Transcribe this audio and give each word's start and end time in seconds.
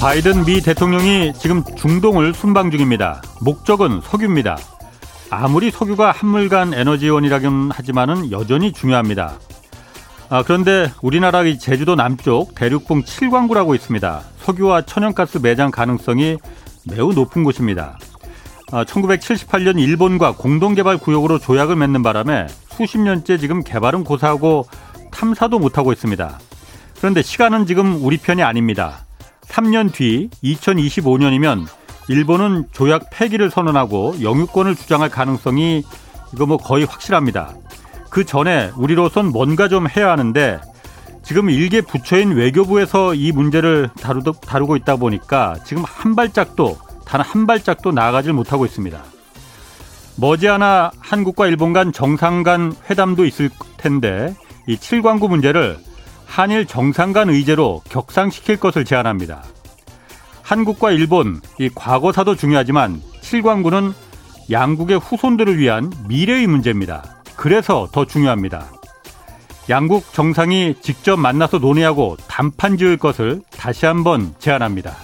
바이든 0.00 0.46
미 0.46 0.62
대통령이 0.62 1.34
지금 1.34 1.62
중동을 1.76 2.32
순방 2.32 2.70
중입니다. 2.70 3.20
목적은 3.42 4.00
석유입니다. 4.00 4.56
아무리 5.28 5.70
석유가 5.70 6.10
한물간 6.10 6.72
에너지원이라긴 6.72 7.70
하지만은 7.70 8.32
여전히 8.32 8.72
중요합니다. 8.72 9.34
아, 10.30 10.42
그런데 10.42 10.90
우리나라 11.02 11.42
제주도 11.58 11.96
남쪽 11.96 12.54
대륙봉 12.54 13.02
7광구라고 13.02 13.74
있습니다. 13.74 14.22
석유와 14.38 14.82
천연가스 14.86 15.36
매장 15.42 15.70
가능성이 15.70 16.38
매우 16.86 17.12
높은 17.12 17.44
곳입니다. 17.44 17.98
아, 18.72 18.84
1978년 18.84 19.78
일본과 19.78 20.32
공동개발 20.32 20.96
구역으로 20.96 21.38
조약을 21.38 21.76
맺는 21.76 22.02
바람에 22.02 22.46
수십 22.70 22.96
년째 22.98 23.36
지금 23.36 23.62
개발은 23.62 24.04
고사하고 24.04 24.66
탐사도 25.10 25.58
못하고 25.58 25.92
있습니다. 25.92 26.38
그런데 26.96 27.20
시간은 27.20 27.66
지금 27.66 28.02
우리 28.02 28.16
편이 28.16 28.42
아닙니다. 28.42 29.04
3년 29.50 29.92
뒤 29.92 30.30
2025년이면 30.42 31.66
일본은 32.08 32.64
조약 32.72 33.10
폐기를 33.10 33.50
선언하고 33.50 34.16
영유권을 34.22 34.74
주장할 34.74 35.10
가능성이 35.10 35.82
이거 36.32 36.46
뭐 36.46 36.56
거의 36.56 36.84
확실합니다. 36.84 37.54
그 38.08 38.24
전에 38.24 38.70
우리로선 38.76 39.26
뭔가 39.26 39.68
좀 39.68 39.86
해야 39.88 40.10
하는데 40.10 40.60
지금 41.22 41.50
일개 41.50 41.80
부처인 41.80 42.32
외교부에서 42.32 43.14
이 43.14 43.30
문제를 43.32 43.90
다루도, 44.00 44.32
다루고 44.32 44.76
있다 44.76 44.96
보니까 44.96 45.56
지금 45.64 45.84
한 45.86 46.16
발짝도 46.16 46.78
단 47.04 47.20
한 47.20 47.46
발짝도 47.46 47.90
나아가질 47.90 48.32
못하고 48.32 48.64
있습니다. 48.64 49.02
머지않아 50.16 50.92
한국과 51.00 51.48
일본 51.48 51.72
간 51.72 51.92
정상 51.92 52.44
간 52.44 52.72
회담도 52.88 53.24
있을 53.24 53.50
텐데 53.76 54.34
이 54.68 54.76
7광구 54.76 55.28
문제를 55.28 55.78
한일 56.30 56.64
정상 56.64 57.12
간 57.12 57.28
의제로 57.28 57.82
격상시킬 57.88 58.58
것을 58.58 58.84
제안합니다. 58.84 59.42
한국과 60.42 60.92
일본 60.92 61.40
이 61.58 61.68
과거사도 61.74 62.36
중요하지만 62.36 63.02
7광구는 63.20 63.92
양국의 64.48 65.00
후손들을 65.00 65.58
위한 65.58 65.92
미래의 66.06 66.46
문제입니다. 66.46 67.16
그래서 67.34 67.88
더 67.90 68.04
중요합니다. 68.04 68.70
양국 69.68 70.12
정상이 70.12 70.76
직접 70.80 71.18
만나서 71.18 71.58
논의하고 71.58 72.16
단판 72.28 72.76
지을 72.76 72.96
것을 72.96 73.42
다시 73.50 73.86
한번 73.86 74.32
제안합니다. 74.38 74.94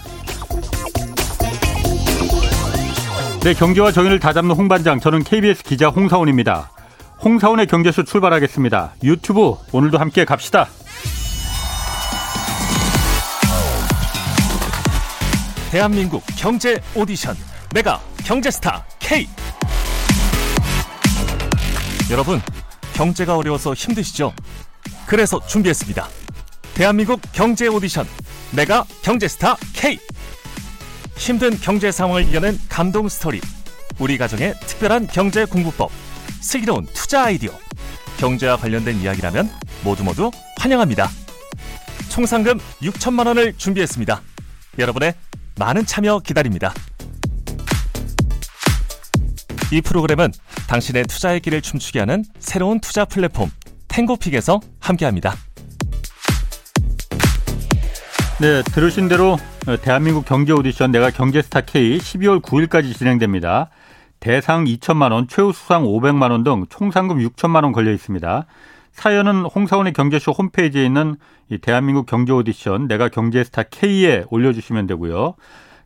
네, 3.42 3.52
경제와 3.52 3.90
정의를 3.90 4.20
다잡는 4.20 4.55
홍반장, 4.55 5.00
저는 5.00 5.24
KBS 5.24 5.64
기자 5.64 5.88
홍사원입니다. 5.88 6.70
홍사원의 7.22 7.67
경제쇼 7.67 8.05
출발하겠습니다. 8.05 8.95
유튜브 9.03 9.56
오늘도 9.72 9.98
함께 9.98 10.25
갑시다. 10.25 10.69
대한민국 15.70 16.23
경제 16.36 16.81
오디션 16.95 17.36
메가 17.75 18.00
경제스타 18.25 18.84
K 18.98 19.27
여러분 22.11 22.41
경제가 22.95 23.36
어려워서 23.36 23.75
힘드시죠? 23.75 24.33
그래서 25.06 25.45
준비했습니다. 25.47 26.08
대한민국 26.75 27.20
경제 27.33 27.67
오디션 27.67 28.06
메가 28.53 28.84
경제스타 29.03 29.56
K 29.75 29.98
힘든 31.17 31.58
경제 31.58 31.91
상황을 31.91 32.23
이겨낸 32.28 32.58
감동 32.69 33.08
스토리 33.08 33.41
우리 33.98 34.17
가정의 34.19 34.55
특별한 34.61 35.08
경제 35.08 35.45
공부법 35.45 35.91
슬기로운 36.46 36.86
투자 36.95 37.24
아이디어 37.24 37.51
경제와 38.18 38.57
관련된 38.57 39.01
이야기라면 39.01 39.51
모두 39.83 40.05
모두 40.05 40.30
환영합니다. 40.58 41.11
총 42.08 42.24
상금 42.24 42.58
6천만 42.80 43.27
원을 43.27 43.55
준비했습니다. 43.57 44.23
여러분의 44.79 45.14
많은 45.58 45.84
참여 45.84 46.20
기다립니다. 46.20 46.73
이 49.73 49.80
프로그램은 49.80 50.33
당신의 50.68 51.05
투자의 51.05 51.40
길을 51.40 51.62
춤추게 51.62 51.98
하는 51.98 52.24
새로운 52.39 52.78
투자 52.78 53.05
플랫폼 53.05 53.51
탱고픽에서 53.89 54.61
함께합니다. 54.78 55.34
네, 58.39 58.63
들으신 58.63 59.08
대로 59.08 59.36
대한민국 59.83 60.24
경제 60.24 60.52
오디션 60.52 60.92
내가 60.92 61.11
경제스타 61.11 61.63
K 61.63 61.98
12월 61.98 62.40
9일까지 62.40 62.96
진행됩니다. 62.96 63.70
대상 64.20 64.64
2천만 64.64 65.12
원, 65.12 65.28
최우 65.28 65.52
수상 65.52 65.84
500만 65.84 66.30
원 66.30 66.42
등 66.44 66.66
총 66.68 66.90
상금 66.90 67.18
6천만 67.18 67.62
원 67.64 67.72
걸려 67.72 67.92
있습니다. 67.92 68.46
사연은 68.92 69.44
홍사원의 69.44 69.92
경제쇼 69.92 70.32
홈페이지에 70.32 70.84
있는 70.84 71.16
이 71.50 71.58
대한민국 71.58 72.06
경제 72.06 72.32
오디션 72.32 72.88
내가 72.88 73.08
경제스타 73.08 73.64
K에 73.64 74.24
올려주시면 74.30 74.86
되고요. 74.86 75.34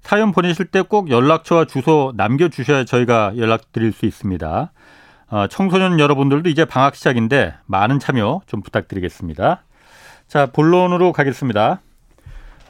사연 0.00 0.32
보내실 0.32 0.66
때 0.66 0.80
꼭 0.82 1.10
연락처와 1.10 1.64
주소 1.66 2.12
남겨주셔야 2.16 2.84
저희가 2.84 3.32
연락드릴 3.36 3.92
수 3.92 4.06
있습니다. 4.06 4.72
어, 5.32 5.46
청소년 5.48 5.98
여러분들도 6.00 6.48
이제 6.48 6.64
방학 6.64 6.94
시작인데 6.94 7.54
많은 7.66 7.98
참여 7.98 8.40
좀 8.46 8.62
부탁드리겠습니다. 8.62 9.64
자, 10.28 10.46
본론으로 10.46 11.12
가겠습니다. 11.12 11.80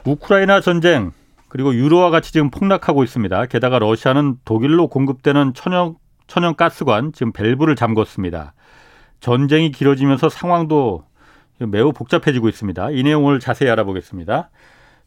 우크라이나 0.05 0.59
전쟁 0.61 1.11
그리고 1.51 1.75
유로와 1.75 2.11
같이 2.11 2.31
지금 2.31 2.49
폭락하고 2.49 3.03
있습니다. 3.03 3.47
게다가 3.47 3.77
러시아는 3.77 4.37
독일로 4.45 4.87
공급되는 4.87 5.53
천연 5.53 5.95
천연 6.25 6.55
가스관 6.55 7.11
지금 7.11 7.33
밸브를 7.33 7.75
잠궜습니다. 7.75 8.51
전쟁이 9.19 9.69
길어지면서 9.69 10.29
상황도 10.29 11.03
매우 11.57 11.91
복잡해지고 11.91 12.47
있습니다. 12.47 12.91
이 12.91 13.03
내용을 13.03 13.41
자세히 13.41 13.69
알아보겠습니다. 13.69 14.49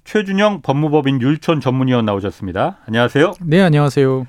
최준영 0.05 0.61
법무법인 0.61 1.23
율촌 1.23 1.63
전문위원 1.63 2.05
나오셨습니다. 2.05 2.81
안녕하세요. 2.89 3.33
네, 3.41 3.63
안녕하세요. 3.63 4.27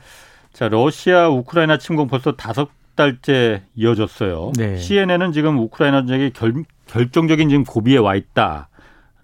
자, 0.53 0.69
러시아 0.69 1.27
우크라이나 1.27 1.77
침공 1.77 2.07
벌써 2.07 2.31
다섯 2.31 2.69
달째 2.95 3.63
이어졌어요. 3.75 4.53
네. 4.57 4.77
CNN은 4.77 5.33
지금 5.33 5.59
우크라이나 5.59 6.05
전쟁이 6.05 6.31
결, 6.31 6.63
결정적인 6.87 7.49
지금 7.49 7.65
고비에 7.65 7.97
와 7.97 8.15
있다. 8.15 8.69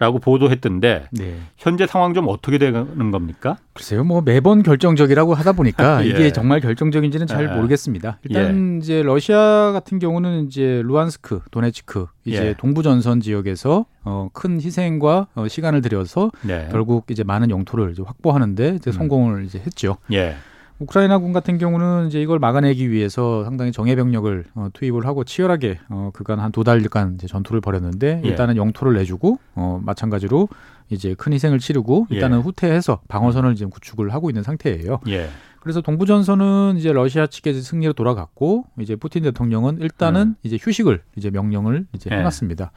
라고 0.01 0.17
보도했던데 0.17 1.09
네. 1.11 1.35
현재 1.57 1.85
상황 1.85 2.15
좀 2.15 2.27
어떻게 2.27 2.57
되는 2.57 3.11
겁니까? 3.11 3.57
글쎄요, 3.73 4.03
뭐 4.03 4.21
매번 4.21 4.63
결정적이라고 4.63 5.35
하다 5.35 5.51
보니까 5.51 6.01
예. 6.03 6.09
이게 6.09 6.33
정말 6.33 6.59
결정적인지는 6.59 7.27
잘 7.27 7.43
예. 7.43 7.55
모르겠습니다. 7.55 8.17
일단 8.23 8.73
예. 8.73 8.77
이제 8.79 9.03
러시아 9.03 9.71
같은 9.71 9.99
경우는 9.99 10.47
이제 10.47 10.81
루안스크, 10.83 11.41
도네츠크 11.51 12.07
이제 12.25 12.47
예. 12.47 12.55
동부 12.57 12.81
전선 12.81 13.21
지역에서 13.21 13.85
어, 14.03 14.29
큰 14.33 14.59
희생과 14.59 15.27
어, 15.35 15.47
시간을 15.47 15.81
들여서 15.81 16.31
네. 16.41 16.67
결국 16.71 17.05
이제 17.11 17.23
많은 17.23 17.51
영토를 17.51 17.91
이제 17.91 18.01
확보하는데 18.03 18.77
이제 18.77 18.89
음. 18.89 18.93
성공을 18.93 19.35
음. 19.35 19.45
이제 19.45 19.59
했죠. 19.59 19.97
예. 20.13 20.35
우크라이나군 20.81 21.31
같은 21.31 21.57
경우는 21.59 22.07
이제 22.07 22.21
이걸 22.21 22.39
막아내기 22.39 22.89
위해서 22.89 23.43
상당히 23.43 23.71
정예 23.71 23.95
병력을 23.95 24.45
어, 24.55 24.69
투입을 24.73 25.05
하고 25.05 25.23
치열하게 25.23 25.79
어, 25.89 26.09
그간 26.13 26.39
한 26.39 26.51
두 26.51 26.63
달간 26.63 27.15
이제 27.15 27.27
전투를 27.27 27.61
벌였는데 27.61 28.21
예. 28.25 28.27
일단은 28.27 28.57
영토를 28.57 28.95
내주고 28.95 29.39
어, 29.55 29.79
마찬가지로 29.85 30.49
이제 30.89 31.13
큰 31.17 31.31
희생을 31.33 31.59
치르고 31.59 32.07
일단은 32.09 32.39
예. 32.39 32.41
후퇴해서 32.41 32.99
방어선을 33.07 33.55
지금 33.55 33.69
구축을 33.69 34.13
하고 34.13 34.29
있는 34.29 34.43
상태예요. 34.43 34.99
예. 35.07 35.29
그래서 35.61 35.79
동부 35.79 36.05
전선은 36.07 36.75
이제 36.77 36.91
러시아 36.91 37.27
측의 37.27 37.53
승리로 37.53 37.93
돌아갔고 37.93 38.65
이제 38.79 38.95
푸틴 38.95 39.23
대통령은 39.23 39.79
일단은 39.79 40.21
음. 40.21 40.35
이제 40.43 40.57
휴식을 40.59 41.03
이제 41.15 41.29
명령을 41.29 41.85
이제 41.93 42.09
예. 42.11 42.17
해놨습니다. 42.17 42.71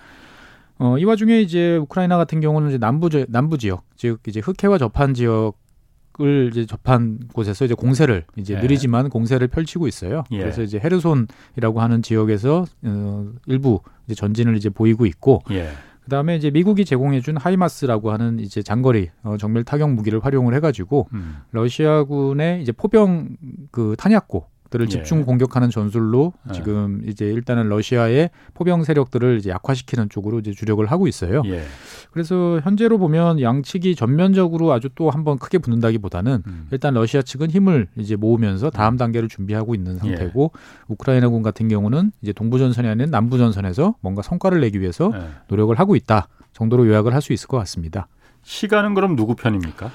어, 0.78 0.98
이 0.98 1.04
와중에 1.04 1.40
이제 1.40 1.76
우크라이나 1.76 2.16
같은 2.18 2.40
경우는 2.40 2.68
이제 2.68 2.78
남부 2.78 3.08
지 3.08 3.24
남부 3.28 3.58
지역, 3.58 3.84
즉 3.96 4.20
이제 4.26 4.40
흑해와 4.40 4.76
접한 4.78 5.14
지역 5.14 5.54
을 6.20 6.50
이제 6.52 6.64
접한 6.64 7.18
곳에서 7.32 7.64
이제 7.64 7.74
공세를 7.74 8.24
이제 8.36 8.54
예. 8.54 8.60
느리지만 8.60 9.08
공세를 9.08 9.48
펼치고 9.48 9.88
있어요. 9.88 10.22
예. 10.30 10.38
그래서 10.38 10.62
이제 10.62 10.78
헤르손이라고 10.78 11.80
하는 11.80 12.02
지역에서 12.02 12.66
어, 12.82 13.26
일부 13.46 13.80
이제 14.06 14.14
전진을 14.14 14.56
이제 14.56 14.70
보이고 14.70 15.06
있고 15.06 15.42
예. 15.50 15.70
그다음에 16.04 16.36
이제 16.36 16.50
미국이 16.50 16.84
제공해준 16.84 17.36
하이마스라고 17.36 18.12
하는 18.12 18.38
이제 18.38 18.62
장거리 18.62 19.10
어, 19.24 19.36
정밀 19.38 19.64
타격 19.64 19.90
무기를 19.90 20.24
활용을 20.24 20.54
해가지고 20.54 21.08
음. 21.14 21.38
러시아군의 21.50 22.62
이제 22.62 22.70
포병 22.70 23.36
그 23.72 23.96
탄약고 23.98 24.46
들을 24.74 24.86
예. 24.86 24.90
집중 24.90 25.24
공격하는 25.24 25.70
전술로 25.70 26.32
예. 26.48 26.52
지금 26.52 27.00
이제 27.06 27.26
일단은 27.26 27.68
러시아의 27.68 28.30
포병 28.54 28.82
세력들을 28.82 29.38
이제 29.38 29.50
약화시키는 29.50 30.08
쪽으로 30.08 30.40
이제 30.40 30.50
주력을 30.50 30.84
하고 30.84 31.06
있어요. 31.06 31.42
예. 31.46 31.62
그래서 32.10 32.58
현재로 32.64 32.98
보면 32.98 33.40
양측이 33.40 33.94
전면적으로 33.94 34.72
아주 34.72 34.88
또 34.96 35.10
한번 35.10 35.38
크게 35.38 35.58
붙는다기보다는 35.58 36.42
음. 36.44 36.66
일단 36.72 36.92
러시아 36.94 37.22
측은 37.22 37.50
힘을 37.52 37.86
이제 37.96 38.16
모으면서 38.16 38.68
다음 38.70 38.94
음. 38.94 38.98
단계를 38.98 39.28
준비하고 39.28 39.76
있는 39.76 39.96
상태고 39.96 40.50
예. 40.52 40.60
우크라이나군 40.88 41.42
같은 41.44 41.68
경우는 41.68 42.10
이제 42.20 42.32
동부 42.32 42.58
전선이 42.58 42.88
아닌 42.88 43.10
남부 43.12 43.38
전선에서 43.38 43.94
뭔가 44.00 44.22
성과를 44.22 44.60
내기 44.60 44.80
위해서 44.80 45.12
노력을 45.46 45.72
하고 45.78 45.94
있다 45.94 46.26
정도로 46.52 46.88
요약을 46.88 47.14
할 47.14 47.22
수 47.22 47.32
있을 47.32 47.46
것 47.46 47.58
같습니다. 47.58 48.08
시간은 48.42 48.94
그럼 48.94 49.14
누구 49.14 49.36
편입니까? 49.36 49.90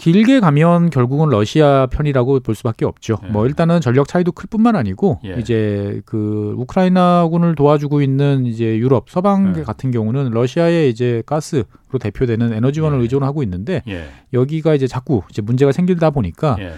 길게 0.00 0.40
가면 0.40 0.88
결국은 0.88 1.28
러시아 1.28 1.86
편이라고 1.86 2.40
볼 2.40 2.54
수밖에 2.54 2.86
없죠. 2.86 3.18
예. 3.22 3.28
뭐 3.28 3.46
일단은 3.46 3.82
전력 3.82 4.08
차이도 4.08 4.32
클 4.32 4.46
뿐만 4.46 4.74
아니고 4.74 5.20
예. 5.26 5.34
이제 5.38 6.00
그 6.06 6.54
우크라이나군을 6.56 7.54
도와주고 7.54 8.00
있는 8.00 8.46
이제 8.46 8.78
유럽 8.78 9.10
서방 9.10 9.56
예. 9.58 9.62
같은 9.62 9.90
경우는 9.90 10.30
러시아의 10.30 10.88
이제 10.88 11.22
가스로 11.26 11.64
대표되는 12.00 12.50
에너지원을 12.50 12.96
예. 12.98 13.02
의존하고 13.02 13.42
있는데 13.42 13.82
예. 13.88 14.06
여기가 14.32 14.74
이제 14.74 14.86
자꾸 14.86 15.22
이제 15.28 15.42
문제가 15.42 15.70
생기다 15.70 16.08
보니까 16.08 16.56
예. 16.60 16.72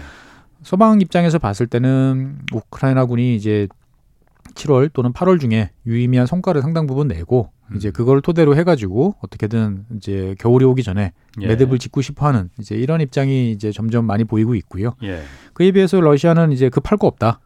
서방 0.63 0.99
입장에서 0.99 1.39
봤을 1.39 1.65
때는 1.65 2.39
우크라이나군이 2.51 3.37
이제 3.37 3.69
7월 4.55 4.91
또는 4.93 5.13
8월 5.13 5.39
중에 5.39 5.71
유의미한 5.85 6.27
성과를 6.27 6.61
상당 6.61 6.85
부분 6.87 7.07
내고 7.07 7.51
음. 7.71 7.77
이제 7.77 7.91
그걸 7.91 8.21
토대로 8.21 8.55
해가지고 8.55 9.15
어떻게든 9.21 9.85
이제 9.97 10.35
겨울이 10.39 10.65
오기 10.65 10.83
전에 10.83 11.13
예. 11.41 11.47
매듭을 11.47 11.79
짓고 11.79 12.01
싶어하는 12.01 12.49
이제 12.59 12.75
이런 12.75 13.01
입장이 13.01 13.51
이제 13.51 13.71
점점 13.71 14.05
많이 14.05 14.23
보이고 14.23 14.53
있고요. 14.55 14.95
예. 15.03 15.21
그에 15.53 15.71
비해서 15.71 15.99
러시아는 15.99 16.51
이제 16.51 16.69
급할 16.69 16.97
거 16.97 17.07
없다. 17.07 17.39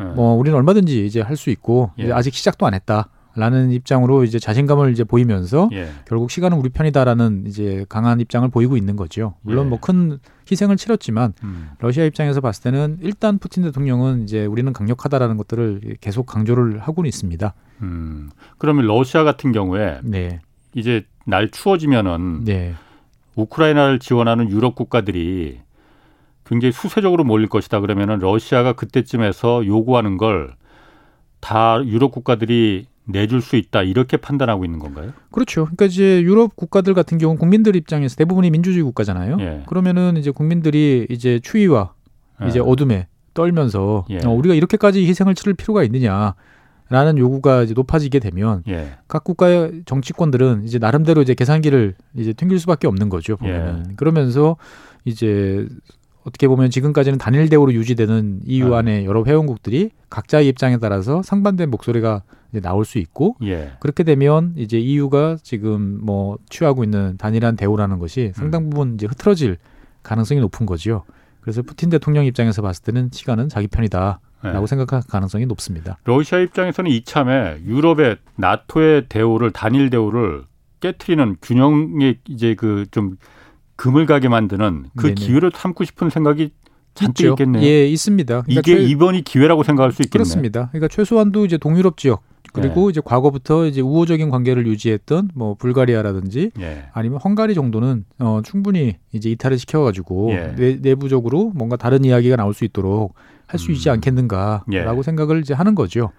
예. 0.00 0.04
뭐 0.04 0.34
우리는 0.34 0.56
얼마든지 0.56 1.04
이제 1.04 1.20
할 1.20 1.36
수 1.36 1.50
있고 1.50 1.90
이제 1.98 2.08
예. 2.08 2.12
아직 2.12 2.32
시작도 2.34 2.64
안 2.66 2.74
했다. 2.74 3.10
라는 3.34 3.70
입장으로 3.70 4.24
이제 4.24 4.38
자신감을 4.38 4.92
이제 4.92 5.04
보이면서 5.04 5.68
예. 5.72 5.90
결국 6.06 6.30
시간은 6.30 6.58
우리 6.58 6.68
편이다라는 6.68 7.44
이제 7.46 7.84
강한 7.88 8.20
입장을 8.20 8.48
보이고 8.48 8.76
있는 8.76 8.96
거죠. 8.96 9.34
물론 9.42 9.66
예. 9.66 9.68
뭐큰 9.70 10.18
희생을 10.50 10.76
치렀지만 10.76 11.34
음. 11.44 11.70
러시아 11.78 12.04
입장에서 12.04 12.40
봤을 12.40 12.62
때는 12.64 12.98
일단 13.02 13.38
푸틴 13.38 13.62
대통령은 13.62 14.24
이제 14.24 14.44
우리는 14.46 14.72
강력하다라는 14.72 15.36
것들을 15.36 15.96
계속 16.00 16.26
강조를 16.26 16.78
하고는 16.80 17.08
있습니다. 17.08 17.54
음. 17.82 18.30
그러면 18.58 18.86
러시아 18.86 19.22
같은 19.22 19.52
경우에 19.52 20.00
네. 20.02 20.40
이제 20.74 21.04
날 21.24 21.50
추워지면은 21.50 22.44
네. 22.44 22.74
우크라이나를 23.36 24.00
지원하는 24.00 24.50
유럽 24.50 24.74
국가들이 24.74 25.60
굉장히 26.44 26.72
수세적으로 26.72 27.22
몰릴 27.22 27.48
것이다 27.48 27.80
그러면은 27.80 28.18
러시아가 28.18 28.72
그때쯤에서 28.72 29.66
요구하는 29.66 30.16
걸 30.16 30.60
다 31.40 31.82
유럽 31.84 32.12
국가들이 32.12 32.86
내줄 33.12 33.40
수 33.40 33.56
있다 33.56 33.82
이렇게 33.82 34.16
판단하고 34.16 34.64
있는 34.64 34.78
건가요? 34.78 35.12
그렇죠. 35.30 35.64
그러니까 35.64 35.86
이제 35.86 36.22
유럽 36.22 36.56
국가들 36.56 36.94
같은 36.94 37.18
경우 37.18 37.36
국민들 37.36 37.76
입장에서 37.76 38.16
대부분이 38.16 38.50
민주주의 38.50 38.82
국가잖아요. 38.82 39.36
예. 39.40 39.62
그러면은 39.66 40.16
이제 40.16 40.30
국민들이 40.30 41.06
이제 41.10 41.38
추위와 41.42 41.92
예. 42.42 42.48
이제 42.48 42.60
어둠에 42.60 43.08
떨면서 43.34 44.06
예. 44.10 44.18
어, 44.24 44.30
우리가 44.30 44.54
이렇게까지 44.54 45.06
희생을 45.06 45.34
치를 45.34 45.54
필요가 45.54 45.82
있느냐. 45.84 46.34
라는 46.92 47.18
요구가 47.18 47.62
이제 47.62 47.72
높아지게 47.72 48.18
되면 48.18 48.64
예. 48.66 48.96
각 49.06 49.22
국가의 49.22 49.82
정치권들은 49.86 50.64
이제 50.64 50.80
나름대로 50.80 51.22
이제 51.22 51.34
계산기를 51.34 51.94
이제 52.16 52.32
튕길 52.32 52.58
수밖에 52.58 52.88
없는 52.88 53.08
거죠 53.08 53.36
보면은 53.36 53.84
예. 53.90 53.94
그러면서 53.94 54.56
이제 55.04 55.68
어떻게 56.24 56.48
보면 56.48 56.70
지금까지는 56.70 57.18
단일 57.18 57.48
대우로 57.48 57.72
유지되는 57.72 58.40
EU 58.46 58.68
네. 58.70 58.76
안에 58.76 59.04
여러 59.04 59.24
회원국들이 59.24 59.90
각자의 60.10 60.48
입장에 60.48 60.76
따라서 60.78 61.22
상반된 61.22 61.70
목소리가 61.70 62.22
이제 62.50 62.60
나올 62.60 62.84
수 62.84 62.98
있고 62.98 63.36
예. 63.42 63.72
그렇게 63.80 64.02
되면 64.02 64.52
이제 64.56 64.78
EU가 64.78 65.38
지금 65.42 65.98
뭐 66.02 66.36
취하고 66.48 66.84
있는 66.84 67.16
단일한 67.16 67.56
대우라는 67.56 67.98
것이 67.98 68.32
상당 68.34 68.64
음. 68.64 68.70
부분 68.70 68.94
이제 68.94 69.06
흐트러질 69.06 69.56
가능성이 70.02 70.40
높은 70.40 70.66
거지요. 70.66 71.04
그래서 71.40 71.62
푸틴 71.62 71.88
대통령 71.90 72.26
입장에서 72.26 72.60
봤을 72.60 72.84
때는 72.84 73.10
시간은 73.12 73.48
자기 73.48 73.66
편이다. 73.66 74.20
라고 74.42 74.60
네. 74.60 74.66
생각할 74.68 75.02
가능성이 75.06 75.44
높습니다. 75.44 75.98
러시아 76.04 76.38
입장에서는 76.38 76.90
이참에 76.90 77.58
유럽의 77.66 78.16
나토의 78.36 79.04
대우를 79.10 79.50
단일 79.50 79.90
대우를 79.90 80.44
깨트리는 80.80 81.36
균형의 81.42 82.20
이제 82.26 82.54
그 82.54 82.86
좀 82.90 83.16
금을 83.80 84.04
가게 84.04 84.28
만드는 84.28 84.84
그 84.94 85.06
네네. 85.06 85.14
기회를 85.14 85.52
삼고 85.54 85.84
싶은 85.84 86.10
생각이 86.10 86.50
잔뜩 86.92 87.22
있죠. 87.22 87.30
있겠네요. 87.30 87.64
예, 87.64 87.86
있습니다. 87.86 88.42
그러니까 88.42 88.60
이게 88.60 88.76
최... 88.76 88.82
이번이 88.82 89.22
기회라고 89.22 89.62
생각할 89.62 89.92
수 89.92 90.02
있겠네요. 90.02 90.24
그렇습니다. 90.24 90.68
그러니까 90.70 90.88
최소한도 90.88 91.46
이제 91.46 91.56
동유럽 91.56 91.96
지역 91.96 92.22
그리고 92.52 92.88
네. 92.88 92.90
이제 92.90 93.00
과거부터 93.02 93.64
이제 93.64 93.80
우호적인 93.80 94.28
관계를 94.28 94.66
유지했던 94.66 95.30
뭐 95.34 95.54
불가리아라든지 95.54 96.50
예. 96.60 96.88
아니면 96.92 97.20
헝가리 97.24 97.54
정도는 97.54 98.04
어 98.18 98.42
충분히 98.44 98.96
이제 99.12 99.30
이탈을 99.30 99.58
시켜가지고 99.58 100.30
예. 100.32 100.76
내, 100.82 100.94
부적으로 100.94 101.50
뭔가 101.54 101.76
다른 101.76 102.04
이야기가 102.04 102.36
나올 102.36 102.52
수 102.52 102.66
있도록 102.66 103.14
할수 103.46 103.72
있지 103.72 103.88
음. 103.88 103.94
않겠는가라고 103.94 104.98
예. 104.98 105.02
생각을 105.02 105.40
이제 105.40 105.54
하는 105.54 105.74
거죠. 105.74 106.12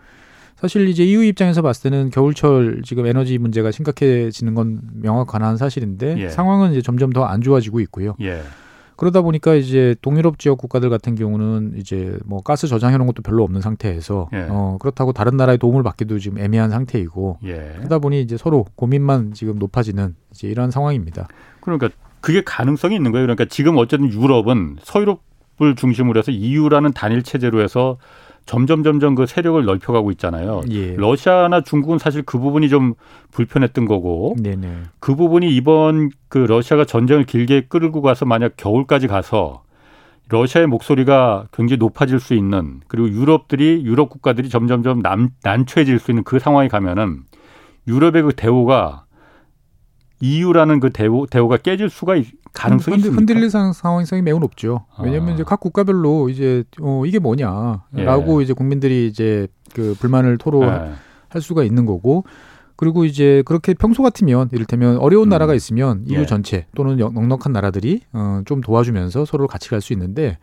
사실 0.62 0.88
이제 0.88 1.04
EU 1.04 1.24
입장에서 1.24 1.64
봤을 1.64 1.90
때는 1.90 2.12
겨울철 2.12 2.82
지금 2.84 3.08
에너지 3.08 3.40
문제가 3.40 3.72
심각해지는 3.72 4.54
건 4.54 4.80
명확한 4.94 5.58
사실인데 5.58 6.16
예. 6.20 6.30
상황은 6.30 6.72
이제 6.72 6.82
점점 6.82 7.12
더 7.12 7.26
안 7.26 7.42
좋아지고 7.42 7.80
있고요. 7.82 8.16
예. 8.22 8.42
그러다 8.96 9.22
보니까 9.22 9.56
이제 9.56 9.96
동유럽 10.04 10.38
지역 10.38 10.60
국가들 10.60 10.90
같은 10.92 11.16
경우는 11.16 11.74
이제 11.78 12.16
뭐 12.26 12.42
가스 12.42 12.68
저장해 12.68 12.98
놓은 12.98 13.08
것도 13.08 13.24
별로 13.24 13.44
없는 13.44 13.62
상태에서 13.62 14.30
예. 14.34 14.46
어 14.50 14.78
그렇다고 14.80 15.12
다른 15.14 15.38
나라의 15.38 15.58
도움을 15.58 15.82
받기도 15.82 16.20
지금 16.20 16.38
애매한 16.38 16.70
상태이고 16.70 17.40
예. 17.46 17.74
그러다 17.78 17.98
보니 17.98 18.22
이제 18.22 18.38
서로 18.38 18.66
고민만 18.76 19.34
지금 19.34 19.58
높아지는 19.58 20.16
이제 20.32 20.48
이런 20.48 20.70
상황입니다. 20.70 21.28
그러니까 21.62 21.90
그게 22.20 22.44
가능성이 22.44 22.96
있는 22.96 23.12
거예요. 23.12 23.26
그러니까 23.26 23.46
지금 23.50 23.78
어쨌든 23.78 24.12
유럽은 24.12 24.78
서유럽을 24.84 25.76
중심으로 25.76 26.20
해서 26.20 26.32
EU라는 26.32 26.94
단일 26.94 27.24
체제로 27.24 27.62
해서 27.62 27.98
점점 28.46 28.84
점점 28.84 29.16
그 29.16 29.26
세력을 29.26 29.64
넓혀가고 29.64 30.12
있잖아요. 30.12 30.62
예. 30.72 30.96
러시아나 30.96 31.62
중국은 31.62 31.98
사실 31.98 32.24
그 32.24 32.40
부분이 32.40 32.70
좀 32.70 32.96
불편했던 33.32 33.86
거고 33.86 34.36
네네. 34.42 34.68
그 35.00 35.16
부분이 35.16 35.56
이번 35.56 36.10
그 36.28 36.40
러시아가 36.40 36.86
전쟁을 36.86 37.26
길게 37.26 37.68
끌고 37.70 38.02
가서 38.02 38.26
만약 38.26 38.54
겨울까지 38.58 39.08
가서 39.08 39.64
러시아의 40.30 40.68
목소리가 40.68 41.48
굉장히 41.52 41.78
높아질 41.78 42.20
수 42.20 42.34
있는 42.34 42.80
그리고 42.88 43.10
유럽들이 43.10 43.84
유럽 43.84 44.10
국가들이 44.10 44.50
점점점 44.50 45.02
남, 45.02 45.30
난처해질 45.44 46.00
수 46.00 46.12
있는 46.12 46.24
그 46.24 46.40
상황이 46.40 46.70
가면은 46.70 47.24
유럽의 47.88 48.24
그 48.24 48.34
대우가 48.34 49.06
EU라는 50.22 50.80
그 50.80 50.92
대우 50.92 51.26
대우가 51.28 51.58
깨질 51.58 51.90
수가 51.90 52.16
있, 52.16 52.28
가능성이 52.54 52.98
흔들, 52.98 53.18
흔들릴 53.18 53.50
상황성이 53.50 54.22
매우 54.22 54.40
높죠. 54.40 54.86
왜냐하면 55.02 55.30
아. 55.30 55.34
이제 55.34 55.44
각 55.44 55.60
국가별로 55.60 56.30
이제 56.30 56.64
어 56.82 57.04
이게 57.06 57.20
뭐냐라고 57.20 58.40
예. 58.40 58.44
이제 58.44 58.54
국민들이 58.54 59.08
이제 59.08 59.48
그 59.74 59.96
불만을 60.00 60.38
토로할 60.38 60.98
예. 61.36 61.40
수가 61.40 61.64
있는 61.64 61.86
거고 61.86 62.26
그리고 62.76 63.06
이제 63.06 63.44
그렇게 63.46 63.74
평소 63.74 64.04
같으면 64.04 64.50
이를테면 64.52 64.98
어려운 64.98 65.28
음. 65.28 65.30
나라가 65.30 65.54
있으면 65.54 66.04
EU 66.08 66.22
예. 66.22 66.26
전체 66.26 66.66
또는 66.76 66.98
넉넉한 66.98 67.54
나라들이 67.54 68.02
어좀 68.12 68.62
도와주면서 68.62 69.26
서로 69.26 69.48
같이 69.48 69.70
갈 69.70 69.82
수 69.82 69.94
있는데 69.94 70.38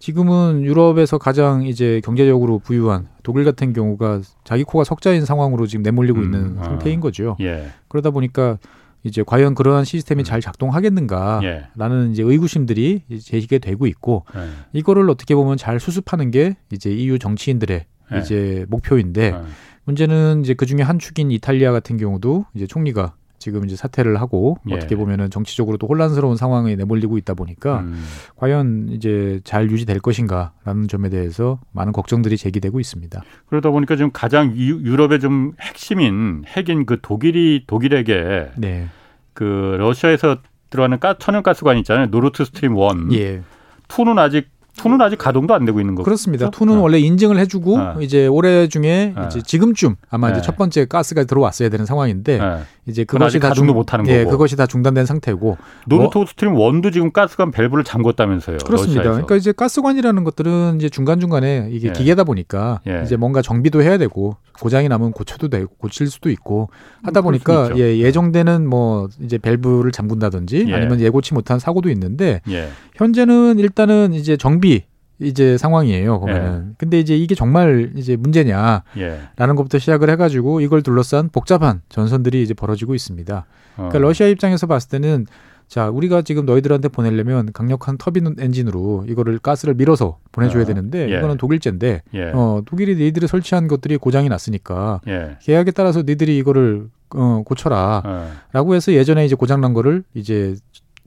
지금은 0.00 0.62
유럽에서 0.64 1.18
가장 1.18 1.62
이제 1.62 2.02
경제적으로 2.04 2.58
부유한 2.58 3.08
독일 3.22 3.44
같은 3.44 3.72
경우가 3.72 4.20
자기 4.42 4.64
코가 4.64 4.84
석자인 4.84 5.24
상황으로 5.24 5.66
지금 5.66 5.82
내몰리고 5.82 6.18
음. 6.18 6.24
있는 6.24 6.58
아. 6.58 6.64
상태인 6.64 7.00
거죠. 7.00 7.36
예. 7.40 7.68
그러다 7.88 8.10
보니까 8.10 8.58
이제 9.04 9.22
과연 9.24 9.54
그러한 9.54 9.84
시스템이 9.84 10.22
음. 10.22 10.24
잘 10.24 10.40
작동하겠는가라는 10.40 12.08
예. 12.08 12.12
이제 12.12 12.22
의구심들이 12.22 13.02
제기가 13.22 13.58
되고 13.58 13.86
있고 13.86 14.24
예. 14.34 14.48
이거를 14.72 15.08
어떻게 15.10 15.34
보면 15.34 15.58
잘 15.58 15.78
수습하는 15.78 16.30
게 16.30 16.56
이제 16.72 16.90
EU 16.90 17.18
정치인들의 17.18 17.84
예. 18.12 18.18
이제 18.18 18.66
목표인데 18.68 19.22
예. 19.26 19.40
문제는 19.84 20.40
이제 20.42 20.54
그 20.54 20.64
중에 20.64 20.80
한 20.80 20.98
축인 20.98 21.30
이탈리아 21.30 21.70
같은 21.70 21.98
경우도 21.98 22.46
이제 22.54 22.66
총리가 22.66 23.14
지금 23.44 23.66
이제 23.66 23.76
사퇴를 23.76 24.22
하고 24.22 24.56
예. 24.70 24.74
어떻게 24.74 24.96
보면은 24.96 25.28
정치적으로도 25.28 25.86
혼란스러운 25.86 26.38
상황에 26.38 26.76
내몰리고 26.76 27.18
있다 27.18 27.34
보니까 27.34 27.80
음. 27.80 28.02
과연 28.36 28.88
이제 28.90 29.38
잘 29.44 29.70
유지될 29.70 30.00
것인가라는 30.00 30.88
점에 30.88 31.10
대해서 31.10 31.60
많은 31.72 31.92
걱정들이 31.92 32.38
제기되고 32.38 32.80
있습니다. 32.80 33.22
그러다 33.50 33.68
보니까 33.68 33.96
지금 33.96 34.12
가장 34.12 34.56
유럽의 34.56 35.20
좀 35.20 35.52
핵심인 35.60 36.44
핵인 36.46 36.86
그 36.86 37.00
독일이 37.02 37.64
독일에게 37.66 38.52
네. 38.56 38.88
그 39.34 39.76
러시아에서 39.78 40.38
들어가는 40.70 40.98
가, 40.98 41.18
천연가스관 41.18 41.76
있잖아요. 41.78 42.06
노르트 42.06 42.46
스트림 42.46 42.74
one. 42.76 43.12
예. 43.12 43.42
2는 43.88 44.16
아직 44.18 44.48
two는 44.76 45.00
아직 45.00 45.16
가동도 45.16 45.54
안 45.54 45.64
되고 45.64 45.80
있는 45.80 45.94
거죠. 45.94 46.04
그렇습니다. 46.04 46.50
two는 46.50 46.74
네. 46.74 46.80
원래 46.80 46.98
인증을 46.98 47.38
해주고 47.38 47.78
네. 47.78 48.04
이제 48.04 48.26
올해 48.26 48.66
중에 48.66 49.14
네. 49.16 49.26
이제 49.26 49.40
지금쯤 49.40 49.96
아마 50.10 50.30
이제 50.30 50.40
네. 50.40 50.42
첫 50.42 50.56
번째 50.56 50.86
가스가 50.86 51.24
들어왔어야 51.24 51.68
되는 51.68 51.86
상황인데 51.86 52.38
네. 52.38 52.62
이제 52.86 53.04
그것이 53.04 53.40
다 53.40 53.52
중, 53.52 53.66
못하는 53.66 54.06
예, 54.08 54.18
거고. 54.24 54.32
그것이 54.32 54.56
다 54.56 54.66
중단된 54.66 55.06
상태고. 55.06 55.56
노르트 55.86 56.18
뭐, 56.18 56.26
스트림 56.26 56.54
one도 56.54 56.90
지금 56.90 57.12
가스관 57.12 57.50
밸브를 57.50 57.84
잠궜다면서요. 57.84 58.64
그렇습니다. 58.64 59.00
러시아에서. 59.00 59.10
그러니까 59.10 59.36
이제 59.36 59.52
가스관이라는 59.52 60.24
것들은 60.24 60.76
이제 60.76 60.88
중간 60.88 61.20
중간에 61.20 61.68
이게 61.70 61.88
예. 61.88 61.92
기계다 61.92 62.24
보니까 62.24 62.80
예. 62.86 63.02
이제 63.04 63.16
뭔가 63.16 63.42
정비도 63.42 63.82
해야 63.82 63.96
되고 63.96 64.36
고장이 64.60 64.88
나면 64.88 65.12
고쳐도 65.12 65.48
되고 65.48 65.72
고칠 65.78 66.08
수도 66.08 66.30
있고 66.30 66.68
하다 67.02 67.20
음, 67.20 67.24
보니까 67.24 67.70
예, 67.76 67.98
예정되는 67.98 68.66
뭐 68.68 69.08
이제 69.20 69.38
밸브를 69.38 69.90
잠근다든지 69.90 70.66
예. 70.68 70.74
아니면 70.74 71.00
예고치 71.00 71.34
못한 71.34 71.58
사고도 71.58 71.90
있는데 71.90 72.40
예. 72.50 72.68
현재는 72.96 73.58
일단은 73.58 74.12
이제 74.12 74.36
정비 74.36 74.84
이제 75.20 75.56
상황이에요 75.56 76.20
보면은. 76.20 76.68
예. 76.70 76.74
근데 76.78 76.98
이제 76.98 77.16
이게 77.16 77.34
정말 77.34 77.92
이제 77.96 78.16
문제냐라는 78.16 78.82
예. 78.98 79.20
것부터 79.38 79.78
시작을 79.78 80.10
해가지고 80.10 80.60
이걸 80.60 80.82
둘러싼 80.82 81.28
복잡한 81.30 81.82
전선들이 81.88 82.42
이제 82.42 82.54
벌어지고 82.54 82.94
있습니다. 82.94 83.46
그러니까 83.76 83.98
어. 83.98 84.00
러시아 84.00 84.26
입장에서 84.26 84.66
봤을 84.66 84.90
때는 84.90 85.26
자, 85.66 85.88
우리가 85.88 86.22
지금 86.22 86.44
너희들한테 86.44 86.88
보내려면 86.88 87.50
강력한 87.52 87.96
터빈 87.96 88.36
엔진으로 88.38 89.06
이거를 89.08 89.38
가스를 89.38 89.74
밀어서 89.74 90.18
보내줘야 90.30 90.62
어, 90.62 90.66
되는데 90.66 91.10
예. 91.10 91.18
이거는 91.18 91.36
독일제인데 91.36 92.02
예. 92.14 92.30
어, 92.34 92.62
독일이 92.66 92.94
너희들이 92.94 93.26
설치한 93.26 93.66
것들이 93.66 93.96
고장이 93.96 94.28
났으니까 94.28 95.00
예. 95.08 95.36
계약에 95.40 95.70
따라서 95.70 96.02
너희들이 96.02 96.36
이거를 96.38 96.88
어, 97.16 97.42
고쳐라. 97.44 98.02
어. 98.04 98.32
라고 98.52 98.74
해서 98.74 98.92
예전에 98.92 99.24
이제 99.24 99.34
고장난 99.36 99.72
거를 99.72 100.02
이제 100.14 100.56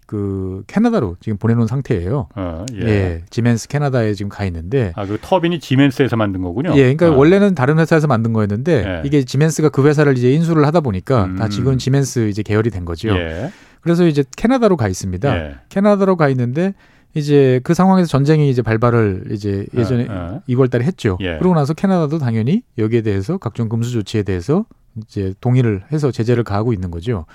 그 0.08 0.64
캐나다로 0.68 1.18
지금 1.20 1.38
보내놓은 1.38 1.68
상태예요. 1.68 2.30
어, 2.34 2.66
예. 2.76 2.88
예. 2.88 3.22
지멘스 3.30 3.68
캐나다에 3.68 4.14
지금 4.14 4.30
가 4.30 4.46
있는데 4.46 4.94
아, 4.96 5.06
그 5.06 5.18
터빈이 5.22 5.60
지멘스에서 5.60 6.16
만든 6.16 6.42
거군요. 6.42 6.72
예, 6.76 6.94
그러니까 6.94 7.12
어. 7.12 7.18
원래는 7.18 7.56
다른 7.56 7.78
회사에서 7.78 8.08
만든 8.08 8.32
거였는데 8.32 8.86
예. 8.88 9.02
이게 9.06 9.24
지멘스가 9.24 9.68
그 9.70 9.86
회사를 9.86 10.18
이제 10.18 10.32
인수를 10.32 10.66
하다 10.66 10.80
보니까 10.80 11.26
음. 11.26 11.36
다 11.36 11.50
지금 11.50 11.78
지멘스 11.78 12.30
이제 12.30 12.42
계열이 12.42 12.70
된 12.70 12.86
거죠. 12.86 13.10
예. 13.10 13.52
그래서 13.82 14.08
이제 14.08 14.24
캐나다로 14.38 14.78
가 14.78 14.88
있습니다. 14.88 15.38
예. 15.38 15.56
캐나다로 15.68 16.16
가 16.16 16.30
있는데 16.30 16.74
이제 17.14 17.60
그 17.66 17.74
상황에서 17.74 18.08
전쟁이 18.08 18.50
이제 18.50 18.62
발발을 18.62 19.26
이제 19.32 19.66
예전에 19.76 20.06
어, 20.06 20.08
어. 20.10 20.42
2월 20.48 20.72
달에 20.72 20.86
했죠. 20.86 21.18
예. 21.20 21.38
그러고 21.38 21.54
나서 21.54 21.74
캐나다도 21.74 22.18
당연히 22.18 22.64
여기에 22.78 23.02
대해서 23.02 23.38
각종 23.38 23.68
금수 23.68 23.92
조치에 23.92 24.24
대해서 24.24 24.66
이제 25.04 25.34
동의를 25.42 25.84
해서 25.92 26.12
제재를 26.12 26.46
가하고 26.46 26.72
있는 26.72 26.92
거죠. 26.92 27.26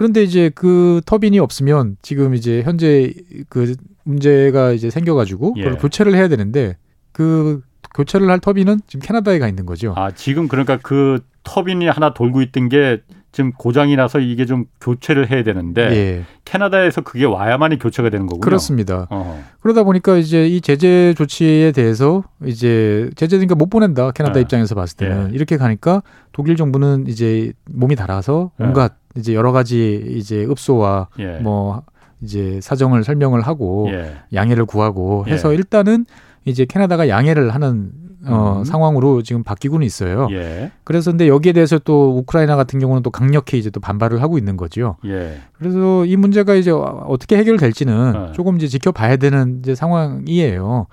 그런데 0.00 0.22
이제 0.22 0.50
그 0.54 1.02
터빈이 1.04 1.38
없으면 1.40 1.98
지금 2.00 2.34
이제 2.34 2.62
현재 2.62 3.12
그 3.50 3.76
문제가 4.04 4.72
이제 4.72 4.88
생겨가지고 4.88 5.52
그걸 5.52 5.72
예. 5.74 5.76
교체를 5.76 6.14
해야 6.14 6.26
되는데 6.26 6.78
그 7.12 7.60
교체를 7.94 8.30
할 8.30 8.40
터빈은 8.40 8.80
지금 8.86 9.06
캐나다에 9.06 9.38
가 9.38 9.46
있는 9.46 9.66
거죠. 9.66 9.92
아, 9.98 10.10
지금 10.10 10.48
그러니까 10.48 10.78
그 10.78 11.20
터빈이 11.42 11.86
하나 11.86 12.14
돌고 12.14 12.40
있던 12.40 12.70
게 12.70 13.02
지금 13.30 13.52
고장이 13.52 13.94
나서 13.94 14.20
이게 14.20 14.46
좀 14.46 14.64
교체를 14.80 15.30
해야 15.30 15.42
되는데 15.42 15.82
예, 15.90 16.24
캐나다에서 16.46 17.02
그게 17.02 17.26
와야만이 17.26 17.78
교체가 17.78 18.08
되는 18.08 18.24
거군요. 18.24 18.40
그렇습니다. 18.40 19.06
어. 19.10 19.44
그러다 19.60 19.82
보니까 19.82 20.16
이제 20.16 20.46
이 20.46 20.62
제재 20.62 21.12
조치에 21.14 21.72
대해서 21.72 22.24
이제 22.46 23.10
제재니까 23.16 23.54
못 23.54 23.68
보낸다 23.68 24.12
캐나다 24.12 24.36
네. 24.36 24.40
입장에서 24.40 24.74
봤을 24.74 24.96
때는 24.96 25.28
예. 25.32 25.34
이렇게 25.34 25.58
가니까 25.58 26.02
독일 26.32 26.56
정부는 26.56 27.04
이제 27.06 27.52
몸이 27.70 27.96
달아서 27.96 28.52
네. 28.56 28.64
온갖 28.64 28.94
이제 29.16 29.34
여러 29.34 29.52
가지 29.52 30.04
이제 30.08 30.46
읍소와 30.48 31.08
예. 31.18 31.38
뭐 31.38 31.82
이제 32.22 32.60
사정을 32.62 33.04
설명을 33.04 33.40
하고 33.40 33.88
예. 33.90 34.16
양해를 34.32 34.66
구하고 34.66 35.24
예. 35.28 35.32
해서 35.32 35.52
일단은 35.52 36.06
이제 36.44 36.64
캐나다가 36.64 37.08
양해를 37.08 37.50
하는 37.50 37.92
어, 38.26 38.58
음. 38.58 38.64
상황으로 38.64 39.22
지금 39.22 39.42
바뀌고는 39.42 39.86
있어요. 39.86 40.28
예. 40.30 40.70
그래서 40.84 41.10
근데 41.10 41.26
여기에 41.26 41.52
대해서 41.54 41.78
또 41.78 42.18
우크라이나 42.18 42.54
같은 42.54 42.78
경우는 42.78 43.02
또 43.02 43.10
강력히 43.10 43.58
이제 43.58 43.70
또 43.70 43.80
반발을 43.80 44.22
하고 44.22 44.36
있는 44.36 44.56
거죠. 44.56 44.96
예. 45.06 45.38
그래서 45.54 46.04
이 46.04 46.16
문제가 46.16 46.54
이제 46.54 46.70
어떻게 46.70 47.38
해결될지는 47.38 48.16
어. 48.16 48.32
조금 48.32 48.56
이제 48.56 48.66
지켜봐야 48.68 49.16
되는 49.16 49.60
이제 49.60 49.74
상황이에요. 49.74 50.86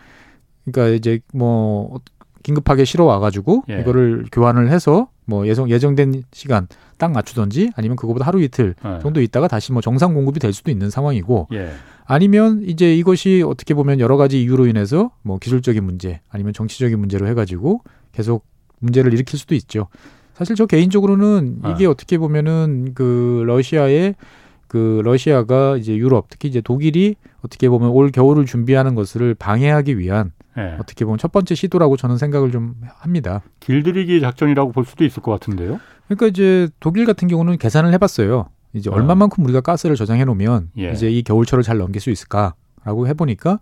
그러니까 0.66 0.96
이제 0.96 1.20
뭐 1.34 2.00
긴급하게 2.44 2.86
실어 2.86 3.04
와가지고 3.04 3.64
예. 3.70 3.82
이거를 3.82 4.26
교환을 4.32 4.70
해서 4.70 5.10
뭐 5.28 5.46
예정 5.46 5.70
예정된 5.70 6.24
시간 6.32 6.68
딱 6.98 7.12
맞추던지 7.12 7.72
아니면 7.76 7.98
그거보다 7.98 8.26
하루 8.26 8.42
이틀 8.42 8.74
어. 8.82 9.00
정도 9.02 9.22
있다가 9.22 9.48
다시 9.48 9.72
뭐 9.72 9.82
정상 9.82 10.14
공급이 10.14 10.40
될 10.40 10.54
수도 10.54 10.72
있는 10.72 10.90
상황이고 10.90 11.50
예. 11.54 11.74
아니면 12.06 12.64
이제 12.66 12.96
이것이 12.96 13.44
어떻게 13.46 13.74
보면 13.74 14.00
여러 14.00 14.18
가지 14.18 14.42
이유로 14.42 14.68
인해서 14.68 15.12
뭐 15.22 15.38
기술적인 15.38 15.84
문제 15.84 16.22
아니면 16.30 16.54
정치적인 16.54 16.98
문제로 16.98 17.28
해가지고 17.28 17.82
계속 18.14 18.46
문제를 18.80 19.14
일으킬 19.14 19.38
수도 19.38 19.54
있죠. 19.56 19.88
사실 20.34 20.56
저 20.56 20.66
개인적으로는 20.66 21.60
아. 21.64 21.72
이게 21.72 21.86
어떻게 21.86 22.18
보면은 22.18 22.94
그 22.94 23.44
러시아의 23.46 24.16
그 24.68 25.02
러시아가 25.04 25.76
이제 25.78 25.96
유럽 25.96 26.28
특히 26.30 26.48
이제 26.48 26.62
독일이 26.62 27.16
어떻게 27.42 27.68
보면 27.70 27.90
올 27.90 28.12
겨울을 28.12 28.46
준비하는 28.46 28.96
것을 28.96 29.34
방해하기 29.34 30.00
위한 30.00 30.32
예. 30.58 30.78
어떻게 30.80 31.06
보면 31.06 31.18
첫 31.18 31.32
번째 31.32 31.56
시도라고 31.56 31.98
저는 31.98 32.18
생각을 32.18 32.52
좀 32.52 32.76
합니다. 32.98 33.42
길들이기 33.60 34.22
작전이라고 34.22 34.72
볼 34.72 34.86
수도 34.86 35.06
있을 35.06 35.22
것 35.22 35.32
같은데요. 35.32 35.80
그러니까 36.08 36.28
이제 36.28 36.68
독일 36.80 37.06
같은 37.06 37.28
경우는 37.28 37.58
계산을 37.58 37.94
해봤어요. 37.94 38.50
이제 38.74 38.90
어. 38.90 38.94
얼마만큼 38.94 39.44
우리가 39.44 39.62
가스를 39.62 39.96
저장해 39.96 40.26
놓으면 40.26 40.72
예. 40.78 40.92
이제 40.92 41.10
이 41.10 41.24
겨울철을 41.24 41.64
잘 41.64 41.78
넘길 41.78 42.02
수 42.02 42.10
있을까라고 42.10 43.08
해보니까 43.08 43.60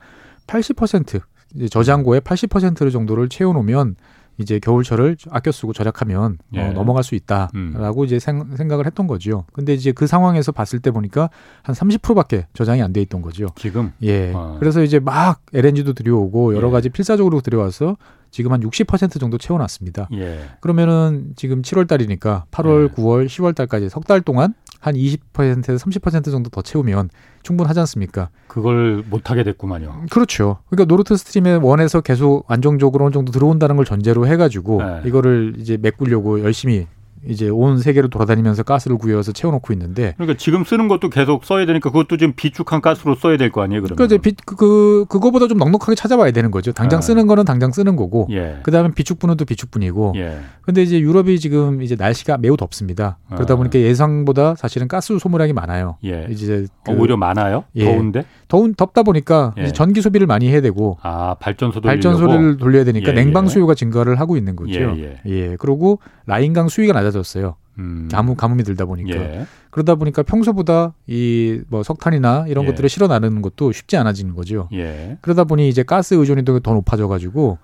80% 0.48 1.22
이제 1.56 1.68
저장고의 1.68 2.22
80% 2.22 2.92
정도를 2.92 3.30
채워놓으면 3.30 3.96
이제 4.38 4.60
겨울철을 4.60 5.18
아껴 5.30 5.52
쓰고 5.52 5.74
절약하면 5.74 6.38
예. 6.56 6.62
어, 6.62 6.74
넘어갈 6.74 7.04
수 7.04 7.16
음. 7.16 7.18
있다라고 7.18 8.06
이제 8.06 8.20
생, 8.20 8.56
생각을 8.56 8.86
했던 8.86 9.08
거죠. 9.08 9.46
근데 9.54 9.74
이제 9.74 9.92
그 9.92 10.08
상황에서 10.08 10.52
봤을 10.52 10.80
때 10.80 10.92
보니까 10.92 11.30
한 11.62 11.76
30%밖에 11.76 12.48
저장이 12.54 12.82
안 12.82 12.92
돼 12.96 13.02
있던 13.02 13.22
거죠. 13.22 13.48
지금 13.56 13.92
예. 14.04 14.32
어. 14.34 14.56
그래서 14.60 14.82
이제 14.82 15.00
막 15.00 15.42
LNG도 15.54 15.94
들여오고 15.94 16.56
여러 16.56 16.70
예. 16.70 16.72
가지 16.72 16.90
필사적으로 16.90 17.42
들여와서 17.42 17.98
지금 18.36 18.52
한 18.52 18.60
60% 18.60 19.18
정도 19.18 19.38
채워놨습니다. 19.38 20.10
예. 20.12 20.42
그러면은 20.60 21.32
지금 21.38 21.62
7월 21.62 21.88
달이니까 21.88 22.44
8월, 22.52 22.90
네. 22.90 22.96
9월, 23.02 23.28
10월 23.28 23.56
달까지 23.56 23.88
석 23.88 24.04
달 24.04 24.20
동안 24.20 24.54
한 24.82 24.96
20%에서 24.96 25.86
30% 25.86 26.26
정도 26.32 26.50
더 26.50 26.62
채우면 26.62 27.10
충분하지 27.44 27.80
않습니까? 27.80 28.28
그걸 28.48 29.06
못 29.10 29.32
하게 29.32 29.44
됐구만요. 29.44 30.08
그렇죠. 30.12 30.58
그러니까 30.70 30.86
노르트 30.90 31.16
스트림에 31.16 31.54
one에서 31.56 32.02
계속 32.02 32.44
안정적으로 32.52 33.06
어느 33.06 33.14
정도 33.14 33.32
들어온다는 33.32 33.78
걸 33.78 33.86
전제로 33.86 34.28
해가지고 34.28 34.84
네. 34.84 35.02
이거를 35.06 35.54
이제 35.58 35.78
메꾸려고 35.78 36.42
열심히 36.44 36.88
이제 37.28 37.50
온 37.50 37.80
세계를 37.80 38.10
돌아다니면서 38.10 38.64
가스를 38.64 38.98
구해와서 38.98 39.32
채워놓고 39.32 39.74
있는데 39.74 40.14
그러니까 40.18 40.38
지금 40.38 40.64
쓰는 40.64 40.88
것도 40.88 41.10
계속 41.10 41.44
써야 41.46 41.66
되니까 41.66 41.90
그것도 41.90 42.18
지금 42.18 42.34
비축한 42.36 42.82
가스로 42.82 43.16
써야 43.16 43.38
될 43.38 43.52
거 43.52 43.62
아니에요, 43.62 43.84
그러면. 43.84 43.96
그러니까 43.96 44.06
이제 44.16 44.18
비, 44.22 44.36
그, 44.46 44.56
그 44.56 45.06
그거보다 45.10 45.48
좀 45.48 45.58
넉넉하게 45.58 45.96
찾아봐야 45.96 46.32
되는 46.32 46.52
거죠. 46.52 46.72
당장 46.72 47.00
네. 47.00 47.06
쓰는 47.06 47.28
거는 47.28 47.46
당장 47.46 47.72
쓰는 47.72 47.96
거고 47.96 48.28
예. 48.32 48.58
그다음에 48.64 48.92
비축분은 48.94 49.38
또 49.38 49.46
비축분이고 49.46 50.14
예. 50.18 50.40
근데 50.62 50.82
이제 50.84 51.00
유럽이 51.00 51.40
지금 51.40 51.82
이제 51.82 51.96
날씨가 51.98 52.38
매우 52.38 52.58
덥습니다. 52.58 53.18
그러다 53.34 53.54
아. 53.54 53.58
보니까 53.58 53.80
예상보다 53.80 54.56
사실은 54.56 54.88
가스 54.88 55.18
소모량이 55.20 55.54
많아요. 55.54 55.98
예. 56.06 56.28
이제 56.30 56.66
그 56.84 56.92
어, 56.92 56.96
오히려 56.96 57.18
많아요? 57.18 57.64
예. 57.76 57.86
더운데? 57.86 58.24
더운 58.48 58.74
덥다 58.76 59.04
보니까 59.04 59.54
예. 59.58 59.68
전기 59.68 60.02
소비를 60.02 60.28
많이 60.28 60.50
해야 60.50 60.62
되고 60.62 60.98
아, 61.02 61.36
발전소 61.40 61.82
돌리려고? 61.82 61.88
발전소를 62.18 62.58
돌려야 62.58 62.84
되니까 62.84 63.12
예, 63.12 63.14
냉방 63.16 63.46
예. 63.46 63.50
수요가 63.50 63.74
증가를 63.76 64.20
하고 64.20 64.38
있는 64.38 64.56
거죠. 64.56 64.80
예, 64.98 65.20
예. 65.26 65.56
그리고 65.60 66.00
라인강 66.26 66.68
수위가 66.68 66.94
낮아 66.94 67.12
졌어요. 67.16 67.56
음. 67.78 68.08
가뭄 68.12 68.36
가뭄이 68.36 68.64
들다 68.64 68.86
보니까 68.86 69.18
예. 69.18 69.46
그러다 69.70 69.96
보니까 69.96 70.24
평소보다 70.24 70.94
이 71.08 71.62
뭐 71.68 71.84
석탄이나 71.84 72.46
이런 72.48 72.64
예. 72.66 72.70
것들을 72.70 72.88
실어 72.90 73.08
나르는 73.08 73.42
것도 73.42 73.72
쉽지 73.72 73.98
않아지는 73.98 74.34
거죠. 74.36 74.70
예. 74.74 75.18
그러다 75.22 75.44
보니 75.44 75.68
이제 75.68 75.84
가스 75.84 76.14
의존이 76.14 76.46
더 76.46 76.60
높아져 76.62 77.08
가지고 77.08 77.58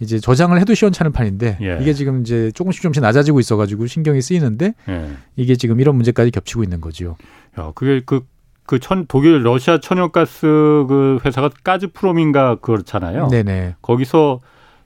이제 0.00 0.18
저장을 0.20 0.60
해도 0.60 0.74
시원찮은 0.74 1.12
판인데 1.12 1.58
예. 1.60 1.78
이게 1.82 1.92
지금 1.92 2.20
이제 2.22 2.50
조금씩 2.52 2.82
조금씩 2.82 3.02
낮아지고 3.02 3.40
있어 3.40 3.56
가지고 3.56 3.86
신경이 3.86 4.22
쓰이는데 4.22 4.74
예. 4.88 5.10
이게 5.36 5.56
지금 5.56 5.80
이런 5.80 5.96
문제까지 5.96 6.30
겹치고 6.30 6.62
있는 6.62 6.80
거죠. 6.80 7.16
야, 7.58 7.72
그게 7.74 8.00
그, 8.06 8.24
그 8.64 8.78
천, 8.78 9.06
독일 9.08 9.42
러시아 9.42 9.80
천연가스 9.80 10.46
그 10.88 11.18
회사가 11.24 11.50
가즈프롬인가 11.64 12.56
그렇잖아요. 12.56 13.28
네네. 13.28 13.74
거기서 13.82 14.40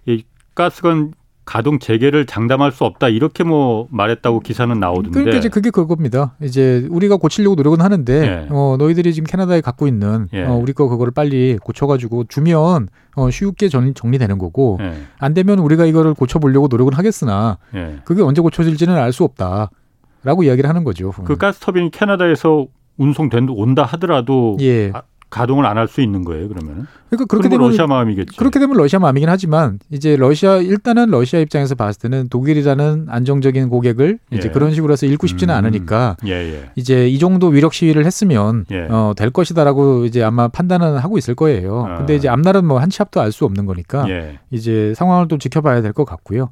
이 0.07 0.25
가스건 0.55 1.13
가동 1.45 1.79
재개를 1.81 2.27
장담할 2.27 2.71
수 2.71 2.85
없다 2.85 3.09
이렇게 3.09 3.43
뭐 3.43 3.89
말했다고 3.91 4.41
기사는 4.41 4.79
나오던데. 4.79 5.11
그러니까 5.11 5.39
이제 5.39 5.49
그게 5.49 5.71
그겁니다. 5.71 6.35
이제 6.41 6.87
우리가 6.89 7.17
고치려고 7.17 7.57
노력은 7.57 7.81
하는데 7.81 8.13
예. 8.13 8.47
어 8.51 8.77
너희들이 8.79 9.13
지금 9.13 9.27
캐나다에 9.27 9.61
갖고 9.61 9.89
있는 9.89 10.29
예. 10.33 10.45
어 10.45 10.55
우리 10.55 10.73
거 10.73 10.89
그거를 10.89 11.13
빨리 11.13 11.59
고쳐가지고 11.61 12.25
주면 12.29 12.89
어 13.17 13.31
쉽게 13.31 13.69
전, 13.69 13.93
정리되는 13.95 14.39
거고 14.39 14.79
예. 14.81 14.95
안 15.19 15.35
되면 15.35 15.59
우리가 15.59 15.85
이거를 15.85 16.15
고쳐보려고 16.15 16.69
노력은 16.69 16.95
하겠으나 16.95 17.59
예. 17.75 17.97
그게 18.05 18.23
언제 18.23 18.41
고쳐질지는 18.41 18.97
알 18.97 19.13
수 19.13 19.25
없다라고 19.25 20.45
이야기를 20.45 20.69
하는 20.71 20.85
거죠. 20.85 21.11
그 21.11 21.37
가스 21.37 21.59
터빈이 21.61 21.91
캐나다에서 21.91 22.67
운송된 22.99 23.49
온다 23.51 23.83
하더라도 23.85 24.57
예. 24.61 24.91
아, 24.95 25.03
가동을 25.33 25.65
안 25.67 25.79
할 25.79 25.89
수 25.89 26.01
있는 26.03 26.25
거예요, 26.25 26.49
그러면은. 26.49 26.87
그러니까 27.09 27.25
그렇게 27.27 27.49
뭐 27.49 27.57
되면 27.59 27.71
러시아 27.71 27.87
마음이겠지. 27.87 28.37
그렇게 28.37 28.59
되면 28.61 28.77
러시아 28.77 28.99
마음이긴 29.01 29.29
하지만 29.29 29.79
이제 29.91 30.15
러시아 30.17 30.59
일단은 30.59 31.11
러시아 31.11 31.41
입장에서 31.41 31.75
봤을 31.75 31.99
때는 32.01 32.29
독일이라는 32.29 33.07
안정적인 33.09 33.69
고객을 33.69 34.19
이제 34.31 34.49
예. 34.49 34.53
그런 34.53 34.73
식으로 34.75 34.93
해서 34.93 35.07
잃고 35.07 35.27
싶지는 35.27 35.55
음. 35.55 35.59
않으니까 35.59 36.17
예, 36.27 36.33
예. 36.33 36.71
이제 36.77 37.09
이 37.09 37.19
정도 37.19 37.49
위력 37.49 37.73
시위를 37.75 38.05
했으면 38.07 38.65
예. 38.71 38.87
어, 38.91 39.15
될 39.17 39.31
것이다라고 39.31 40.05
이제 40.05 40.23
아마 40.23 40.49
판단은 40.49 40.99
하고 40.99 41.19
있을 41.19 41.35
거예요. 41.35 41.87
아. 41.87 41.97
근데 41.99 42.15
이제 42.15 42.29
앞날은 42.29 42.65
뭐 42.67 42.79
한치 42.79 43.03
앞도 43.03 43.21
알 43.21 43.33
수 43.33 43.45
없는 43.47 43.67
거니까 43.67 44.09
예. 44.11 44.39
이제 44.51 44.93
상황을 44.97 45.29
또 45.29 45.39
지켜봐야 45.39 45.81
될 45.83 45.93
것 45.93 46.05
같고요. 46.05 46.51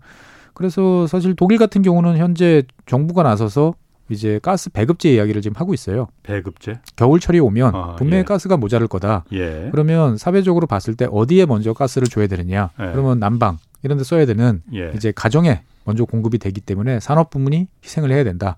그래서 0.54 1.06
사실 1.06 1.34
독일 1.36 1.58
같은 1.58 1.82
경우는 1.82 2.16
현재 2.18 2.62
정부가 2.86 3.22
나서서 3.22 3.74
이제 4.10 4.38
가스 4.42 4.70
배급제 4.70 5.14
이야기를 5.14 5.40
지금 5.42 5.58
하고 5.60 5.72
있어요. 5.74 6.08
배급제. 6.22 6.80
겨울철이 6.96 7.38
오면 7.40 7.74
아, 7.74 7.94
분명히 7.96 8.20
예. 8.20 8.24
가스가 8.24 8.56
모자랄 8.56 8.88
거다. 8.88 9.24
예. 9.32 9.68
그러면 9.70 10.16
사회적으로 10.16 10.66
봤을 10.66 10.94
때 10.94 11.06
어디에 11.10 11.46
먼저 11.46 11.72
가스를 11.72 12.08
줘야 12.08 12.26
되느냐? 12.26 12.70
예. 12.80 12.90
그러면 12.92 13.18
난방 13.20 13.58
이런 13.82 13.98
데 13.98 14.04
써야 14.04 14.26
되는 14.26 14.62
예. 14.74 14.92
이제 14.94 15.12
가정에 15.14 15.62
먼저 15.84 16.04
공급이 16.04 16.38
되기 16.38 16.60
때문에 16.60 17.00
산업 17.00 17.30
부문이 17.30 17.68
희생을 17.84 18.10
해야 18.10 18.24
된다. 18.24 18.56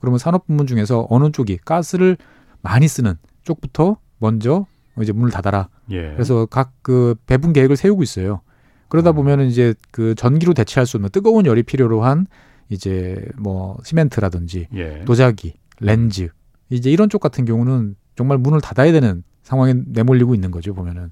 그러면 0.00 0.18
산업 0.18 0.46
부문 0.46 0.66
중에서 0.66 1.06
어느 1.10 1.30
쪽이 1.32 1.58
가스를 1.64 2.16
많이 2.62 2.88
쓰는 2.88 3.14
쪽부터 3.42 3.96
먼저 4.18 4.66
이제 5.02 5.12
문을 5.12 5.30
닫아라. 5.30 5.68
예. 5.90 6.12
그래서 6.12 6.46
각 6.46 6.72
그 6.82 7.16
배분 7.26 7.52
계획을 7.52 7.76
세우고 7.76 8.04
있어요. 8.04 8.40
그러다 8.88 9.10
음. 9.10 9.16
보면은 9.16 9.46
이제 9.48 9.74
그 9.90 10.14
전기로 10.14 10.54
대체할 10.54 10.86
수 10.86 10.96
없는 10.96 11.10
뜨거운 11.10 11.44
열이 11.44 11.64
필요로 11.64 12.04
한 12.04 12.28
이제 12.68 13.24
뭐 13.36 13.76
시멘트라든지 13.84 14.68
예. 14.74 15.02
도자기, 15.04 15.54
렌즈 15.80 16.28
이제 16.70 16.90
이런 16.90 17.08
쪽 17.08 17.20
같은 17.20 17.44
경우는 17.44 17.96
정말 18.16 18.38
문을 18.38 18.60
닫아야 18.60 18.92
되는 18.92 19.22
상황에 19.42 19.74
내몰리고 19.86 20.34
있는 20.34 20.50
거죠 20.50 20.74
보면은. 20.74 21.10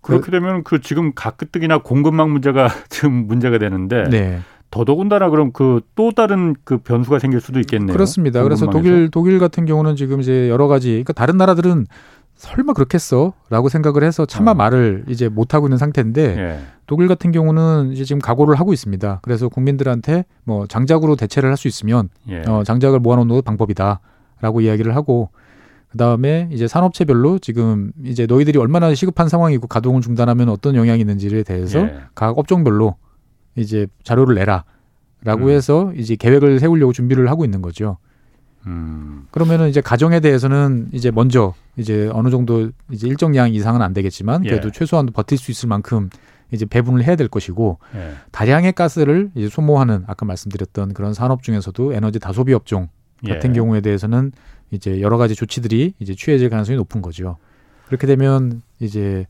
그렇게 0.00 0.30
되면 0.30 0.62
그 0.62 0.80
지금 0.80 1.12
가뜩이나 1.14 1.78
공급망 1.78 2.30
문제가 2.30 2.68
지금 2.88 3.26
문제가 3.26 3.58
되는데 3.58 4.04
네. 4.08 4.40
더더군다나 4.70 5.30
그럼 5.30 5.52
그 5.52 5.80
또 5.96 6.12
다른 6.12 6.54
그 6.64 6.78
변수가 6.78 7.18
생길 7.18 7.40
수도 7.40 7.58
있겠네요. 7.60 7.92
그렇습니다. 7.92 8.42
그래서 8.42 8.66
공급망에서. 8.66 8.90
독일 8.90 9.10
독일 9.10 9.38
같은 9.38 9.64
경우는 9.64 9.96
지금 9.96 10.20
이제 10.20 10.48
여러 10.48 10.68
가지 10.68 10.90
그러니까 10.90 11.12
다른 11.14 11.36
나라들은 11.36 11.86
설마 12.36 12.74
그렇겠어 12.74 13.32
라고 13.48 13.68
생각을 13.68 14.04
해서 14.04 14.26
차마 14.26 14.50
어. 14.52 14.54
말을 14.54 15.04
이제 15.08 15.28
못 15.28 15.54
하고 15.54 15.66
있는 15.66 15.78
상태인데 15.78 16.22
예. 16.38 16.60
독일 16.86 17.08
같은 17.08 17.32
경우는 17.32 17.92
이제 17.92 18.04
지금 18.04 18.20
각오를 18.20 18.54
하고 18.60 18.72
있습니다. 18.72 19.20
그래서 19.22 19.48
국민들한테 19.48 20.24
뭐 20.44 20.66
장작으로 20.66 21.16
대체를 21.16 21.50
할 21.50 21.56
수 21.56 21.66
있으면 21.68 22.10
예. 22.28 22.42
어, 22.46 22.62
장작을 22.62 23.00
모아놓는 23.00 23.34
것도 23.34 23.42
방법이다 23.42 24.00
라고 24.42 24.60
이야기를 24.60 24.94
하고 24.94 25.30
그 25.88 25.96
다음에 25.96 26.48
이제 26.52 26.68
산업체별로 26.68 27.38
지금 27.38 27.90
이제 28.04 28.26
너희들이 28.26 28.58
얼마나 28.58 28.94
시급한 28.94 29.30
상황이고 29.30 29.66
가동을 29.66 30.02
중단하면 30.02 30.50
어떤 30.50 30.74
영향이 30.74 31.00
있는지에 31.00 31.42
대해서 31.42 31.78
예. 31.80 32.00
각 32.14 32.36
업종별로 32.38 32.96
이제 33.54 33.86
자료를 34.04 34.34
내라 34.34 34.64
라고 35.24 35.46
음. 35.46 35.50
해서 35.50 35.92
이제 35.96 36.14
계획을 36.16 36.60
세우려고 36.60 36.92
준비를 36.92 37.30
하고 37.30 37.46
있는 37.46 37.62
거죠. 37.62 37.96
음. 38.66 39.26
그러면은 39.30 39.68
이제 39.68 39.80
가정에 39.80 40.20
대해서는 40.20 40.88
이제 40.92 41.10
먼저 41.10 41.54
이제 41.76 42.10
어느 42.12 42.30
정도 42.30 42.70
이제 42.90 43.06
일정 43.06 43.36
양 43.36 43.52
이상은 43.52 43.82
안 43.82 43.92
되겠지만 43.92 44.42
그래도 44.42 44.68
예. 44.68 44.72
최소한 44.72 45.06
버틸 45.06 45.38
수 45.38 45.50
있을 45.50 45.68
만큼 45.68 46.10
이제 46.52 46.64
배분을 46.64 47.04
해야 47.04 47.16
될 47.16 47.28
것이고 47.28 47.78
예. 47.94 48.12
다량의 48.32 48.72
가스를 48.72 49.30
이제 49.34 49.48
소모하는 49.48 50.04
아까 50.06 50.26
말씀드렸던 50.26 50.94
그런 50.94 51.14
산업 51.14 51.42
중에서도 51.42 51.92
에너지 51.92 52.18
다소비 52.18 52.52
업종 52.54 52.88
같은 53.26 53.50
예. 53.50 53.54
경우에 53.54 53.80
대해서는 53.80 54.32
이제 54.70 55.00
여러 55.00 55.16
가지 55.16 55.34
조치들이 55.34 55.94
이제 55.98 56.14
취해질 56.14 56.50
가능성이 56.50 56.76
높은 56.76 57.02
거죠. 57.02 57.36
그렇게 57.86 58.06
되면 58.06 58.62
이제 58.80 59.26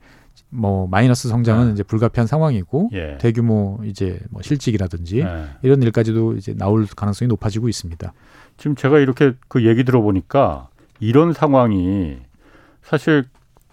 뭐 0.48 0.86
마이너스 0.86 1.28
성장은 1.28 1.66
네. 1.68 1.72
이제 1.72 1.82
불가피한 1.82 2.26
상황이고 2.26 2.90
예. 2.92 3.18
대규모 3.18 3.80
이제 3.84 4.20
뭐 4.30 4.42
실직이라든지 4.42 5.20
예. 5.20 5.46
이런 5.62 5.82
일까지도 5.82 6.34
이제 6.34 6.54
나올 6.54 6.86
가능성이 6.86 7.28
높아지고 7.28 7.68
있습니다. 7.68 8.12
지금 8.56 8.76
제가 8.76 8.98
이렇게 8.98 9.32
그 9.48 9.64
얘기 9.66 9.84
들어보니까 9.84 10.68
이런 11.00 11.32
상황이 11.32 12.18
사실 12.82 13.24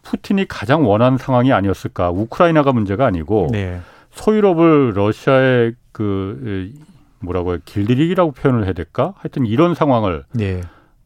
푸틴이 0.02 0.48
가장 0.48 0.88
원하는 0.88 1.18
상황이 1.18 1.54
아니었을까. 1.54 2.12
우크라이나가 2.12 2.74
문제가 2.74 3.06
아니고 3.06 3.50
네. 3.52 3.80
서유럽을 4.12 4.94
러시아의 4.96 5.76
그 5.92 6.72
에, 6.76 6.80
뭐라고 7.20 7.54
해 7.54 7.58
길들이기라고 7.64 8.32
표현을 8.32 8.66
해야 8.66 8.74
될까? 8.74 9.14
하여튼 9.18 9.46
이런 9.46 9.76
상황을 9.76 10.26
네. 10.34 10.62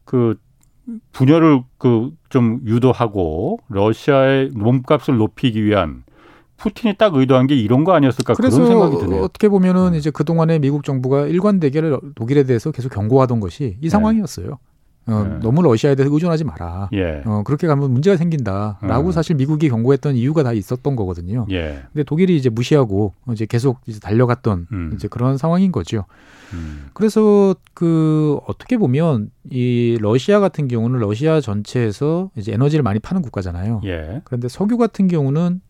그 0.05 0.35
분열을 1.11 1.61
그 1.77 2.11
좀 2.29 2.59
유도하고 2.65 3.59
러시아의 3.69 4.51
몸값을 4.53 5.17
높이기 5.17 5.63
위한 5.63 6.03
푸틴이 6.57 6.95
딱 6.97 7.13
의도한 7.15 7.47
게 7.47 7.55
이런 7.55 7.83
거 7.83 7.93
아니었을까 7.93 8.33
그래서 8.33 8.57
그런 8.57 8.69
생각이 8.71 8.97
드네요. 8.97 9.21
어떻게 9.23 9.47
보면은 9.49 9.89
음. 9.93 9.95
이제 9.95 10.09
그 10.11 10.23
동안에 10.25 10.59
미국 10.59 10.83
정부가 10.83 11.27
일관되게 11.27 11.81
독일에 12.15 12.43
대해서 12.43 12.71
계속 12.71 12.89
경고하던 12.91 13.39
것이 13.39 13.77
이 13.79 13.83
네. 13.83 13.89
상황이었어요. 13.89 14.57
어, 15.09 15.23
네. 15.23 15.39
너무 15.39 15.61
러시아에 15.61 15.95
대해서 15.95 16.13
의존하지 16.13 16.43
마라. 16.43 16.89
예. 16.91 17.21
어, 17.25 17.41
그렇게 17.45 17.65
가면 17.65 17.91
문제가 17.91 18.17
생긴다라고 18.17 19.07
음. 19.07 19.11
사실 19.13 19.37
미국이 19.37 19.69
경고했던 19.69 20.15
이유가 20.15 20.43
다 20.43 20.51
있었던 20.51 20.97
거거든요. 20.97 21.45
예. 21.49 21.83
근데 21.93 22.03
독일이 22.03 22.35
이제 22.35 22.49
무시하고 22.49 23.13
이제 23.31 23.45
계속 23.45 23.79
이제 23.87 24.01
달려갔던 24.01 24.67
음. 24.69 24.91
이제 24.95 25.07
그런 25.07 25.37
상황인 25.37 25.71
거죠. 25.71 26.03
음. 26.53 26.87
그래서 26.93 27.55
그 27.73 28.37
어떻게 28.47 28.77
보면 28.77 29.29
이 29.49 29.97
러시아 30.01 30.41
같은 30.41 30.67
경우는 30.67 30.99
러시아 30.99 31.39
전체에서 31.39 32.29
이제 32.35 32.51
에너지를 32.51 32.83
많이 32.83 32.99
파는 32.99 33.21
국가잖아요. 33.21 33.81
예. 33.85 34.21
그런데 34.25 34.49
석유 34.49 34.77
같은 34.77 35.07
경우는 35.07 35.61
지- 35.61 35.66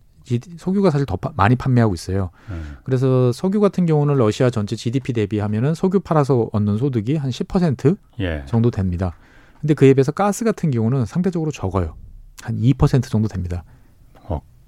석유가 0.58 0.90
사실 0.92 1.06
더 1.06 1.16
파- 1.16 1.32
많이 1.36 1.56
판매하고 1.56 1.94
있어요. 1.94 2.30
음. 2.50 2.78
그래서 2.84 3.32
석유 3.32 3.60
같은 3.60 3.86
경우는 3.86 4.16
러시아 4.16 4.50
전체 4.50 4.76
GDP 4.76 5.14
대비하면은 5.14 5.74
석유 5.76 6.00
팔아서 6.00 6.50
얻는 6.52 6.78
소득이 6.78 7.16
한 7.16 7.30
10% 7.32 7.98
예. 8.20 8.44
정도 8.46 8.70
됩니다. 8.72 9.16
근데 9.62 9.74
그에 9.74 9.94
비해서 9.94 10.12
가스 10.12 10.44
같은 10.46 10.70
경우는 10.72 11.06
상대적으로 11.06 11.52
적어요. 11.52 11.96
한 12.44 12.58
2% 12.58 13.04
정도 13.10 13.28
됩니다. 13.28 13.64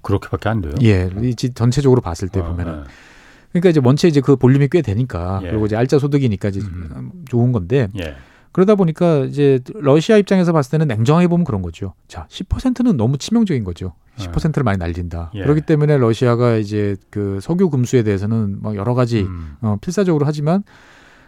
그렇게밖에 0.02 0.48
안 0.48 0.62
돼요. 0.62 0.72
예, 0.80 1.10
이 1.22 1.34
지- 1.34 1.52
전체적으로 1.52 2.00
봤을 2.00 2.28
때 2.28 2.40
아, 2.40 2.44
보면은. 2.44 2.84
그러니까 3.52 3.68
이제 3.68 3.82
원체 3.84 4.08
이제 4.08 4.22
그 4.22 4.34
볼륨이 4.36 4.68
꽤 4.70 4.80
되니까 4.80 5.40
예. 5.42 5.50
그리고 5.50 5.66
이제 5.66 5.76
알짜 5.76 5.98
소득이니까 5.98 6.48
이제 6.48 6.60
음. 6.60 7.10
좋은 7.28 7.52
건데 7.52 7.88
예. 7.98 8.14
그러다 8.52 8.74
보니까 8.74 9.24
이제 9.26 9.60
러시아 9.74 10.16
입장에서 10.16 10.52
봤을 10.52 10.72
때는 10.72 10.88
냉정하게 10.88 11.28
보면 11.28 11.44
그런 11.44 11.62
거죠. 11.62 11.94
자, 12.08 12.26
10%는 12.28 12.96
너무 12.96 13.16
치명적인 13.16 13.64
거죠. 13.64 13.94
10%를 14.16 14.64
많이 14.64 14.78
날린다. 14.78 15.30
예. 15.34 15.42
그렇기 15.42 15.62
때문에 15.62 15.96
러시아가 15.96 16.56
이제 16.56 16.96
그 17.10 17.38
석유 17.40 17.70
금수에 17.70 18.02
대해서는 18.02 18.58
막 18.60 18.76
여러 18.76 18.94
가지 18.94 19.22
음. 19.22 19.56
어, 19.60 19.76
필사적으로 19.80 20.26
하지만 20.26 20.62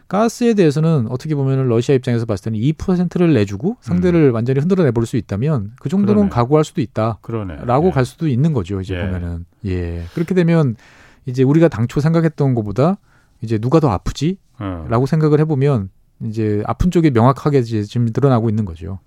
가스에 0.08 0.52
대해서는 0.52 1.06
어떻게 1.08 1.34
보면은 1.34 1.68
러시아 1.68 1.94
입장에서 1.94 2.26
봤을 2.26 2.52
때는 2.52 2.58
2%를 2.58 3.32
내주고 3.32 3.78
상대를 3.80 4.30
완전히 4.32 4.60
흔들어 4.60 4.84
내볼 4.84 5.06
수 5.06 5.16
있다면 5.16 5.72
그 5.80 5.88
정도는 5.88 6.24
음. 6.24 6.28
그러네. 6.28 6.30
각오할 6.30 6.64
수도 6.64 6.82
있다. 6.82 7.18
그러네. 7.22 7.64
라고 7.64 7.86
예. 7.86 7.90
갈 7.92 8.04
수도 8.04 8.28
있는 8.28 8.52
거죠. 8.52 8.80
이제 8.80 8.94
예. 8.94 9.06
보면은 9.06 9.46
예 9.64 10.04
그렇게 10.12 10.34
되면 10.34 10.76
이제 11.24 11.42
우리가 11.42 11.68
당초 11.68 12.00
생각했던 12.00 12.54
것보다 12.54 12.98
이제 13.40 13.58
누가 13.58 13.80
더 13.80 13.88
아프지라고 13.90 15.02
어. 15.02 15.06
생각을 15.06 15.40
해보면 15.40 15.88
이제 16.24 16.62
아픈 16.66 16.90
쪽이 16.90 17.10
명확하게 17.10 17.58
이제 17.60 17.82
지금 17.82 18.06
드러나고 18.12 18.48
있는 18.48 18.64
거죠. 18.64 18.98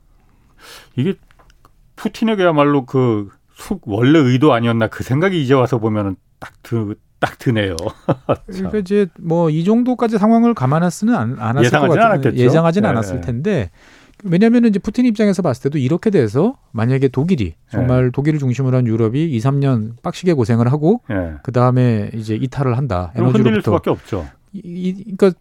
이게 0.95 1.15
푸틴에게야말로 1.95 2.85
그 2.85 3.29
수- 3.55 3.79
원래 3.83 4.19
의도 4.19 4.53
아니었나 4.53 4.87
그 4.87 5.03
생각이 5.03 5.41
이제 5.41 5.53
와서 5.53 5.77
보면은 5.79 6.15
딱 6.39 6.51
드, 6.63 6.95
딱 7.19 7.37
드네요. 7.39 7.75
그러니까 8.47 8.77
이제 8.79 9.07
뭐 9.19 9.49
이 9.49 9.63
정도까지 9.63 10.17
상황을 10.17 10.53
감안했으는 10.53 11.13
안, 11.15 11.35
않았을 11.39 11.65
예상하지는 11.65 11.87
것 11.87 11.93
같아요. 11.95 12.13
않았겠죠. 12.13 12.37
예상하지는 12.43 12.87
예, 12.87 12.91
않았을 12.91 13.17
예. 13.17 13.21
텐데 13.21 13.71
왜냐하면 14.23 14.65
이제 14.65 14.79
푸틴 14.79 15.05
입장에서 15.05 15.41
봤을 15.41 15.63
때도 15.63 15.77
이렇게 15.77 16.09
돼서 16.09 16.57
만약에 16.71 17.07
독일이 17.09 17.45
예. 17.47 17.53
정말 17.71 18.11
독일을 18.11 18.39
중심으로 18.39 18.77
한 18.77 18.87
유럽이 18.87 19.23
2, 19.31 19.37
3년 19.39 20.01
빡시게 20.01 20.33
고생을 20.33 20.71
하고 20.71 21.01
예. 21.11 21.35
그 21.43 21.51
다음에 21.51 22.09
이제 22.13 22.35
이탈을 22.35 22.77
한다. 22.77 23.11
에너지로부터 23.15 23.61
수밖에 23.61 23.89
없죠. 23.89 24.27
이, 24.53 24.59
이- 24.63 25.15
그러니까 25.15 25.39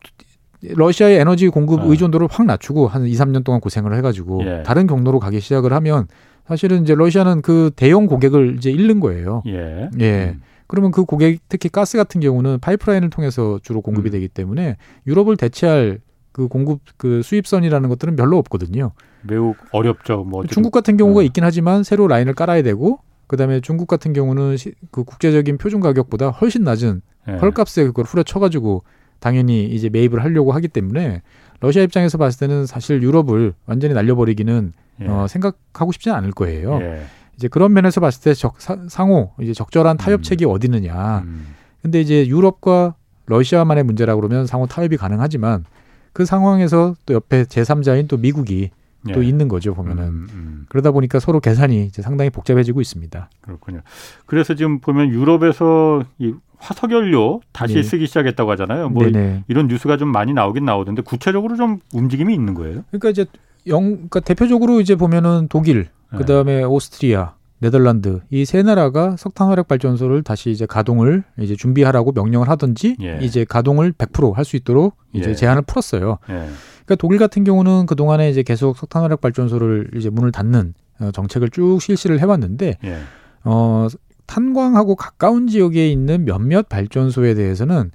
러시아의 0.75 1.19
에너지 1.19 1.49
공급 1.49 1.81
어. 1.81 1.91
의존도를 1.91 2.29
확 2.31 2.47
낮추고 2.47 2.89
한 2.89 3.07
2, 3.07 3.13
3년 3.13 3.45
동안 3.45 3.61
고생을 3.61 3.95
해가지고 3.97 4.43
예. 4.47 4.63
다른 4.65 4.87
경로로 4.87 5.21
가기 5.21 5.41
시작을 5.41 5.73
하면 5.73 6.07
사실은 6.47 6.83
이제 6.83 6.95
러시아는 6.95 7.43
그 7.43 7.71
대형 7.75 8.07
고객을 8.07 8.57
이제 8.57 8.71
잃는 8.71 9.01
거예요. 9.01 9.43
예. 9.47 9.89
예. 10.01 10.25
음. 10.35 10.43
그러면 10.67 10.91
그 10.93 11.05
고객 11.05 11.41
특히 11.49 11.69
가스 11.69 11.97
같은 11.99 12.21
경우는 12.21 12.59
파이프라인을 12.61 13.11
통해서 13.11 13.59
주로 13.63 13.81
공급이 13.81 14.09
음. 14.09 14.13
되기 14.13 14.29
때문에 14.29 14.77
유럽을 15.07 15.37
대체할 15.37 16.01
그 16.33 16.49
공급 16.49 16.81
그 16.97 17.23
수입선이라는 17.23 17.89
것들은 17.89 18.17
별로 18.17 18.39
없거든요. 18.39 18.93
매우 19.23 19.55
어렵죠. 19.73 20.25
뭐 20.25 20.45
중국 20.47 20.71
같은 20.73 20.97
경우가 20.97 21.21
음. 21.21 21.25
있긴 21.27 21.45
하지만 21.45 21.83
새로 21.83 22.09
라인을 22.09 22.35
깔아야 22.35 22.63
되고 22.63 22.99
그다음에 23.27 23.61
중국 23.61 23.87
같은 23.89 24.13
경우는 24.13 24.57
시- 24.57 24.75
그 24.91 25.05
국제적인 25.05 25.59
표준 25.59 25.81
가격보다 25.81 26.31
훨씬 26.31 26.65
낮은 26.65 27.03
예. 27.29 27.33
헐값에 27.35 27.85
그걸 27.85 28.05
후려쳐가지고 28.05 28.83
당연히 29.25 29.65
이제 29.65 29.89
매입을 29.89 30.23
하려고 30.23 30.53
하기 30.53 30.69
때문에 30.69 31.23
러시아 31.61 31.83
입장에서 31.83 32.19
봤을 32.19 32.39
때는 32.41 32.67
사실 32.67 33.03
유럽을 33.03 33.55
완전히 33.65 33.95
날려버리기는 33.95 34.73
예. 35.01 35.07
어, 35.09 35.27
생각하고 35.27 35.93
싶지는 35.93 36.15
않을 36.19 36.33
거예요. 36.33 36.79
예. 36.83 37.05
이제 37.37 37.49
그런 37.49 37.73
면에서 37.73 38.03
봤을 38.03 38.23
때 38.23 38.35
적, 38.35 38.61
사- 38.61 38.77
상호 38.91 39.31
이제 39.41 39.55
적절한 39.55 39.97
타협책이 39.97 40.45
음. 40.45 40.51
어디느냐. 40.51 41.23
음. 41.25 41.55
근데 41.81 42.03
이제 42.03 42.27
유럽과 42.27 42.97
러시아만의 43.25 43.85
문제라고 43.85 44.21
그러면 44.21 44.47
상호 44.47 44.67
타협이 44.67 44.99
가능하지만 44.99 45.65
그 46.13 46.27
상황에서 46.27 46.95
또 47.07 47.15
옆에 47.15 47.45
제3자인 47.45 48.09
또 48.09 48.19
미국이 48.19 48.71
또 49.13 49.23
예. 49.23 49.29
있는 49.29 49.49
거죠 49.49 49.75
보면은 49.75 50.05
음, 50.05 50.27
음. 50.33 50.67
그러다 50.69 50.91
보니까 50.91 51.21
서로 51.21 51.41
계산이 51.41 51.85
이제 51.85 52.01
상당히 52.01 52.31
복잡해지고 52.31 52.81
있습니다. 52.81 53.29
그렇군요. 53.41 53.81
그래서 54.27 54.55
지금 54.55 54.81
보면 54.81 55.11
유럽에서 55.11 56.05
이 56.19 56.35
화석 56.57 56.93
연료 56.93 57.41
다시 57.53 57.75
네. 57.75 57.83
쓰기 57.83 58.07
시작했다고 58.07 58.51
하잖아요. 58.53 58.89
뭐 58.89 59.05
네네. 59.05 59.45
이런 59.49 59.69
뉴스가 59.69 59.99
좀 59.99 60.11
많이 60.11 60.33
나오긴 60.33 60.65
나오던데 60.65 61.03
구체적으로 61.03 61.57
좀 61.57 61.81
움직임이 61.93 62.33
있는 62.33 62.55
거예요. 62.55 62.85
그러니까 62.91 63.11
이제 63.11 63.27
영, 63.67 63.91
그러니까 63.91 64.21
대표적으로 64.21 64.81
이제 64.81 64.95
보면은 64.95 65.49
독일, 65.49 65.89
네. 66.13 66.19
그 66.19 66.25
다음에 66.25 66.63
오스트리아, 66.65 67.35
네덜란드 67.61 68.21
이 68.31 68.45
세 68.45 68.63
나라가 68.63 69.17
석탄 69.17 69.49
화력 69.49 69.69
발전소를 69.69 70.23
다시 70.23 70.51
이제 70.51 70.67
가동을 70.67 71.25
이제 71.41 71.57
준비하라고 71.57 72.13
명령을 72.13 72.49
하든지 72.49 72.97
예. 73.03 73.19
이제 73.23 73.45
가동을 73.45 73.93
100%할 73.93 74.45
수 74.45 74.57
있도록 74.57 74.97
이제 75.13 75.31
예. 75.31 75.35
제한을 75.35 75.63
풀었어요. 75.63 76.19
예. 76.29 76.33
그러니까 76.33 76.97
독일 76.99 77.19
같은 77.19 77.45
경우는 77.45 77.87
그 77.87 77.97
동안에 77.97 78.29
이제 78.29 78.43
계속 78.43 78.77
석탄 78.77 79.03
화력 79.03 79.21
발전소를 79.21 79.93
이제 79.97 80.11
문을 80.11 80.33
닫는 80.33 80.75
어, 81.01 81.11
정책을 81.13 81.51
쭉 81.51 81.81
실시를 81.81 82.21
해왔는데 82.21 82.79
예. 82.85 82.99
어 83.45 83.87
탄광하고 84.27 84.97
가까운 84.97 85.47
지역에 85.47 85.91
있는 85.91 86.25
몇몇 86.25 86.69
발전소에 86.69 87.35
대해서는 87.35 87.91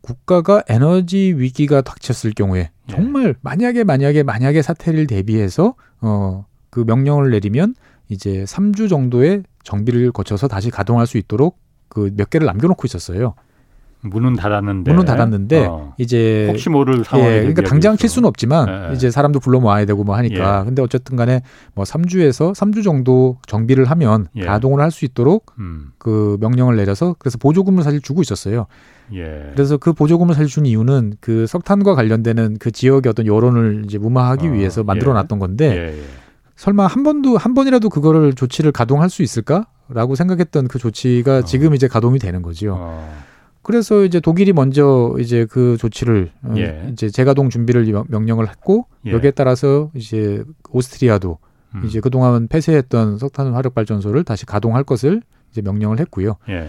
국가가 0.00 0.62
에너지 0.68 1.34
위기가 1.36 1.80
닥쳤을 1.80 2.32
경우에 2.36 2.60
예. 2.60 2.70
정말 2.92 3.34
만약에 3.40 3.84
만약에 3.84 4.22
만약에 4.22 4.62
사태를 4.62 5.06
대비해서 5.06 5.74
어 6.00 6.44
그 6.76 6.80
명령을 6.86 7.30
내리면 7.30 7.74
이제 8.08 8.44
3주 8.44 8.88
정도의 8.88 9.42
정비를 9.64 10.12
거쳐서 10.12 10.48
다시 10.48 10.70
가동할 10.70 11.06
수 11.06 11.18
있도록 11.18 11.58
그 11.88 12.10
몇 12.16 12.30
개를 12.30 12.46
남겨놓고 12.46 12.82
있었어요. 12.86 13.34
문은 14.02 14.34
닫았는데 14.36 14.92
문은 14.92 15.04
닫았는데 15.04 15.66
어. 15.66 15.94
이제 15.98 16.46
혹시 16.48 16.68
모를 16.68 17.02
상황 17.04 17.26
예, 17.26 17.38
그러니까 17.38 17.62
당장 17.62 17.96
킬 17.96 18.08
수는 18.08 18.28
없지만 18.28 18.90
예. 18.90 18.94
이제 18.94 19.10
사람도 19.10 19.40
불러 19.40 19.58
모아야 19.58 19.84
되고 19.84 20.04
뭐 20.04 20.14
하니까 20.16 20.60
예. 20.60 20.64
근데 20.64 20.80
어쨌든 20.82 21.16
간에 21.16 21.40
뭐 21.74 21.84
3주에서 21.84 22.54
3주 22.54 22.84
정도 22.84 23.38
정비를 23.48 23.86
하면 23.86 24.28
예. 24.36 24.44
가동을 24.44 24.80
할 24.80 24.90
수 24.92 25.04
있도록 25.06 25.46
음. 25.58 25.92
그 25.98 26.36
명령을 26.40 26.76
내려서 26.76 27.16
그래서 27.18 27.38
보조금을 27.38 27.82
사실 27.82 28.00
주고 28.00 28.22
있었어요. 28.22 28.66
예. 29.14 29.50
그래서 29.54 29.76
그 29.76 29.92
보조금을 29.92 30.34
사실 30.34 30.48
준 30.48 30.66
이유는 30.66 31.14
그 31.20 31.46
석탄과 31.48 31.94
관련되는 31.96 32.58
그 32.60 32.70
지역의 32.70 33.10
어떤 33.10 33.26
여론을 33.26 33.82
이제 33.86 33.98
무마하기 33.98 34.46
어. 34.46 34.50
위해서 34.52 34.84
만들어 34.84 35.14
놨던 35.14 35.38
건데 35.40 35.94
예, 35.96 36.02
설마 36.56 36.86
한 36.86 37.02
번도 37.02 37.36
한 37.36 37.54
번이라도 37.54 37.88
그거를 37.90 38.32
조치를 38.32 38.72
가동할 38.72 39.10
수 39.10 39.22
있을까라고 39.22 40.14
생각했던 40.14 40.68
그 40.68 40.78
조치가 40.78 41.38
어. 41.38 41.42
지금 41.42 41.74
이제 41.74 41.86
가동이 41.86 42.18
되는 42.18 42.42
거지요. 42.42 42.76
어. 42.78 43.16
그래서 43.62 44.04
이제 44.04 44.20
독일이 44.20 44.52
먼저 44.52 45.14
이제 45.18 45.44
그 45.44 45.76
조치를 45.78 46.30
어, 46.42 46.54
예. 46.56 46.88
이제 46.92 47.10
재가동 47.10 47.50
준비를 47.50 47.92
명령을 48.08 48.48
했고 48.48 48.86
예. 49.06 49.10
여기에 49.10 49.32
따라서 49.32 49.90
이제 49.94 50.44
오스트리아도 50.70 51.38
음. 51.74 51.82
이제 51.84 52.00
그동안 52.00 52.46
폐쇄했던 52.48 53.18
석탄 53.18 53.52
화력 53.52 53.74
발전소를 53.74 54.24
다시 54.24 54.46
가동할 54.46 54.84
것을 54.84 55.20
이제 55.50 55.62
명령을 55.62 55.98
했고요. 56.00 56.36
예. 56.48 56.68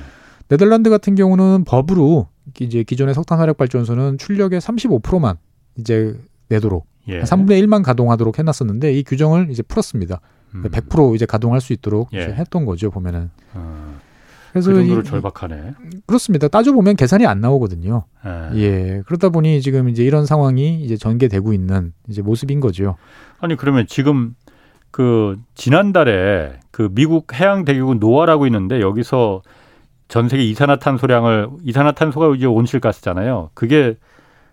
네덜란드 0.49 0.89
같은 0.89 1.15
경우는 1.15 1.65
법으로 1.65 2.27
이제 2.59 2.83
기존의 2.83 3.13
석탄 3.13 3.39
화력 3.39 3.57
발전소는 3.57 4.17
출력의 4.17 4.59
35%만 4.59 5.37
이제 5.77 6.19
내도록 6.49 6.87
예. 7.07 7.21
3분의 7.21 7.63
1만 7.63 7.83
가동하도록 7.83 8.37
해놨었는데 8.37 8.93
이 8.93 9.03
규정을 9.03 9.49
이제 9.49 9.63
풀었습니다. 9.63 10.19
음. 10.55 10.63
100% 10.63 11.15
이제 11.15 11.25
가동할 11.25 11.61
수 11.61 11.73
있도록 11.73 12.09
예. 12.13 12.19
했던 12.21 12.65
거죠 12.65 12.89
보면은. 12.89 13.29
어. 13.53 13.97
그래서 14.51 14.71
그 14.71 14.77
정도로 14.77 15.01
이, 15.01 15.03
절박하네. 15.03 15.73
그렇습니다. 16.05 16.47
따져 16.47 16.73
보면 16.73 16.95
계산이 16.95 17.25
안 17.25 17.41
나오거든요. 17.41 18.05
예. 18.25 18.57
예. 18.57 19.01
그러다 19.05 19.29
보니 19.29 19.61
지금 19.61 19.89
이제 19.89 20.03
이런 20.03 20.25
상황이 20.25 20.81
이제 20.81 20.97
전개되고 20.97 21.53
있는 21.53 21.93
이제 22.07 22.21
모습인 22.21 22.59
거죠. 22.59 22.95
아니 23.39 23.55
그러면 23.55 23.85
지금 23.87 24.35
그 24.89 25.37
지난달에 25.53 26.59
그 26.71 26.89
미국 26.91 27.33
해양 27.39 27.65
대기국 27.65 27.99
노아라고 27.99 28.47
있는데 28.47 28.81
여기서 28.81 29.41
전 30.07 30.29
세계 30.29 30.43
이산화탄소량을 30.43 31.49
이산화탄소가 31.63 32.35
이제 32.35 32.45
온실가스잖아요. 32.45 33.51
그게 33.53 33.95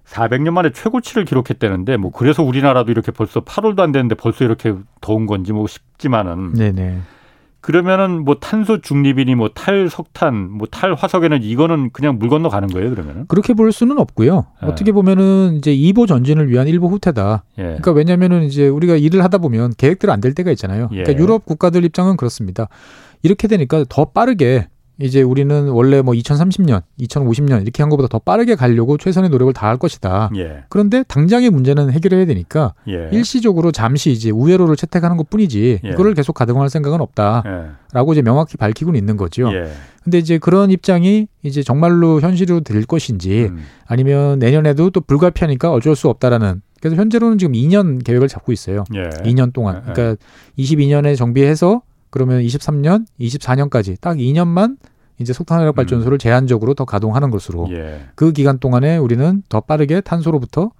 400년 0.07 0.51
만에 0.53 0.71
최고치를 0.71 1.25
기록했다는데 1.25 1.97
뭐 1.97 2.11
그래서 2.13 2.43
우리나라도 2.43 2.91
이렇게 2.93 3.11
벌써 3.11 3.41
8월도 3.41 3.81
안 3.81 3.93
됐는데 3.93 4.15
벌써 4.17 4.45
이렇게 4.45 4.75
더운 5.01 5.27
건지 5.27 5.53
뭐 5.53 5.67
싶지만은 5.67 6.53
네네. 6.53 6.99
그러면은 7.61 8.27
뭐 8.27 8.35
탄소 8.35 8.83
중립이니 8.83 9.37
뭐 9.37 9.49
탈석탄, 9.49 10.51
뭐 10.51 10.69
탈화석에는 10.71 11.43
이거는 11.43 11.93
그냥 11.95 12.19
물 12.19 12.29
건너 12.29 12.51
가는 12.51 12.69
거예요, 12.69 12.91
그러면은? 12.91 13.25
그렇게 13.27 13.55
볼 13.55 13.73
수는 13.73 13.99
없고요. 13.99 14.45
예. 14.63 14.67
어떻게 14.67 14.93
보면은 14.93 15.55
이제 15.57 15.75
2보 15.75 16.07
전진을 16.07 16.51
위한 16.51 16.67
1보 16.67 16.91
후퇴다. 16.91 17.45
예. 17.57 17.63
그러니까 17.63 17.93
왜냐면은 17.93 18.43
이제 18.43 18.69
우리가 18.69 18.97
일을 18.97 19.25
하다 19.25 19.39
보면 19.39 19.73
계획대로 19.79 20.13
안 20.13 20.21
될 20.21 20.35
때가 20.35 20.51
있잖아요. 20.51 20.89
그러니까 20.89 21.15
예. 21.15 21.17
유럽 21.17 21.47
국가들 21.47 21.87
입장은 21.87 22.19
그렇습니다. 22.19 22.69
이렇게 23.23 23.49
되니까 23.49 23.87
더 23.89 24.05
빠르게 24.05 24.69
이제 24.99 25.23
우리는 25.23 25.69
원래 25.69 26.03
뭐 26.03 26.15
2030년, 26.15 26.83
2050년 27.01 27.63
이렇게 27.63 27.83
한 27.83 27.91
것보다 27.91 28.09
더 28.09 28.19
빠르게 28.19 28.55
가려고 28.55 28.97
최선의 28.97 29.31
노력을 29.31 29.53
다할 29.53 29.77
것이다. 29.77 30.31
예. 30.37 30.65
그런데 30.69 31.03
당장의 31.05 31.51
문제는 31.51 31.91
해결해야 31.91 32.27
되니까 32.27 32.75
예. 32.89 33.09
일시적으로 33.13 33.73
잠시 33.73 34.13
이제 34.13 34.31
우회로를 34.31 34.77
채택하는 34.77 35.17
것 35.17 35.29
뿐이지 35.31 35.81
예. 35.85 35.89
이거를 35.89 36.15
계속 36.15 36.35
가동할 36.35 36.71
생각은 36.71 37.01
없다라고 37.01 38.13
이제 38.13 38.23
명확히 38.23 38.57
밝히고는 38.57 38.99
있는 38.99 39.17
거죠. 39.17 39.53
예. 39.53 39.69
근데 40.05 40.19
이제 40.19 40.39
그런 40.39 40.71
입장이 40.71 41.27
이제 41.43 41.63
정말로 41.63 42.21
현실로 42.21 42.61
될 42.61 42.85
것인지 42.85 43.49
음. 43.51 43.65
아니면 43.87 44.39
내년에도 44.39 44.91
또 44.91 45.01
불가피하니까 45.01 45.73
어쩔 45.73 45.97
수 45.97 46.09
없다라는 46.09 46.61
그래서 46.81 46.97
현재로는 46.97 47.39
지금 47.39 47.55
2년 47.55 48.05
계획을 48.05 48.29
잡고 48.29 48.53
있어요. 48.53 48.85
예. 48.95 49.09
2년 49.25 49.55
동안. 49.55 49.83
예, 49.89 49.93
그러니까 49.93 50.23
22년에 50.59 51.17
정비해서 51.17 51.81
그러면 52.15 52.43
23년, 52.43 53.07
24년까지 53.19 54.01
딱 54.01 54.19
2년만 54.19 54.77
이제 55.19 55.33
석탄화력 55.33 55.75
발전소를 55.75 56.15
음. 56.15 56.19
제한적으로 56.19 56.75
더 56.75 56.85
가동하는 56.85 57.31
것으로 57.31 57.67
예. 57.73 58.07
그 58.15 58.31
기간 58.31 58.61
동안에 58.61 58.99
우리는 58.99 59.43
더 59.49 59.61
빠르게 59.61 60.01
탄소로부터 60.01 60.71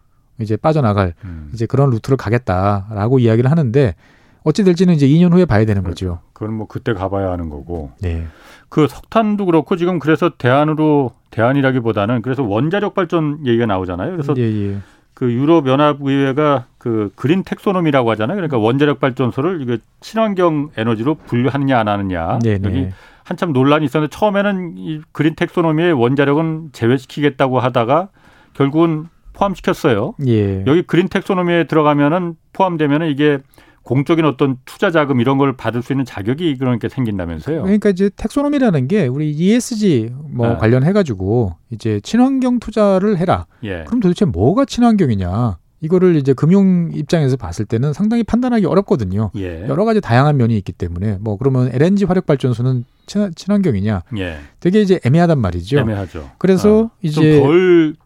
이제 0.41 0.57
빠져나갈 0.57 1.15
음. 1.25 1.51
이제 1.53 1.67
그런 1.67 1.91
루트를 1.91 2.17
가겠다라고 2.17 3.19
이야기를 3.19 3.51
하는데 3.51 3.97
어찌 4.45 4.63
될지는 4.63 4.95
이제 4.95 5.09
2년 5.09 5.33
후에 5.33 5.45
봐야 5.45 5.65
되는 5.65 5.83
그렇죠. 5.83 6.09
거죠. 6.09 6.21
그건 6.35 6.55
뭐 6.55 6.69
그때 6.69 6.93
가봐야 6.93 7.33
하는 7.33 7.51
거고. 7.51 7.91
네. 8.01 8.29
그 8.69 8.87
석탄도 8.87 9.47
그렇고 9.47 9.75
지금 9.75 9.99
그래서 9.99 10.31
대안으로 10.39 11.11
대안이라기보다는 11.31 12.23
그래서 12.23 12.45
원자력 12.45 12.95
발전 12.95 13.45
얘기가 13.45 13.67
나오잖아요. 13.67 14.13
그래서 14.13 14.35
예, 14.37 14.43
예. 14.43 14.79
그 15.15 15.33
유럽 15.33 15.67
연합 15.69 15.99
의회가 16.01 16.67
그 16.79 17.11
그린 17.15 17.45
텍소노미라고 17.45 18.11
하잖아요. 18.11 18.37
그러니까 18.37 18.59
원자력 18.59 19.01
발전소를 19.01 19.63
이게 19.63 19.79
친환경 20.01 20.71
에너지로 20.77 21.15
분류하느냐 21.15 21.79
안 21.79 21.89
하느냐. 21.89 22.41
네네. 22.41 22.69
여기 22.69 22.89
한참 23.23 23.53
논란이 23.53 23.87
있었는데 23.87 24.15
처음에는 24.15 24.75
이 24.77 25.01
그린 25.13 25.35
텍소노미에 25.35 25.93
원자력은 25.93 26.71
제외시키겠다고 26.73 27.59
하다가 27.61 28.09
결국은 28.53 29.09
포함시켰어요. 29.33 30.15
예. 30.27 30.65
여기 30.67 30.83
그린 30.83 31.09
텍소노미에 31.09 31.65
들어가면은 31.65 32.37
포함되면은 32.53 33.09
이게 33.09 33.39
공적인 33.85 34.25
어떤 34.25 34.57
투자 34.65 34.91
자금 34.91 35.21
이런 35.21 35.39
걸 35.39 35.57
받을 35.57 35.83
수 35.83 35.93
있는 35.93 36.05
자격이 36.05 36.57
그러니까 36.59 36.89
생긴다면서요. 36.89 37.63
그러니까 37.63 37.91
이제 37.91 38.11
텍소노미라는 38.17 38.89
게 38.89 39.07
우리 39.07 39.31
ESG 39.31 40.11
뭐 40.31 40.49
아. 40.49 40.57
관련해 40.57 40.93
가지고 40.93 41.55
이제 41.71 42.01
친환경 42.03 42.59
투자를 42.59 43.19
해라. 43.19 43.47
예. 43.63 43.85
그럼 43.87 44.01
도대체 44.01 44.25
뭐가 44.25 44.65
친환경이냐? 44.65 45.59
이거를 45.81 46.17
이제 46.17 46.33
금융 46.33 46.91
입장에서 46.95 47.37
봤을 47.37 47.67
때는 47.67 47.93
상당히 47.93 48.23
판단하기 48.23 48.65
어렵거든요. 48.65 49.31
예. 49.37 49.69
여러 49.69 49.85
가지 49.85 50.01
다양한 50.01 50.39
면이 50.39 50.57
있기 50.57 50.73
때문에 50.73 51.19
뭐 51.21 51.37
그러면 51.37 51.69
LNG 51.75 52.07
화력 52.07 52.25
발전소는 52.25 52.87
친환, 53.07 53.35
친환경이냐? 53.35 54.03
예. 54.17 54.39
되게 54.61 54.81
이제 54.81 54.99
애매하단 55.05 55.39
말이죠. 55.39 55.81
애매하죠. 55.81 56.31
그래서 56.39 56.85
어. 56.85 56.91
이제 57.03 57.39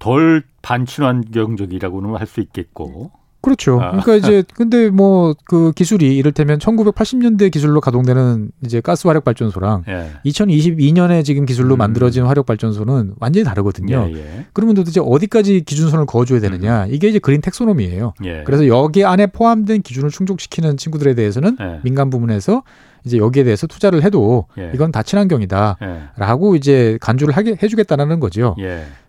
덜덜 0.00 0.42
반친환경적이라고는 0.62 2.16
할 2.16 2.26
수 2.26 2.40
있겠고. 2.40 3.12
그렇죠. 3.40 3.80
아. 3.80 3.90
그러니까 3.90 4.16
이제 4.16 4.42
근데 4.54 4.90
뭐 4.90 5.34
그 5.44 5.72
기술이 5.72 6.16
이를테면 6.16 6.58
1980년대 6.58 7.50
기술로 7.50 7.80
가동되는 7.80 8.50
이제 8.64 8.80
가스 8.80 9.06
화력 9.06 9.24
발전소랑 9.24 9.84
예. 9.88 10.10
2022년에 10.26 11.24
지금 11.24 11.46
기술로 11.46 11.76
음. 11.76 11.78
만들어진 11.78 12.24
화력 12.24 12.44
발전소는 12.46 13.14
완전히 13.18 13.44
다르거든요. 13.44 14.08
예, 14.10 14.16
예. 14.16 14.46
그러면 14.52 14.74
도대체 14.74 15.00
어디까지 15.00 15.62
기준선을 15.62 16.06
그어줘야 16.06 16.40
되느냐? 16.40 16.84
음. 16.84 16.88
이게 16.92 17.08
이제 17.08 17.18
그린 17.18 17.40
텍소노미예요. 17.40 18.14
예. 18.24 18.42
그래서 18.44 18.66
여기 18.66 19.04
안에 19.04 19.28
포함된 19.28 19.82
기준을 19.82 20.10
충족시키는 20.10 20.76
친구들에 20.76 21.14
대해서는 21.14 21.56
예. 21.60 21.80
민간 21.82 22.10
부문에서 22.10 22.62
이제 23.04 23.16
여기에 23.16 23.44
대해서 23.44 23.66
투자를 23.66 24.02
해도 24.02 24.46
예. 24.58 24.70
이건 24.74 24.92
다 24.92 25.02
친환경이다라고 25.02 26.56
이제 26.56 26.98
간주를 27.00 27.34
하게 27.36 27.56
해주겠다는 27.62 28.20
거죠. 28.20 28.54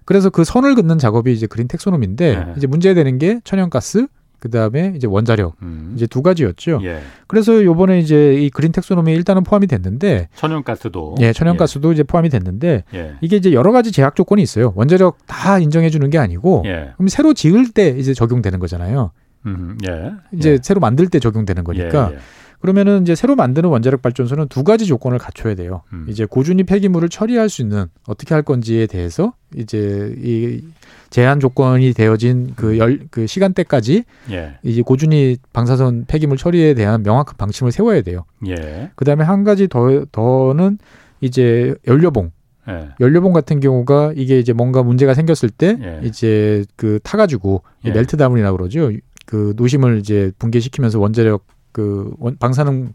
그래서 0.06 0.30
그 0.30 0.44
선을 0.44 0.76
긋는 0.76 0.98
작업이 1.00 1.34
이제 1.34 1.48
그린 1.48 1.68
텍소노미인데 1.68 2.54
이제 2.58 2.65
문제되는 2.65 3.18
게 3.18 3.42
천연가스 3.44 4.08
그 4.39 4.49
다음에 4.49 4.93
이제 4.95 5.08
원자력 5.08 5.56
음. 5.62 5.93
이제 5.95 6.08
두 6.08 6.21
가지였죠. 6.21 6.80
예. 6.84 6.99
그래서 7.28 7.63
요번에 7.63 7.99
이제 7.99 8.36
이 8.36 8.49
그린 8.49 8.71
텍소노미에 8.71 9.13
일단은 9.15 9.43
포함이 9.43 9.67
됐는데 9.67 10.30
천연가스도 10.36 11.15
예, 11.19 11.34
천연가스도 11.34 11.89
예. 11.89 11.93
이제 11.93 12.04
포함이 12.04 12.30
됐는데 12.30 12.84
예. 12.93 13.13
이게 13.21 13.36
이제 13.36 13.52
여러 13.52 13.71
가지 13.71 13.91
제약 13.91 14.15
조건이 14.15 14.41
있어요. 14.41 14.73
원자력 14.75 15.17
다 15.28 15.60
인정해 15.60 15.89
주는 15.89 16.10
게 16.10 16.17
아니고 16.17 16.63
예. 16.65 16.91
그럼 16.95 17.08
새로 17.10 17.34
지을 17.34 17.71
때 17.71 17.89
이제 17.97 18.13
적용되는 18.13 18.60
거잖아요. 18.60 19.12
음, 19.45 19.78
예. 19.88 20.12
이제 20.34 20.52
예. 20.52 20.58
새로 20.62 20.80
만들 20.80 21.08
때 21.08 21.19
적용되는 21.19 21.63
거니까. 21.63 22.12
그러면은 22.60 23.04
이제 23.04 23.15
새로 23.15 23.36
만드는 23.36 23.69
원자력 23.69 24.02
발전소는 24.02 24.48
두 24.50 24.63
가지 24.63 24.86
조건을 24.86 25.17
갖춰야 25.17 25.56
돼요. 25.56 25.82
음. 25.93 26.06
이제 26.10 26.26
고준위 26.26 26.63
폐기물을 26.63 27.08
처리할 27.10 27.50
수 27.50 27.62
있는 27.62 27.86
어떻게 28.06 28.34
할 28.34 28.43
건지에 28.43 28.86
대해서 28.86 29.34
이제 29.56 30.13
이 30.17 30.62
제한 31.10 31.39
조건이 31.39 31.93
되어진 31.93 32.54
그 32.56 32.78
열그 32.78 33.04
음. 33.04 33.08
그 33.10 33.28
시간대까지 33.28 34.04
예. 34.32 34.58
이제 34.63 34.82
고준위 34.82 35.38
방사선 35.54 36.06
폐기물 36.08 36.38
처리에 36.38 36.74
대한 36.74 37.02
명확한 37.04 37.36
방침을 37.38 37.72
세워야 37.72 38.02
돼요. 38.02 38.26
예. 38.48 38.91
그다음에 38.95 39.24
한 39.24 39.43
가지 39.43 39.67
더 39.67 40.06
더는 40.12 40.78
이제 41.22 41.74
연료봉 41.88 42.32
예. 42.67 42.89
연료봉 43.00 43.34
같은 43.34 43.60
경우가 43.60 44.13
이게 44.15 44.38
이제 44.38 44.54
뭔가 44.54 44.84
문제가 44.84 45.13
생겼을 45.13 45.50
때 45.50 45.78
예. 45.82 46.02
이제 46.04 46.65
그 46.76 47.00
타가지고 47.04 47.63
예. 47.86 47.91
멜트다운이라고 47.91 48.58
그러죠. 48.58 48.91
그 49.26 49.54
노심을 49.56 50.00
이제 50.00 50.32
붕괴시키면서 50.39 51.00
원자력 51.00 51.45
그 51.80 52.13
원, 52.20 52.36
방사능 52.38 52.92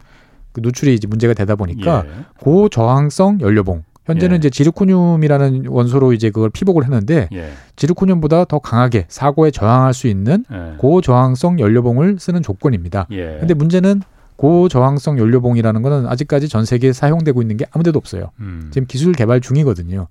그 0.51 0.61
누출이 0.61 0.93
이제 0.93 1.07
문제가 1.07 1.33
되다 1.33 1.55
보니까 1.55 2.03
예. 2.05 2.11
고저항성 2.39 3.39
연료봉 3.41 3.83
현재는 4.05 4.35
예. 4.35 4.37
이제 4.37 4.49
지르코늄이라는 4.51 5.65
원소로 5.67 6.13
이제 6.13 6.29
그걸 6.29 6.51
피복을 6.51 6.83
했는데 6.83 7.27
예. 7.33 7.49
지르코늄보다 7.75 8.45
더 8.45 8.59
강하게 8.59 9.05
사고에 9.07 9.49
저항할 9.49 9.95
수 9.95 10.07
있는 10.07 10.45
예. 10.51 10.75
고저항성 10.77 11.59
연료봉을 11.59 12.17
쓰는 12.19 12.43
조건입니다. 12.43 13.07
예. 13.11 13.37
근데 13.39 13.55
문제는 13.55 14.03
고저항성 14.35 15.17
연료봉이라는 15.17 15.81
거는 15.81 16.07
아직까지 16.07 16.47
전 16.47 16.65
세계에 16.65 16.93
사용되고 16.93 17.41
있는 17.41 17.57
게 17.57 17.65
아무데도 17.71 17.97
없어요. 17.97 18.31
음. 18.39 18.69
지금 18.71 18.85
기술 18.87 19.13
개발 19.13 19.41
중이거든요. 19.41 20.07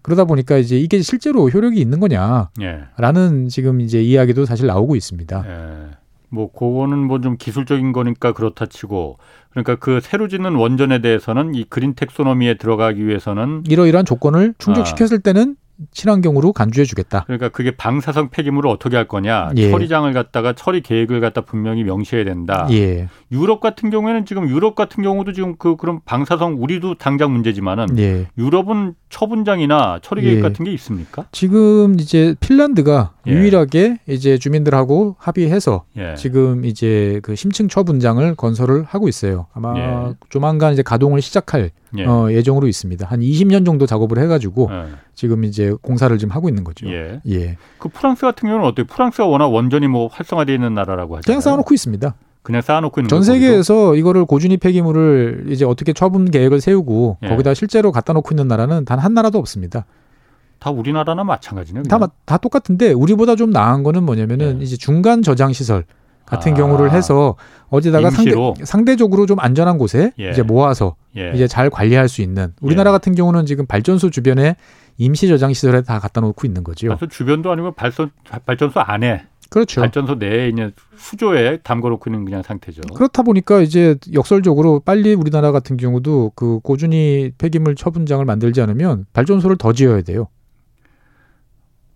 그러다 0.00 0.24
보니까 0.24 0.56
이제 0.56 0.78
이게 0.78 1.00
실제로 1.02 1.48
효력이 1.50 1.78
있는 1.80 2.00
거냐라는 2.00 2.48
예. 2.62 3.48
지금 3.48 3.80
이제 3.80 4.02
이야기도 4.02 4.46
사실 4.46 4.66
나오고 4.66 4.96
있습니다. 4.96 5.44
예. 6.24 6.34
뭐 6.34 6.50
그거는 6.52 6.98
뭐 7.06 7.18
좀 7.20 7.36
기술적인 7.38 7.92
거니까 7.92 8.32
그렇다 8.32 8.66
치고 8.66 9.18
그러니까 9.50 9.76
그 9.76 10.00
새로 10.00 10.28
짓는 10.28 10.56
원전에 10.56 11.00
대해서는 11.00 11.54
이 11.54 11.64
그린 11.64 11.94
텍소노미에 11.94 12.54
들어가기 12.58 13.06
위해서는 13.06 13.62
이러이러한 13.68 14.04
조건을 14.04 14.54
충족시켰을 14.58 15.18
아. 15.18 15.22
때는 15.22 15.56
친환경으로 15.90 16.52
간주해 16.52 16.84
주겠다. 16.84 17.24
그러니까 17.24 17.48
그게 17.48 17.72
방사성 17.72 18.30
폐기물을 18.30 18.70
어떻게 18.70 18.96
할 18.96 19.08
거냐. 19.08 19.50
예. 19.56 19.70
처리장을 19.70 20.12
갖다가 20.12 20.52
처리 20.52 20.80
계획을 20.80 21.20
갖다 21.20 21.40
분명히 21.40 21.84
명시해야 21.84 22.24
된다. 22.24 22.66
예. 22.70 23.08
유럽 23.32 23.60
같은 23.60 23.90
경우에는 23.90 24.26
지금 24.26 24.48
유럽 24.48 24.74
같은 24.74 25.02
경우도 25.02 25.32
지금 25.32 25.56
그 25.58 25.76
그런 25.76 26.00
방사성 26.04 26.62
우리도 26.62 26.96
당장 26.96 27.32
문제지만은 27.32 27.98
예. 27.98 28.26
유럽은 28.38 28.94
처분장이나 29.08 30.00
처리 30.02 30.22
계획 30.22 30.38
예. 30.38 30.40
같은 30.40 30.64
게 30.64 30.72
있습니까? 30.72 31.26
지금 31.32 31.98
이제 31.98 32.34
핀란드가 32.40 33.12
예. 33.26 33.32
유일하게 33.32 33.98
이제 34.06 34.38
주민들하고 34.38 35.16
합의해서 35.18 35.84
예. 35.96 36.14
지금 36.16 36.64
이제 36.64 37.20
그 37.22 37.34
심층 37.34 37.68
처분장을 37.68 38.34
건설을 38.36 38.84
하고 38.84 39.08
있어요. 39.08 39.46
아마 39.52 40.14
조만간 40.28 40.72
이제 40.72 40.82
가동을 40.82 41.20
시작할 41.20 41.70
예. 41.98 42.04
어, 42.06 42.30
예정으로 42.30 42.66
있습니다. 42.66 43.06
한 43.06 43.20
20년 43.20 43.64
정도 43.64 43.86
작업을 43.86 44.18
해가지고 44.18 44.68
예. 44.72 44.84
지금 45.14 45.44
이제 45.44 45.72
공사를 45.82 46.16
지금 46.18 46.34
하고 46.34 46.48
있는 46.48 46.64
거죠. 46.64 46.86
예. 46.88 47.20
예. 47.28 47.56
그 47.78 47.88
프랑스 47.88 48.22
같은 48.22 48.48
경우는 48.48 48.66
어때요? 48.68 48.86
프랑스가 48.86 49.26
워낙 49.26 49.46
원전이 49.48 49.86
뭐 49.88 50.08
활성화되어 50.08 50.54
있는 50.54 50.74
나라라고 50.74 51.16
하죠. 51.16 51.26
그냥 51.26 51.40
쌓아놓고 51.40 51.72
있습니다. 51.74 52.14
그냥 52.42 52.60
쌓아놓고 52.60 53.00
있는 53.00 53.08
전 53.08 53.22
세계에서 53.22 53.96
이거를 53.96 54.26
고준위 54.26 54.58
폐기물을 54.58 55.46
이제 55.48 55.64
어떻게 55.64 55.92
처분 55.92 56.30
계획을 56.30 56.60
세우고 56.60 57.18
예. 57.22 57.28
거기다 57.28 57.54
실제로 57.54 57.90
갖다 57.92 58.12
놓고 58.12 58.30
있는 58.32 58.48
나라는 58.48 58.84
단 58.84 58.98
한 58.98 59.14
나라도 59.14 59.38
없습니다. 59.38 59.86
다 60.58 60.70
우리나라나 60.70 61.24
마찬가지네요. 61.24 61.82
다, 61.84 61.98
다 62.24 62.36
똑같은데 62.38 62.92
우리보다 62.92 63.36
좀 63.36 63.50
나은 63.50 63.82
거는 63.82 64.02
뭐냐면은 64.04 64.60
예. 64.60 64.64
이제 64.64 64.76
중간 64.76 65.22
저장 65.22 65.52
시설 65.52 65.84
같은 66.26 66.52
아, 66.52 66.56
경우를 66.56 66.92
해서 66.92 67.36
어디다가 67.68 68.10
상대, 68.10 68.32
상대 68.64 68.96
적으로 68.96 69.26
좀 69.26 69.38
안전한 69.40 69.78
곳에 69.78 70.12
예. 70.18 70.30
이제 70.30 70.42
모아서 70.42 70.96
예. 71.16 71.32
이제 71.34 71.46
잘 71.46 71.70
관리할 71.70 72.08
수 72.08 72.22
있는 72.22 72.52
우리나라 72.60 72.90
예. 72.90 72.92
같은 72.92 73.14
경우는 73.14 73.46
지금 73.46 73.66
발전소 73.66 74.10
주변에 74.10 74.56
임시 74.96 75.28
저장 75.28 75.52
시설에 75.52 75.82
다 75.82 75.98
갖다 75.98 76.20
놓고 76.20 76.46
있는 76.46 76.62
거죠. 76.64 76.88
발전 76.88 77.08
주변도 77.08 77.50
아니고 77.50 77.72
발전 77.72 78.10
발전소 78.46 78.80
안에 78.80 79.24
그렇죠. 79.50 79.80
발전소 79.80 80.16
내에 80.16 80.48
있는 80.48 80.72
수조에 80.96 81.58
담궈 81.58 81.88
놓고 81.90 82.10
있는 82.10 82.24
그냥 82.24 82.42
상태죠. 82.42 82.82
그렇다 82.94 83.22
보니까 83.22 83.60
이제 83.60 83.96
역설적으로 84.12 84.80
빨리 84.80 85.14
우리나라 85.14 85.52
같은 85.52 85.76
경우도 85.76 86.32
그 86.34 86.60
고준위 86.60 87.32
폐기물 87.38 87.74
처분장을 87.74 88.24
만들지 88.24 88.60
않으면 88.60 89.06
발전소를 89.12 89.56
더 89.56 89.72
지어야 89.72 90.02
돼요. 90.02 90.28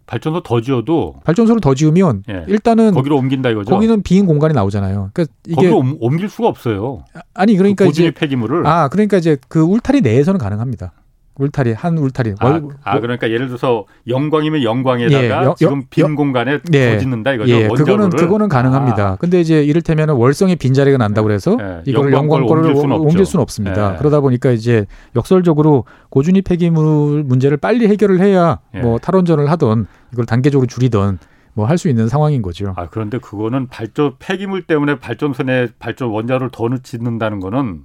발전소 0.09 0.43
더 0.43 0.61
지어도 0.61 1.17
발전소를 1.25 1.61
더 1.61 1.75
지으면 1.75 2.25
예. 2.31 2.45
일단은 2.49 2.93
거기로 2.93 3.17
옮긴다 3.19 3.51
이거죠. 3.51 3.71
거기는 3.71 4.03
빈 4.03 4.25
공간이 4.27 4.55
나오잖아요. 4.55 5.11
그러니까 5.13 5.35
이게 5.47 5.55
거기로 5.55 5.99
옮길 6.01 6.31
수가 6.31 6.49
없어요. 6.49 7.05
아니 7.35 7.57
그러니까 7.57 7.85
그 7.85 7.91
이제 7.91 8.11
폐기물을 8.11 8.67
아 8.67 8.89
그러니까 8.89 9.19
이제 9.19 9.37
그 9.49 9.61
울타리 9.61 10.01
내에서는 10.01 10.39
가능합니다. 10.41 10.93
울타리 11.39 11.73
한 11.73 11.97
울타리. 11.97 12.35
아, 12.41 12.47
월, 12.47 12.69
아 12.83 12.99
그러니까 12.99 13.31
예를 13.31 13.47
들어서 13.47 13.85
영광이면 14.09 14.65
영광에다가 14.65 15.23
예, 15.23 15.31
여, 15.31 15.55
지금 15.57 15.85
빈 15.89 16.05
여, 16.05 16.15
공간에 16.15 16.59
예, 16.73 16.93
더 16.93 16.99
짓는다 16.99 17.33
이거죠. 17.35 17.53
예, 17.53 17.69
그거는 17.69 18.11
그거는 18.11 18.49
가능합니다. 18.49 19.07
아. 19.07 19.17
근데 19.17 19.41
이제 19.41 19.63
이를테면 19.63 20.11
월성에 20.11 20.57
빈 20.57 20.75
자리가 20.75 20.99
난다 20.99 21.23
그래서 21.23 21.57
예, 21.61 21.83
이걸 21.87 22.13
영광 22.13 22.47
거를 22.47 22.65
옮길 22.65 22.77
수는, 22.77 22.97
옮길 22.97 23.25
수는 23.25 23.43
없습니다. 23.43 23.95
예. 23.95 23.99
그러다 23.99 24.21
보니까 24.21 24.51
이제 24.51 24.87
역설적으로 25.15 25.85
고준위 26.11 26.43
폐기물 26.43 27.23
문제를 27.23 27.57
빨리 27.57 27.87
해결을 27.87 28.21
해야 28.21 28.59
예. 28.75 28.81
뭐 28.81 28.99
탈원전을 28.99 29.49
하던 29.49 29.87
이걸 30.13 30.27
단계적으로 30.27 30.67
줄이던 30.67 31.19
뭐할수 31.55 31.89
있는 31.89 32.09
상황인 32.09 32.43
거죠. 32.43 32.75
아 32.77 32.89
그런데 32.89 33.19
그거는 33.19 33.69
발전 33.69 34.15
폐기물 34.19 34.63
때문에 34.67 34.99
발전소 34.99 35.45
내 35.45 35.69
발전 35.79 36.09
원자를 36.09 36.51
더 36.51 36.69
짓는다는 36.83 37.39
거는 37.39 37.83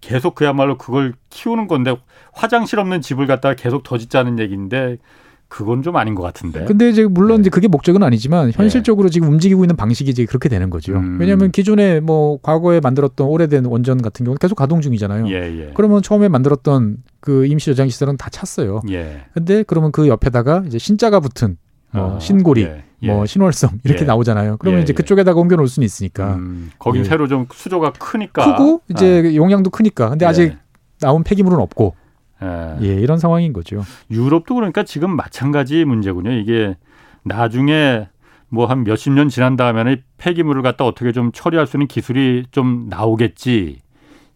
계속 0.00 0.34
그야말로 0.34 0.78
그걸 0.78 1.14
키우는 1.30 1.66
건데 1.66 1.96
화장실 2.38 2.78
없는 2.78 3.00
집을 3.00 3.26
갖다가 3.26 3.54
계속 3.54 3.82
더 3.82 3.98
짓자는 3.98 4.38
얘기인데 4.38 4.98
그건 5.48 5.82
좀 5.82 5.96
아닌 5.96 6.14
것 6.14 6.22
같은데. 6.22 6.64
근데 6.66 6.90
이제 6.90 7.04
물론 7.04 7.38
네. 7.38 7.40
이제 7.40 7.50
그게 7.50 7.68
목적은 7.68 8.02
아니지만 8.02 8.52
현실적으로 8.52 9.08
네. 9.08 9.12
지금 9.12 9.28
움직이고 9.28 9.64
있는 9.64 9.76
방식이 9.76 10.10
이제 10.10 10.24
그렇게 10.26 10.48
되는 10.48 10.70
거죠. 10.70 10.92
음. 10.92 11.18
왜냐하면 11.18 11.50
기존에 11.50 12.00
뭐 12.00 12.38
과거에 12.42 12.80
만들었던 12.80 13.26
오래된 13.26 13.64
원전 13.64 14.00
같은 14.00 14.24
경우는 14.24 14.38
계속 14.38 14.56
가동 14.56 14.80
중이잖아요. 14.82 15.26
예, 15.28 15.32
예. 15.32 15.70
그러면 15.74 16.02
처음에 16.02 16.28
만들었던 16.28 16.98
그 17.20 17.46
임시 17.46 17.66
저장 17.66 17.88
시설은 17.88 18.18
다 18.18 18.28
찼어요. 18.30 18.82
예. 18.90 19.22
근데 19.32 19.64
그러면 19.66 19.90
그 19.90 20.06
옆에다가 20.06 20.64
이제 20.66 20.78
신자가 20.78 21.20
붙은 21.20 21.56
뭐 21.92 22.16
어, 22.16 22.20
신고리, 22.20 22.62
예, 22.62 22.84
예. 23.02 23.06
뭐 23.06 23.24
신월성 23.24 23.80
이렇게 23.84 24.02
예. 24.02 24.06
나오잖아요. 24.06 24.58
그러면 24.58 24.80
예, 24.80 24.82
이제 24.82 24.92
예. 24.92 24.94
그쪽에다가 24.94 25.40
옮겨 25.40 25.56
놓을 25.56 25.66
수는 25.66 25.86
있으니까. 25.86 26.34
음, 26.34 26.70
거긴 26.78 27.04
새로 27.04 27.26
좀 27.26 27.46
수조가 27.50 27.94
크니까 27.94 28.56
크고 28.56 28.82
이제 28.90 29.22
아. 29.24 29.34
용량도 29.34 29.70
크니까. 29.70 30.10
근데 30.10 30.26
아직 30.26 30.56
나온 31.00 31.24
폐기물은 31.24 31.58
없고. 31.58 31.94
예. 32.82 32.94
이런 32.94 33.18
상황인 33.18 33.52
거죠. 33.52 33.82
유럽도 34.10 34.54
그러니까 34.54 34.82
지금 34.84 35.10
마찬가지 35.16 35.84
문제군요. 35.84 36.32
이게 36.32 36.76
나중에 37.24 38.08
뭐 38.48 38.66
한 38.66 38.84
몇십 38.84 39.12
년 39.12 39.28
지난 39.28 39.56
다음에는 39.56 40.02
폐기물을 40.16 40.62
갖다 40.62 40.84
어떻게 40.86 41.12
좀 41.12 41.30
처리할 41.32 41.66
수 41.66 41.76
있는 41.76 41.86
기술이 41.86 42.44
좀 42.50 42.86
나오겠지. 42.88 43.80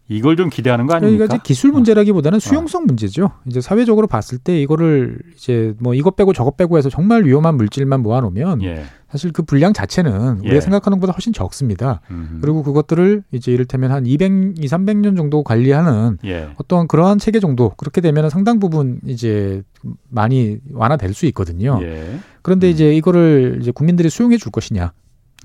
이걸 0.09 0.35
좀 0.35 0.49
기대하는 0.49 0.85
거 0.85 0.95
아닙니까? 0.95 1.25
그러니까 1.25 1.43
기술 1.43 1.71
문제라기보다는 1.71 2.35
어. 2.35 2.39
수용성 2.39 2.85
문제죠. 2.85 3.31
이제 3.47 3.61
사회적으로 3.61 4.05
봤을 4.05 4.37
때 4.37 4.61
이거를 4.61 5.17
이제 5.35 5.73
뭐 5.79 5.93
이것 5.93 6.15
빼고 6.15 6.33
저것 6.33 6.57
빼고 6.57 6.77
해서 6.77 6.89
정말 6.89 7.23
위험한 7.23 7.55
물질만 7.55 8.01
모아놓으면 8.01 8.61
예. 8.63 8.83
사실 9.13 9.31
그 9.31 9.43
분량 9.43 9.73
자체는 9.73 10.39
우리가 10.39 10.55
예. 10.55 10.59
생각하는 10.59 10.97
것보다 10.97 11.13
훨씬 11.13 11.33
적습니다. 11.33 12.01
음흠. 12.09 12.39
그리고 12.41 12.63
그것들을 12.63 13.21
이제 13.31 13.51
이를테면 13.51 13.91
한 13.91 14.07
200, 14.07 14.57
2, 14.57 14.65
300년 14.65 15.15
정도 15.15 15.43
관리하는 15.43 16.17
예. 16.25 16.49
어떤 16.55 16.87
그러한 16.87 17.19
체계 17.19 17.39
정도 17.39 17.69
그렇게 17.77 18.01
되면 18.01 18.31
상당 18.31 18.59
부분 18.59 18.99
이제 19.05 19.61
많이 20.09 20.57
완화될 20.71 21.13
수 21.13 21.27
있거든요. 21.27 21.79
예. 21.83 22.17
그런데 22.41 22.67
음. 22.67 22.71
이제 22.71 22.91
이거를 22.95 23.59
이제 23.61 23.69
국민들이 23.69 24.09
수용해 24.09 24.37
줄 24.37 24.51
것이냐 24.51 24.93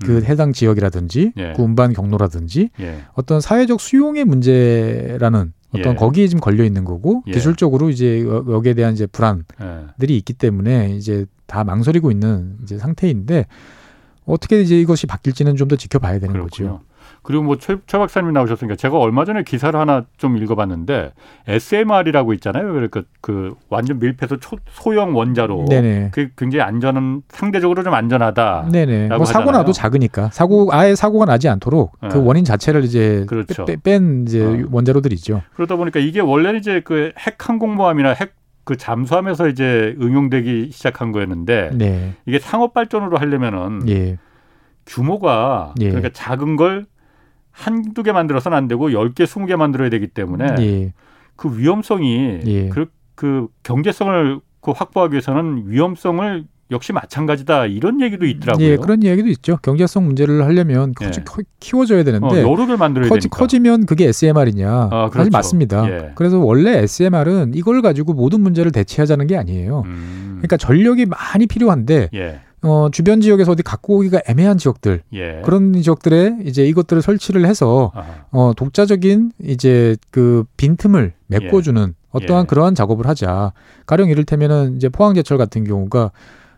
그 0.03 0.17
음. 0.17 0.25
해당 0.25 0.51
지역이라든지 0.51 1.33
예. 1.37 1.53
그 1.55 1.61
운반 1.61 1.93
경로라든지 1.93 2.71
예. 2.79 3.03
어떤 3.13 3.39
사회적 3.39 3.79
수용의 3.79 4.25
문제라는 4.25 5.53
어떤 5.71 5.93
예. 5.93 5.95
거기에 5.95 6.27
지금 6.27 6.41
걸려 6.41 6.63
있는 6.63 6.83
거고 6.85 7.23
예. 7.27 7.31
기술적으로 7.31 7.89
이제 7.89 8.23
여기에 8.23 8.73
대한 8.73 8.93
이제 8.93 9.05
불안들이 9.07 10.17
있기 10.17 10.33
때문에 10.33 10.95
이제 10.95 11.25
다 11.45 11.63
망설이고 11.63 12.11
있는 12.11 12.57
이제 12.63 12.77
상태인데 12.77 13.45
어떻게 14.25 14.61
이제 14.61 14.79
이것이 14.79 15.07
바뀔지는 15.07 15.55
좀 15.55 15.67
더 15.67 15.75
지켜봐야 15.75 16.19
되는 16.19 16.33
그렇군요. 16.33 16.69
거죠. 16.69 16.81
그리고 17.29 17.43
뭐 17.43 17.57
최, 17.59 17.77
최 17.85 17.99
박사님이 17.99 18.33
나오셨으니까 18.33 18.75
제가 18.75 18.97
얼마 18.97 19.23
전에 19.23 19.43
기사를 19.43 19.79
하나 19.79 20.03
좀 20.17 20.35
읽어봤는데 20.35 21.13
SMR이라고 21.47 22.33
있잖아요. 22.33 22.73
그러니까 22.73 23.03
그 23.21 23.53
완전 23.69 23.99
밀폐소 23.99 24.37
초, 24.37 24.57
소형 24.71 25.15
원자로 25.15 25.65
네네. 25.69 26.09
그 26.11 26.29
굉장히 26.35 26.63
안전은 26.63 27.21
상대적으로 27.29 27.83
좀 27.83 27.93
안전하다. 27.93 28.69
네네. 28.71 29.09
뭐 29.09 29.25
사고 29.25 29.51
나도 29.51 29.73
작으니까 29.73 30.31
사고 30.31 30.69
아예 30.71 30.95
사고가 30.95 31.25
나지 31.25 31.47
않도록 31.49 31.97
네. 32.01 32.09
그 32.09 32.25
원인 32.25 32.43
자체를 32.43 32.83
이제 32.83 33.25
그렇죠. 33.27 33.65
빼, 33.65 33.75
뺀 33.75 34.23
이제 34.27 34.43
어. 34.43 34.67
원자로들이죠. 34.71 35.43
그러다 35.53 35.75
보니까 35.75 35.99
이게 35.99 36.21
원래는 36.21 36.59
이제 36.59 36.79
그 36.81 37.11
핵 37.15 37.47
항공모함이나 37.47 38.15
핵그 38.15 38.77
잠수함에서 38.77 39.49
이제 39.49 39.95
응용되기 40.01 40.71
시작한 40.71 41.11
거였는데 41.11 41.69
네. 41.75 42.15
이게 42.25 42.39
상업 42.39 42.73
발전으로 42.73 43.17
하려면은 43.17 43.87
예. 43.87 44.17
규모가 44.87 45.75
예. 45.79 45.89
그러니까 45.89 46.09
작은 46.11 46.55
걸 46.55 46.87
한두 47.59 48.03
개 48.03 48.11
만들어서는 48.11 48.57
안 48.57 48.67
되고 48.67 48.89
10개, 48.89 49.25
20개 49.25 49.55
만들어야 49.55 49.89
되기 49.89 50.07
때문에 50.07 50.55
예. 50.59 50.93
그 51.35 51.57
위험성이 51.57 52.39
예. 52.45 52.69
그, 52.69 52.85
그 53.15 53.47
경제성을 53.63 54.39
그 54.61 54.71
확보하기 54.71 55.13
위해서는 55.13 55.63
위험성을 55.67 56.45
역시 56.71 56.93
마찬가지다 56.93 57.65
이런 57.65 57.99
얘기도 57.99 58.25
있더라고요. 58.27 58.65
예, 58.65 58.77
그런 58.77 59.01
이야기도 59.01 59.27
있죠. 59.29 59.57
경제성 59.63 60.05
문제를 60.05 60.45
하려면 60.45 60.93
예. 61.01 61.09
키워줘야 61.59 62.03
되는데 62.03 62.43
어, 62.43 62.51
여러 62.51 62.67
개 62.67 62.75
만들어야 62.75 63.09
커지, 63.09 63.21
되니까. 63.21 63.37
커지면 63.37 63.85
그게 63.87 64.07
SMR이냐? 64.07 64.69
아, 64.69 65.09
그렇죠. 65.09 65.17
사실 65.17 65.31
맞습니다. 65.31 65.89
예. 65.89 66.11
그래서 66.15 66.37
원래 66.37 66.77
SMR은 66.83 67.53
이걸 67.55 67.81
가지고 67.81 68.13
모든 68.13 68.41
문제를 68.41 68.71
대체하자는 68.71 69.27
게 69.27 69.35
아니에요. 69.35 69.83
음. 69.85 70.37
그러니까 70.37 70.57
전력이 70.57 71.07
많이 71.07 71.47
필요한데 71.47 72.09
예. 72.13 72.39
어, 72.61 72.89
주변 72.91 73.21
지역에서 73.21 73.53
어디 73.53 73.63
갖고 73.63 73.97
오기가 73.97 74.21
애매한 74.27 74.57
지역들 74.57 75.03
예. 75.13 75.41
그런 75.43 75.73
지역들에 75.73 76.39
이제 76.43 76.65
이것들을 76.67 77.01
설치를 77.01 77.45
해서 77.45 77.91
어, 78.31 78.53
독자적인 78.55 79.31
이제 79.43 79.95
그 80.11 80.43
빈틈을 80.57 81.13
메꿔주는 81.27 81.87
예. 81.87 81.93
어떠한 82.11 82.43
예. 82.43 82.47
그러한 82.47 82.75
작업을 82.75 83.07
하자. 83.07 83.53
가령 83.85 84.09
이를테면은 84.09 84.75
이제 84.75 84.89
포항제철 84.89 85.37
같은 85.37 85.63
경우가 85.63 86.11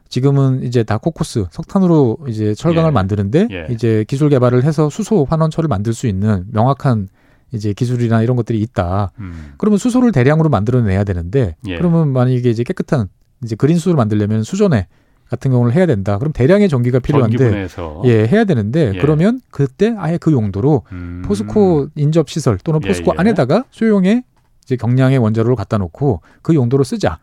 지금은 0.09 0.63
이제 0.63 0.83
다 0.83 0.97
코코스 0.97 1.45
석탄으로 1.51 2.17
이제 2.27 2.53
철강을 2.53 2.89
예. 2.89 2.91
만드는데 2.91 3.47
예. 3.51 3.67
이제 3.69 4.03
기술 4.07 4.29
개발을 4.29 4.63
해서 4.63 4.89
수소 4.89 5.25
환원철을 5.29 5.67
만들 5.67 5.93
수 5.93 6.07
있는 6.07 6.45
명확한 6.51 7.07
이제 7.53 7.73
기술이나 7.73 8.21
이런 8.21 8.35
것들이 8.35 8.59
있다. 8.61 9.11
음. 9.19 9.53
그러면 9.57 9.77
수소를 9.77 10.11
대량으로 10.11 10.49
만들어내야 10.49 11.03
되는데 11.03 11.55
예. 11.67 11.77
그러면 11.77 12.11
만약에 12.13 12.49
이제 12.49 12.63
깨끗한 12.63 13.07
이제 13.43 13.55
그린 13.55 13.77
수소를 13.77 13.97
만들려면 13.97 14.43
수전에 14.43 14.87
같은 15.31 15.49
경우를 15.49 15.73
해야 15.73 15.85
된다. 15.85 16.17
그럼 16.19 16.33
대량의 16.33 16.67
전기가 16.67 16.99
필요한데 16.99 17.37
전기분해서. 17.37 18.01
예 18.03 18.27
해야 18.27 18.43
되는데 18.43 18.91
예. 18.93 18.99
그러면 18.99 19.39
그때 19.49 19.95
아예 19.97 20.17
그 20.17 20.33
용도로 20.33 20.83
음. 20.91 21.23
포스코 21.25 21.87
인접 21.95 22.29
시설 22.29 22.57
또는 22.57 22.81
예, 22.83 22.89
포스코 22.89 23.13
예, 23.13 23.15
안에다가 23.17 23.63
소형의 23.71 24.23
이제 24.65 24.75
경량의 24.75 25.19
원자로를 25.19 25.55
갖다 25.55 25.77
놓고 25.77 26.21
그 26.41 26.53
용도로 26.53 26.83
쓰자. 26.83 27.19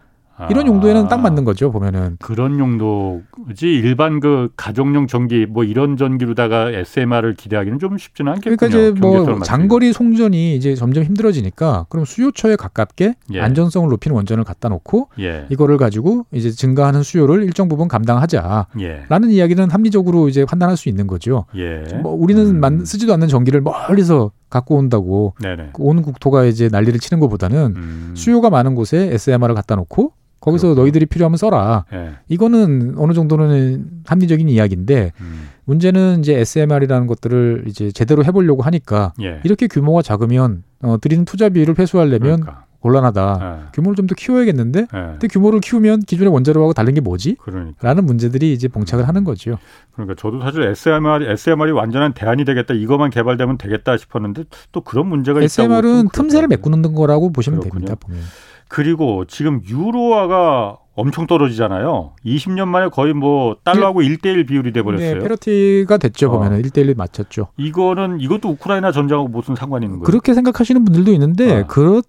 이런 0.51 0.67
용도에는 0.67 1.09
딱 1.09 1.21
맞는 1.21 1.45
거죠 1.45 1.71
보면은 1.71 2.17
그런 2.21 2.59
용도지 2.59 3.67
일반 3.67 4.21
그 4.21 4.51
가정용 4.57 5.07
전기 5.07 5.47
뭐 5.47 5.65
이런 5.65 5.97
전기로다가 5.97 6.71
SMR을 6.71 7.35
기대하기는 7.35 7.79
좀 7.79 7.99
쉽지는 7.99 8.33
않겠군요. 8.33 8.57
그러니까 8.57 8.79
이제 8.79 9.01
뭐 9.01 9.41
장거리 9.41 9.93
송전이 9.93 10.55
이제 10.55 10.75
점점 10.75 11.05
힘들어지니까 11.05 11.87
그럼 11.89 12.05
수요처에 12.05 12.57
가깝게 12.57 13.15
예. 13.33 13.41
안전성을 13.41 13.89
높이는 13.89 14.15
원전을 14.15 14.45
갖다 14.45 14.69
놓고 14.69 15.09
예. 15.21 15.47
이거를 15.51 15.77
가지고 15.77 16.27
이제 16.33 16.51
증가하는 16.51 17.03
수요를 17.03 17.43
일정 17.45 17.69
부분 17.69 17.89
감당하자라는 17.89 18.81
예. 18.81 19.35
이야기는 19.35 19.71
합리적으로 19.71 20.29
이제 20.29 20.45
판단할 20.45 20.77
수 20.77 20.89
있는 20.89 21.07
거죠. 21.07 21.47
예. 21.57 21.83
뭐 22.03 22.13
우리는 22.13 22.63
음. 22.63 22.85
쓰지도 22.85 23.13
않는 23.15 23.29
전기를 23.29 23.61
멀리서 23.61 24.31
갖고 24.51 24.77
온다고 24.77 25.35
네네. 25.41 25.71
온 25.79 26.03
국토가 26.03 26.45
이제 26.45 26.69
난리를 26.71 26.99
치는 27.01 27.21
것보다는 27.21 27.75
음. 27.77 28.15
수요가 28.17 28.51
많은 28.51 28.75
곳에 28.75 29.11
SMR을 29.13 29.55
갖다 29.55 29.77
놓고 29.77 30.13
거기서 30.41 30.69
그렇구나. 30.69 30.83
너희들이 30.83 31.07
필요하면 31.07 31.37
써라. 31.37 31.85
예. 31.93 32.13
이거는 32.29 32.95
어느 32.97 33.13
정도는 33.13 34.03
합리적인 34.07 34.49
이야기인데 34.49 35.13
음. 35.21 35.49
문제는 35.65 36.21
이제 36.21 36.35
SMR이라는 36.39 37.07
것들을 37.07 37.65
이제 37.67 37.91
제대로 37.93 38.25
해보려고 38.25 38.63
하니까 38.63 39.13
예. 39.21 39.41
이렇게 39.45 39.67
규모가 39.67 40.03
작으면 40.03 40.63
어, 40.83 40.97
드리는 41.01 41.25
투자비를 41.25 41.75
회수하려면 41.79 42.41
그러니까. 42.41 42.65
곤란하다. 42.81 43.39
예. 43.43 43.71
규모를 43.75 43.97
좀 43.97 44.07
더 44.07 44.15
키워야겠는데, 44.15 44.81
예. 44.83 44.87
근데 44.93 45.27
규모를 45.27 45.59
키우면 45.61 46.03
기존의 46.03 46.33
원자로하고 46.33 46.73
다른 46.75 46.95
게 46.95 47.01
뭐지? 47.01 47.35
그러니까. 47.43 47.75
라는 47.85 48.07
문제들이 48.07 48.53
이제 48.53 48.69
봉착을 48.69 49.09
하는 49.09 49.25
거죠. 49.25 49.59
그러니까 49.93 50.15
저도 50.17 50.41
사실 50.41 50.63
SMR, 50.63 51.25
SMR이 51.29 51.73
완전한 51.73 52.15
대안이 52.15 52.45
되겠다, 52.45 52.75
이것만 52.75 53.11
개발되면 53.11 53.59
되겠다 53.59 53.97
싶었는데 53.97 54.45
또 54.71 54.83
그런 54.83 55.09
문제가 55.09 55.43
SMR은 55.43 55.73
있다고. 55.75 55.89
SMR은 55.89 56.09
틈새를 56.13 56.47
메꾸는 56.47 56.95
거라고 56.95 57.33
보시면 57.33 57.59
그렇군요. 57.59 57.87
됩니다. 57.87 57.97
보면. 58.07 58.21
그리고 58.69 59.25
지금 59.27 59.61
유로화가 59.67 60.79
엄청 60.95 61.27
떨어지잖아요. 61.27 62.15
20년 62.25 62.67
만에 62.67 62.89
거의 62.89 63.15
뭐 63.15 63.57
달러하고 63.63 64.05
예. 64.05 64.09
1대1 64.09 64.49
비율이 64.49 64.73
돼 64.73 64.83
버렸어요. 64.83 65.15
네, 65.15 65.19
페러티가 65.21 65.97
됐죠. 65.97 66.27
어. 66.29 66.31
보면은 66.33 66.61
1대1 66.63 66.97
맞췄죠. 66.97 67.49
이거는 67.57 68.21
이것도 68.21 68.49
우크라이나 68.51 68.91
전쟁하고 68.91 69.29
무슨 69.29 69.55
상관이 69.55 69.87
있는 69.87 70.01
거예요? 70.01 70.07
그렇게 70.07 70.35
생각하시는 70.35 70.85
분들도 70.85 71.13
있는데 71.13 71.61
어. 71.61 71.67
그렇 71.67 72.03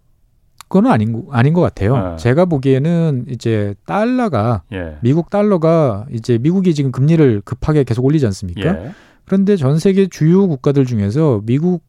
그거는 0.70 0.92
아닌 0.92 1.24
아닌 1.32 1.54
것 1.54 1.62
같아요. 1.62 1.98
네. 1.98 2.16
제가 2.18 2.46
보기에는 2.46 3.26
이제 3.30 3.74
달러가 3.86 4.62
예. 4.72 4.98
미국 5.02 5.30
달러가 5.30 6.06
이제 6.12 6.38
미국이 6.38 6.76
지금 6.76 6.92
금리를 6.92 7.42
급하게 7.44 7.84
계속 7.84 8.06
올리지 8.06 8.26
않습니까? 8.28 8.62
예. 8.62 8.92
그런데 9.26 9.56
전 9.56 9.78
세계 9.80 10.08
주요 10.08 10.48
국가들 10.48 10.86
중에서 10.86 11.42
미국 11.44 11.84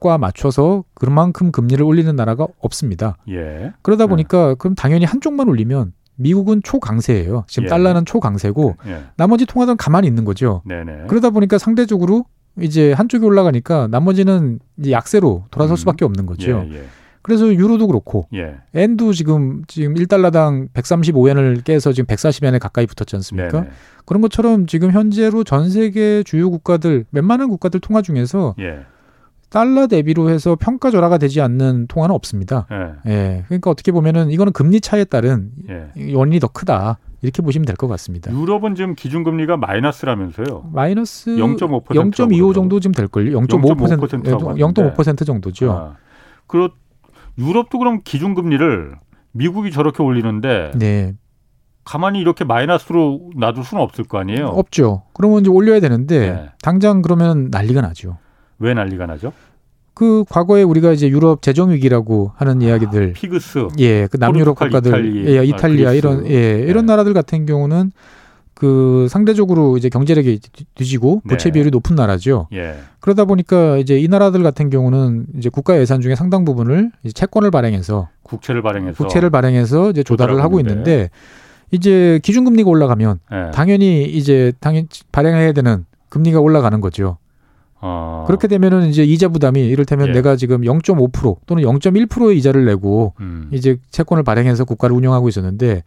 과 0.00 0.18
맞춰서 0.18 0.84
그만큼 0.94 1.50
금리를 1.50 1.82
올리는 1.82 2.14
나라가 2.14 2.46
없습니다. 2.60 3.16
예. 3.28 3.72
그러다 3.82 4.04
네. 4.04 4.10
보니까 4.10 4.50
예. 4.50 4.54
그럼 4.58 4.74
당연히 4.74 5.04
한쪽만 5.04 5.48
올리면 5.48 5.92
미국은 6.16 6.62
초강세예요. 6.62 7.44
지금 7.48 7.64
예. 7.64 7.68
달러는 7.68 8.04
초강세고 8.04 8.76
예. 8.86 9.04
나머지 9.16 9.46
통화들은 9.46 9.76
가만히 9.76 10.06
있는 10.06 10.24
거죠. 10.24 10.62
네네. 10.66 11.06
그러다 11.08 11.30
보니까 11.30 11.58
상대적으로 11.58 12.26
이제 12.60 12.92
한쪽이 12.92 13.24
올라가니까 13.24 13.88
나머지는 13.88 14.60
이제 14.78 14.92
약세로 14.92 15.44
돌아설 15.50 15.74
음. 15.74 15.76
수밖에 15.76 16.04
없는 16.04 16.26
거죠. 16.26 16.66
예, 16.70 16.76
예. 16.76 16.84
그래서 17.22 17.52
유로도 17.52 17.86
그렇고 17.86 18.28
예. 18.34 18.56
엔도 18.74 19.14
지금 19.14 19.62
지금 19.66 19.94
1달러당 19.94 20.68
135엔을 20.74 21.64
깨서 21.64 21.92
지금 21.92 22.06
140엔에 22.06 22.60
가까이 22.60 22.86
붙었지 22.86 23.16
않습니까? 23.16 23.62
네네. 23.62 23.70
그런 24.04 24.20
것처럼 24.20 24.66
지금 24.66 24.92
현재로 24.92 25.42
전 25.42 25.70
세계 25.70 26.22
주요 26.22 26.50
국가들 26.50 27.06
웬만한 27.12 27.48
국가들 27.48 27.80
통화 27.80 28.02
중에서 28.02 28.54
예. 28.60 28.84
달러 29.54 29.86
대비로 29.86 30.30
해서 30.30 30.56
평가 30.58 30.90
절하가 30.90 31.16
되지 31.16 31.40
않는 31.40 31.86
통화는 31.86 32.12
없습니다. 32.12 32.66
예. 32.72 33.12
예. 33.12 33.44
그러니까 33.46 33.70
어떻게 33.70 33.92
보면은 33.92 34.32
이거는 34.32 34.52
금리 34.52 34.80
차에 34.80 35.04
따른 35.04 35.52
예. 35.70 36.12
원인이 36.12 36.40
더 36.40 36.48
크다. 36.48 36.98
이렇게 37.22 37.40
보시면 37.40 37.64
될 37.64 37.76
것 37.76 37.86
같습니다. 37.86 38.32
유럽은 38.32 38.74
지금 38.74 38.96
기준금리가 38.96 39.56
마이너스라면서요? 39.56 40.70
마이너스 40.72 41.30
0.5% 41.36 41.84
0.25 41.84 42.52
정도 42.52 42.80
지금 42.80 42.94
될 42.94 43.06
걸요. 43.06 43.38
0.5% 43.42 44.08
0.5% 44.58 45.24
정도죠. 45.24 45.70
아. 45.70 45.96
그렇 46.48 46.70
유럽도 47.38 47.78
그럼 47.78 48.00
기준금리를 48.02 48.96
미국이 49.30 49.70
저렇게 49.70 50.02
올리는데 50.02 50.72
네. 50.74 51.14
가만히 51.84 52.18
이렇게 52.18 52.44
마이너스로 52.44 53.30
놔둘 53.36 53.62
수는 53.62 53.84
없을 53.84 54.02
거 54.02 54.18
아니에요? 54.18 54.46
없죠. 54.46 55.04
그러면 55.12 55.42
이제 55.42 55.50
올려야 55.50 55.78
되는데 55.78 56.18
네. 56.18 56.48
당장 56.60 57.02
그러면 57.02 57.50
난리가 57.52 57.82
나죠. 57.82 58.18
왜 58.58 58.74
난리가 58.74 59.06
나죠? 59.06 59.32
그 59.94 60.24
과거에 60.28 60.62
우리가 60.62 60.92
이제 60.92 61.08
유럽 61.08 61.40
재정 61.40 61.70
위기라고 61.70 62.32
하는 62.34 62.60
아, 62.60 62.64
이야기들 62.64 63.12
피그스 63.12 63.68
예, 63.78 64.08
그 64.08 64.16
남유럽 64.16 64.58
국가들 64.58 64.90
이탈리, 64.90 65.36
예, 65.36 65.44
이탈리아 65.44 65.90
아, 65.90 65.92
이런 65.92 66.26
예, 66.28 66.58
이런 66.58 66.86
네. 66.86 66.92
나라들 66.92 67.14
같은 67.14 67.46
경우는 67.46 67.92
그 68.54 69.06
상대적으로 69.08 69.76
이제 69.76 69.88
경제력이 69.88 70.40
뒤지고 70.74 71.22
네. 71.24 71.34
부채 71.34 71.50
비율이 71.50 71.70
높은 71.70 71.96
나라죠. 71.96 72.48
예. 72.52 72.76
그러다 73.00 73.24
보니까 73.24 73.76
이제 73.78 73.98
이 73.98 74.08
나라들 74.08 74.42
같은 74.42 74.70
경우는 74.70 75.26
이제 75.36 75.48
국가 75.48 75.78
예산 75.78 76.00
중에 76.00 76.14
상당 76.14 76.44
부분을 76.44 76.90
이제 77.02 77.12
채권을 77.12 77.50
발행해서 77.50 78.08
국채를 78.22 78.62
발행해서 78.62 78.96
국채를 78.96 79.30
발행해서 79.30 79.90
이제 79.90 80.02
조달을 80.02 80.40
하고 80.42 80.60
있는데 80.60 81.10
이제 81.70 82.20
기준금리가 82.22 82.68
올라가면 82.68 83.20
예. 83.32 83.50
당연히 83.52 84.04
이제 84.04 84.52
당연 84.60 84.86
발행해야 85.12 85.52
되는 85.52 85.84
금리가 86.08 86.40
올라가는 86.40 86.80
거죠. 86.80 87.18
어. 87.86 88.24
그렇게 88.26 88.48
되면은 88.48 88.88
이제 88.88 89.04
이자 89.04 89.28
부담이 89.28 89.60
이를테면 89.60 90.08
예. 90.08 90.12
내가 90.12 90.36
지금 90.36 90.62
0.5% 90.62 91.36
또는 91.44 91.62
0.1%의 91.62 92.38
이자를 92.38 92.64
내고 92.64 93.12
음. 93.20 93.50
이제 93.52 93.76
채권을 93.90 94.22
발행해서 94.22 94.64
국가를 94.64 94.96
운영하고 94.96 95.28
있었는데 95.28 95.82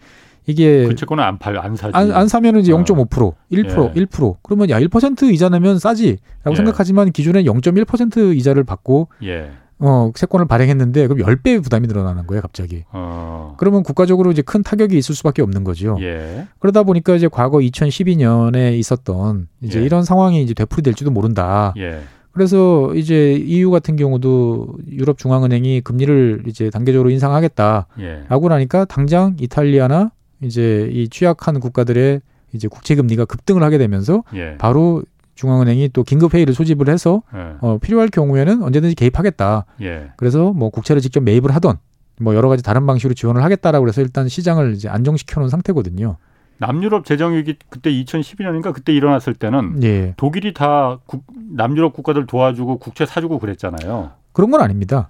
이게 0.46 0.86
그 0.86 0.94
채권은 0.94 1.24
안 1.24 1.40
팔, 1.40 1.58
안 1.58 1.76
사지. 1.76 1.98
안, 1.98 2.12
안 2.12 2.28
사면은 2.28 2.62
이제 2.62 2.72
어. 2.72 2.84
0.5%, 2.84 3.34
1%, 3.52 3.96
예. 3.96 4.06
1%. 4.06 4.36
그러면 4.44 4.70
야, 4.70 4.80
1% 4.80 5.34
이자 5.34 5.50
내면 5.50 5.80
싸지라고 5.80 6.52
예. 6.52 6.56
생각하지만 6.56 7.12
기존에 7.12 7.44
0.1% 7.44 8.38
이자를 8.38 8.64
받고 8.64 9.08
예. 9.24 9.50
어, 9.80 10.12
채권을 10.14 10.48
발행했는데 10.48 11.08
그럼 11.08 11.28
10배의 11.28 11.64
부담이 11.64 11.88
늘어나는 11.88 12.26
거예요, 12.26 12.42
갑자기. 12.42 12.84
어. 12.92 13.56
그러면 13.58 13.84
국가적으로 13.84 14.32
이제 14.32 14.42
큰 14.42 14.64
타격이 14.64 14.98
있을 14.98 15.14
수밖에 15.14 15.42
없는 15.42 15.64
거죠. 15.64 15.98
예. 16.02 16.48
그러다 16.60 16.84
보니까 16.84 17.16
이제 17.16 17.28
과거 17.28 17.60
2012년에 17.60 18.78
있었던 18.78 19.48
이제 19.62 19.80
예. 19.80 19.86
이런 19.86 20.04
상황이 20.04 20.42
이제 20.42 20.54
되풀이될지도 20.54 21.12
모른다. 21.12 21.74
예. 21.78 22.02
그래서 22.32 22.94
이제 22.94 23.34
EU 23.34 23.72
같은 23.72 23.96
경우도 23.96 24.78
유럽 24.92 25.18
중앙은행이 25.18 25.82
금리를 25.82 26.44
이제 26.48 26.70
단계적으로 26.70 27.10
인상하겠다라고 27.10 27.88
예. 28.00 28.26
하니까 28.30 28.86
당장 28.86 29.36
이탈리아나 29.40 30.12
이제 30.42 30.88
이 30.92 31.10
취약한 31.10 31.60
국가들의 31.60 32.22
이제 32.54 32.68
국채 32.68 32.96
금리가 32.96 33.26
급등을 33.26 33.64
하게 33.64 33.78
되면서 33.78 34.24
예. 34.36 34.56
바로 34.58 35.04
중앙은행이 35.38 35.90
또 35.94 36.04
긴급 36.04 36.34
회의를 36.34 36.54
소집을 36.54 36.90
해서 36.90 37.22
예. 37.34 37.56
어, 37.62 37.78
필요할 37.78 38.10
경우에는 38.10 38.64
언제든지 38.64 38.96
개입하겠다. 38.96 39.66
예. 39.82 40.12
그래서 40.18 40.52
뭐 40.52 40.70
국채를 40.70 41.02
직접 41.02 41.24
매입을 41.24 41.56
하던 41.56 41.78
뭐 42.20 42.36
여러 42.36 42.50
가지 42.50 42.64
다른 42.64 42.86
방식으로 42.86 43.14
지원을 43.14 43.44
하겠다라고 43.44 43.84
그래서 43.84 44.02
일단 44.02 44.28
시장을 44.28 44.74
이제 44.74 44.90
안정시켜 44.90 45.40
놓은 45.40 45.50
상태거든요. 45.50 46.18
남유럽 46.58 47.06
재정 47.06 47.36
위기 47.36 47.56
그때 47.70 47.92
2012년인가 47.92 48.74
그때 48.74 48.92
일어났을 48.92 49.36
때는 49.36 49.84
예. 49.84 50.16
독일이 50.18 50.54
다 50.54 50.98
국, 51.06 51.24
남유럽 51.56 51.94
국가들 51.94 52.26
도와주고 52.26 52.80
국채 52.80 53.06
사주고 53.06 53.38
그랬잖아요. 53.38 54.12
그런 54.34 54.50
건 54.50 54.62
아닙니다. 54.62 55.10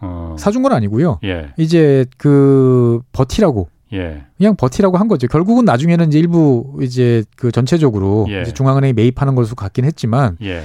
어. 0.00 0.36
사준 0.38 0.62
건 0.62 0.72
아니고요. 0.72 1.18
예. 1.24 1.52
이제 1.56 2.06
그 2.16 3.00
버티라고 3.12 3.68
예. 3.92 4.24
그냥 4.36 4.56
버티라고 4.56 4.96
한 4.96 5.08
거죠. 5.08 5.26
결국은 5.26 5.64
나중에는 5.64 6.08
이제 6.08 6.18
일부 6.18 6.78
이제 6.82 7.24
그 7.36 7.52
전체적으로 7.52 8.26
예. 8.30 8.42
이제 8.42 8.52
중앙은행이 8.52 8.92
매입하는 8.94 9.34
것으로 9.34 9.54
같긴 9.56 9.84
했지만 9.84 10.36
예. 10.42 10.62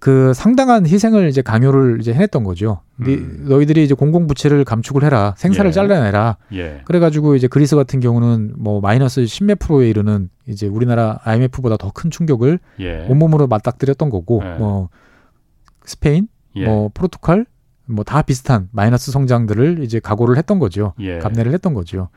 그 0.00 0.32
상당한 0.32 0.86
희생을 0.86 1.28
이제 1.28 1.42
강요를 1.42 1.98
이제 2.00 2.12
해냈던 2.14 2.44
거죠. 2.44 2.82
음. 3.00 3.46
너희들이 3.48 3.82
이제 3.82 3.94
공공 3.94 4.28
부채를 4.28 4.64
감축을 4.64 5.02
해라, 5.02 5.34
생사를 5.36 5.68
예. 5.68 5.72
잘라내라. 5.72 6.36
예. 6.52 6.82
그래가지고 6.84 7.34
이제 7.34 7.48
그리스 7.48 7.74
같은 7.74 7.98
경우는 7.98 8.54
뭐 8.58 8.80
마이너스 8.80 9.26
십몇 9.26 9.58
프로에 9.58 9.88
이르는 9.90 10.30
이제 10.46 10.68
우리나라 10.68 11.18
IMF보다 11.24 11.76
더 11.78 11.90
큰 11.90 12.10
충격을 12.12 12.60
예. 12.78 13.06
온몸으로 13.08 13.48
맞닥뜨렸던 13.48 14.08
거고, 14.10 14.40
예. 14.44 14.50
뭐 14.56 14.88
스페인, 15.84 16.28
예. 16.54 16.64
뭐 16.66 16.90
포르투갈, 16.94 17.44
뭐 17.86 18.04
다 18.04 18.22
비슷한 18.22 18.68
마이너스 18.70 19.10
성장들을 19.10 19.82
이제 19.82 19.98
각오를 19.98 20.36
했던 20.36 20.60
거죠. 20.60 20.92
예. 21.00 21.18
감내를 21.18 21.52
했던 21.52 21.74
거죠. 21.74 22.08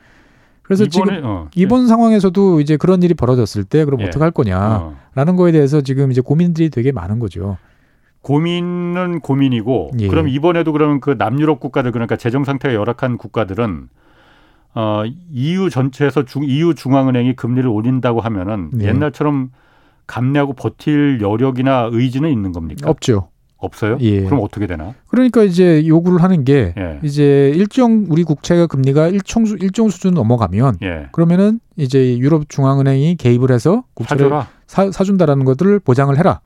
그래서 0.62 0.84
이번에, 0.84 1.16
지금 1.16 1.28
어, 1.28 1.48
이번 1.54 1.86
상황에서도 1.88 2.60
이제 2.60 2.76
그런 2.76 3.02
일이 3.02 3.14
벌어졌을 3.14 3.64
때 3.64 3.84
그럼 3.84 4.00
어떻게 4.02 4.18
할 4.20 4.30
거냐라는 4.30 4.94
어. 5.16 5.36
거에 5.36 5.52
대해서 5.52 5.80
지금 5.80 6.10
이제 6.10 6.20
고민들이 6.20 6.70
되게 6.70 6.92
많은 6.92 7.18
거죠. 7.18 7.58
고민은 8.22 9.20
고민이고 9.20 9.90
예. 9.98 10.08
그럼 10.08 10.28
이번에도 10.28 10.72
그러면 10.72 11.00
그 11.00 11.16
남유럽 11.18 11.58
국가들 11.60 11.90
그러니까 11.90 12.16
재정 12.16 12.44
상태가 12.44 12.74
열악한 12.74 13.18
국가들은 13.18 13.88
어 14.74 15.02
EU 15.32 15.68
전체에서 15.68 16.24
중 16.24 16.44
EU 16.44 16.74
중앙은행이 16.74 17.34
금리를 17.34 17.68
올린다고 17.68 18.20
하면은 18.20 18.70
예. 18.80 18.86
옛날처럼 18.86 19.50
감내하고 20.06 20.54
버틸 20.54 21.20
여력이나 21.20 21.88
의지는 21.92 22.30
있는 22.30 22.52
겁니까? 22.52 22.88
없죠. 22.88 23.28
없어요? 23.62 23.96
예. 24.00 24.24
그럼 24.24 24.40
어떻게 24.42 24.66
되나? 24.66 24.94
그러니까 25.08 25.42
이제 25.44 25.86
요구를 25.86 26.22
하는 26.22 26.44
게 26.44 26.74
예. 26.76 26.98
이제 27.02 27.52
일정 27.54 28.06
우리 28.08 28.24
국채가 28.24 28.66
금리가 28.66 29.08
일정 29.08 29.44
수 29.44 29.56
일정 29.60 29.88
수준 29.88 30.14
넘어가면 30.14 30.78
예. 30.82 31.06
그러면은 31.12 31.60
이제 31.76 32.18
유럽 32.18 32.48
중앙은행이 32.48 33.16
개입을 33.16 33.50
해서 33.50 33.84
국채를 33.94 34.30
사, 34.66 34.90
사준다라는 34.90 35.44
것들을 35.44 35.78
보장을 35.80 36.16
해라. 36.18 36.40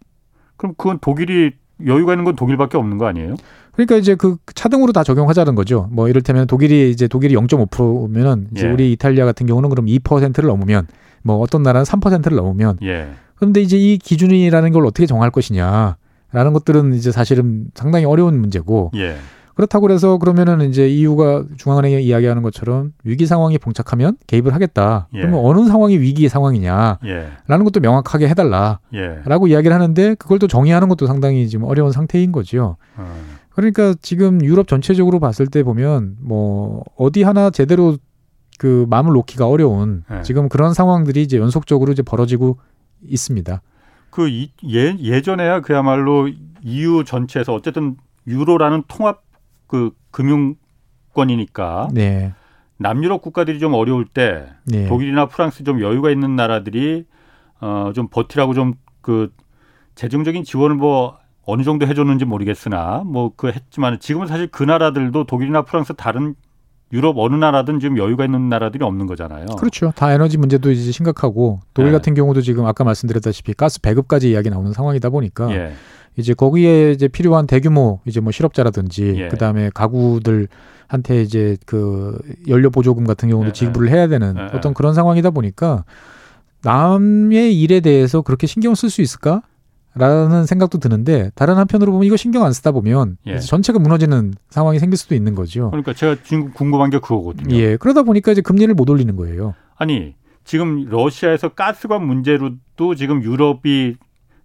그럼 0.57 0.75
그건 0.77 0.99
독일이 1.01 1.53
여유가 1.85 2.13
있는 2.13 2.25
건 2.25 2.37
독일밖에 2.37 2.77
없는 2.79 2.99
거 2.99 3.07
아니에요? 3.07 3.37
그러니까 3.73 3.97
이제 3.97 4.15
그 4.15 4.37
차등으로 4.55 4.93
다 4.93 5.05
적용하자는 5.05 5.55
거죠. 5.55 5.89
뭐 5.91 6.09
이를테면 6.09 6.47
독일이 6.47 6.91
이제 6.91 7.09
독일이 7.09 7.35
0.5%면은 7.35 8.49
이제 8.53 8.67
예. 8.67 8.71
우리 8.71 8.93
이탈리아 8.93 9.25
같은 9.25 9.47
경우는 9.47 9.69
그럼 9.69 9.87
2%를 9.87 10.49
넘으면 10.49 10.87
뭐 11.23 11.37
어떤 11.37 11.63
나라는 11.63 11.85
3%를 11.85 12.37
넘으면 12.37 12.79
예. 12.83 13.09
그런데 13.35 13.61
이제 13.61 13.77
이 13.77 13.99
기준이라는 13.99 14.73
걸 14.73 14.87
어떻게 14.87 15.07
정할 15.07 15.31
것이냐 15.31 15.97
라는 16.37 16.53
것들은 16.53 16.93
이제 16.93 17.11
사실은 17.11 17.69
상당히 17.73 18.05
어려운 18.05 18.39
문제고 18.39 18.91
예. 18.95 19.17
그렇다고 19.55 19.87
그래서 19.87 20.19
그러면은 20.19 20.69
이제 20.69 20.87
EU가 20.87 21.47
중앙은행이 21.57 22.05
이야기하는 22.05 22.43
것처럼 22.43 22.93
위기 23.05 23.25
상황이 23.25 23.57
봉착하면 23.57 24.19
개입을 24.27 24.53
하겠다. 24.53 25.09
예. 25.15 25.21
그러면 25.21 25.41
어느 25.43 25.67
상황이 25.67 25.99
위기 25.99 26.29
상황이냐라는 26.29 26.99
예. 27.07 27.65
것도 27.65 27.81
명확하게 27.81 28.29
해달라라고 28.29 29.49
예. 29.49 29.51
이야기를 29.51 29.75
하는데 29.75 30.15
그걸 30.17 30.39
또 30.39 30.47
정의하는 30.47 30.91
것도 30.91 31.07
상당히 31.07 31.49
지금 31.49 31.65
어려운 31.65 31.91
상태인 31.91 32.33
거죠. 32.33 32.77
어. 32.99 33.17
그러니까 33.55 33.95
지금 34.03 34.45
유럽 34.45 34.69
전체적으로 34.69 35.19
봤을 35.21 35.47
때 35.47 35.63
보면 35.63 36.17
뭐 36.21 36.85
어디 36.99 37.23
하나 37.23 37.49
제대로 37.49 37.97
그 38.59 38.85
마음을 38.91 39.15
놓기가 39.15 39.49
어려운 39.49 40.05
예. 40.13 40.21
지금 40.21 40.51
그런 40.51 40.75
상황들이 40.75 41.23
이제 41.23 41.39
연속적으로 41.39 41.93
이제 41.93 42.03
벌어지고 42.03 42.59
있습니다. 43.03 43.63
그 44.11 44.31
예, 44.31 44.97
예전에야 44.99 45.61
그야말로 45.61 46.29
EU 46.63 47.05
전체에서 47.05 47.55
어쨌든 47.55 47.97
유로라는 48.27 48.85
통합 48.89 49.23
그 49.67 49.91
금융권이니까 50.11 51.89
네. 51.93 52.33
남유럽 52.79 53.23
국가들이 53.23 53.59
좀 53.59 53.75
어려울 53.75 54.07
때 54.07 54.47
네. 54.65 54.87
독일이나 54.87 55.27
프랑스 55.27 55.65
좀 55.65 55.81
여유가 55.81 56.11
있는 56.11 56.37
나라들이 56.37 57.07
어좀 57.61 58.09
버티라고 58.09 58.55
좀 58.55 58.75
그 59.07 59.33
재정적인 59.95 60.43
지원을 60.43 60.75
뭐 60.75 61.17
어느 61.45 61.63
정도 61.63 61.87
해줬는지 61.87 62.25
모르겠으나 62.25 63.05
뭐 63.07 63.33
그 63.37 63.53
했지만 63.53 64.01
지금은 64.01 64.27
사실 64.27 64.49
그 64.49 64.65
나라들도 64.65 65.25
독일이나 65.25 65.63
프랑스 65.63 65.95
다른 65.95 66.35
유럽 66.93 67.19
어느 67.19 67.35
나라든 67.35 67.81
지금 67.81 67.99
여유가 67.99 68.25
있는 68.25 68.49
나라들이 68.49 68.85
없는 68.85 69.07
거잖아요. 69.07 69.47
그렇죠. 69.59 69.93
다 69.97 70.13
에너지 70.13 70.39
문제도 70.39 70.71
이제 70.71 70.93
심각하고 70.93 71.61
독일 71.75 71.91
네. 71.91 71.99
같은 71.99 72.15
경우도 72.15 72.43
지금 72.43 72.65
아까 72.67 72.85
말씀드렸다시피 72.85 73.55
가스 73.55 73.81
배급까지 73.81 74.31
이야기 74.31 74.51
나오는 74.51 74.73
상황이다 74.73 75.11
보니까 75.11 75.51
예. 75.53 75.73
이제 76.17 76.33
거기에 76.33 76.93
이제 76.93 77.09
필요한 77.09 77.47
대규모 77.47 78.01
이제 78.05 78.21
뭐 78.21 78.31
실업자라든지 78.31 79.15
예. 79.17 79.29
그다음에 79.29 79.71
가구들한테 79.75 81.23
이제 81.23 81.57
그 81.67 82.19
연료 82.47 82.71
보조금 82.71 83.05
같은 83.05 83.29
경우도 83.29 83.49
예. 83.49 83.53
지급을 83.53 83.89
해야 83.91 84.07
되는 84.07 84.37
예. 84.39 84.57
어떤 84.57 84.73
그런 84.73 84.95
상황이다 84.95 85.31
보니까 85.31 85.85
남의 86.63 87.61
일에 87.61 87.81
대해서 87.81 88.23
그렇게 88.23 88.47
신경 88.47 88.75
쓸 88.75 88.91
수 88.91 89.03
있을까? 89.03 89.43
라는 89.97 90.47
생각도 90.47 90.79
드는데 90.79 91.31
다른 91.35 91.57
한편으로 91.57 91.93
보면 91.93 92.07
이거 92.07 92.17
신경 92.17 92.45
안 92.45 92.53
쓰다 92.53 92.71
보면 92.73 93.17
예. 93.27 93.39
전체가 93.39 93.79
무너지는 93.79 94.35
상황이 94.51 94.79
생길 94.79 94.97
수도 94.97 95.15
있는 95.15 95.35
거죠. 95.35 95.71
그러니까 95.71 95.93
제가 95.95 96.17
지금 96.23 96.53
궁금한 96.53 96.91
게 96.91 96.99
그거거든요. 96.99 97.55
예. 97.57 97.77
그러다 97.77 98.03
보니까 98.03 98.33
이제 98.33 98.43
금리를 98.43 98.75
못 98.75 98.91
올리는 98.91 99.15
거예요. 99.17 99.55
아니, 99.77 100.15
지금 100.45 100.87
러시아에서 100.89 101.51
가스관 101.51 102.07
문제로도 102.07 102.95
지금 102.97 103.23
유럽이 103.23 103.97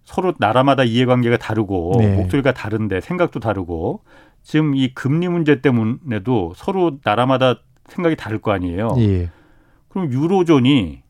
서로 0.04 0.34
나라마다 0.38 0.82
이해관계가 0.84 1.36
다르고 1.36 1.94
네. 1.98 2.16
목소리가 2.16 2.52
다른데 2.52 3.00
생각도 3.00 3.38
다르고 3.38 4.00
지금 4.42 4.74
이 4.74 4.92
금리 4.94 5.28
문제 5.28 5.60
때문에도 5.60 6.52
서로 6.56 6.98
나라마다 7.04 7.60
생각이 7.88 8.16
다를 8.16 8.38
거 8.38 8.50
아니에요. 8.52 8.96
예. 8.98 9.30
그럼 9.88 10.10
유로존이 10.10 11.01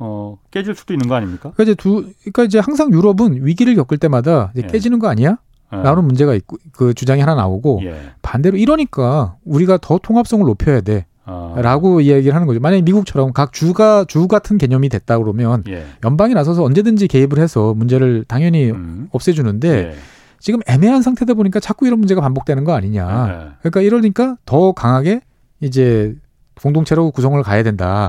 어, 0.00 0.38
깨질 0.50 0.74
수도 0.74 0.94
있는 0.94 1.08
거 1.08 1.14
아닙니까? 1.14 1.52
그러니까 1.54 1.62
이제 1.62 1.74
두, 1.74 2.10
그러니까 2.20 2.44
이제 2.44 2.58
항상 2.58 2.90
유럽은 2.90 3.44
위기를 3.44 3.74
겪을 3.76 3.98
때마다 3.98 4.50
이제 4.54 4.64
예. 4.66 4.72
깨지는 4.72 4.98
거 4.98 5.08
아니야? 5.08 5.36
예. 5.72 5.76
라는 5.76 6.04
문제가 6.04 6.34
있고 6.34 6.56
그 6.72 6.94
주장이 6.94 7.20
하나 7.20 7.34
나오고 7.34 7.80
예. 7.84 8.00
반대로 8.22 8.56
이러니까 8.56 9.36
우리가 9.44 9.78
더 9.80 9.98
통합성을 10.02 10.44
높여야 10.44 10.80
돼. 10.80 11.06
아. 11.26 11.54
라고 11.58 12.00
이야기를 12.00 12.34
하는 12.34 12.46
거죠. 12.46 12.60
만약에 12.60 12.82
미국처럼 12.82 13.32
각 13.32 13.52
주가 13.52 14.04
주 14.04 14.26
같은 14.26 14.56
개념이 14.56 14.88
됐다 14.88 15.18
그러면 15.18 15.62
예. 15.68 15.84
연방이 16.02 16.32
나서서 16.32 16.64
언제든지 16.64 17.06
개입을 17.06 17.38
해서 17.38 17.74
문제를 17.74 18.24
당연히 18.26 18.70
음. 18.70 19.08
없애주는데 19.12 19.68
예. 19.68 19.94
지금 20.38 20.60
애매한 20.66 21.02
상태다 21.02 21.34
보니까 21.34 21.60
자꾸 21.60 21.86
이런 21.86 21.98
문제가 21.98 22.22
반복되는 22.22 22.64
거 22.64 22.72
아니냐. 22.72 23.28
예. 23.28 23.52
그러니까 23.60 23.82
이러니까 23.82 24.38
더 24.46 24.72
강하게 24.72 25.20
이제 25.60 26.16
공동체로 26.60 27.10
구성을 27.10 27.40
가야 27.42 27.62
된다. 27.62 28.08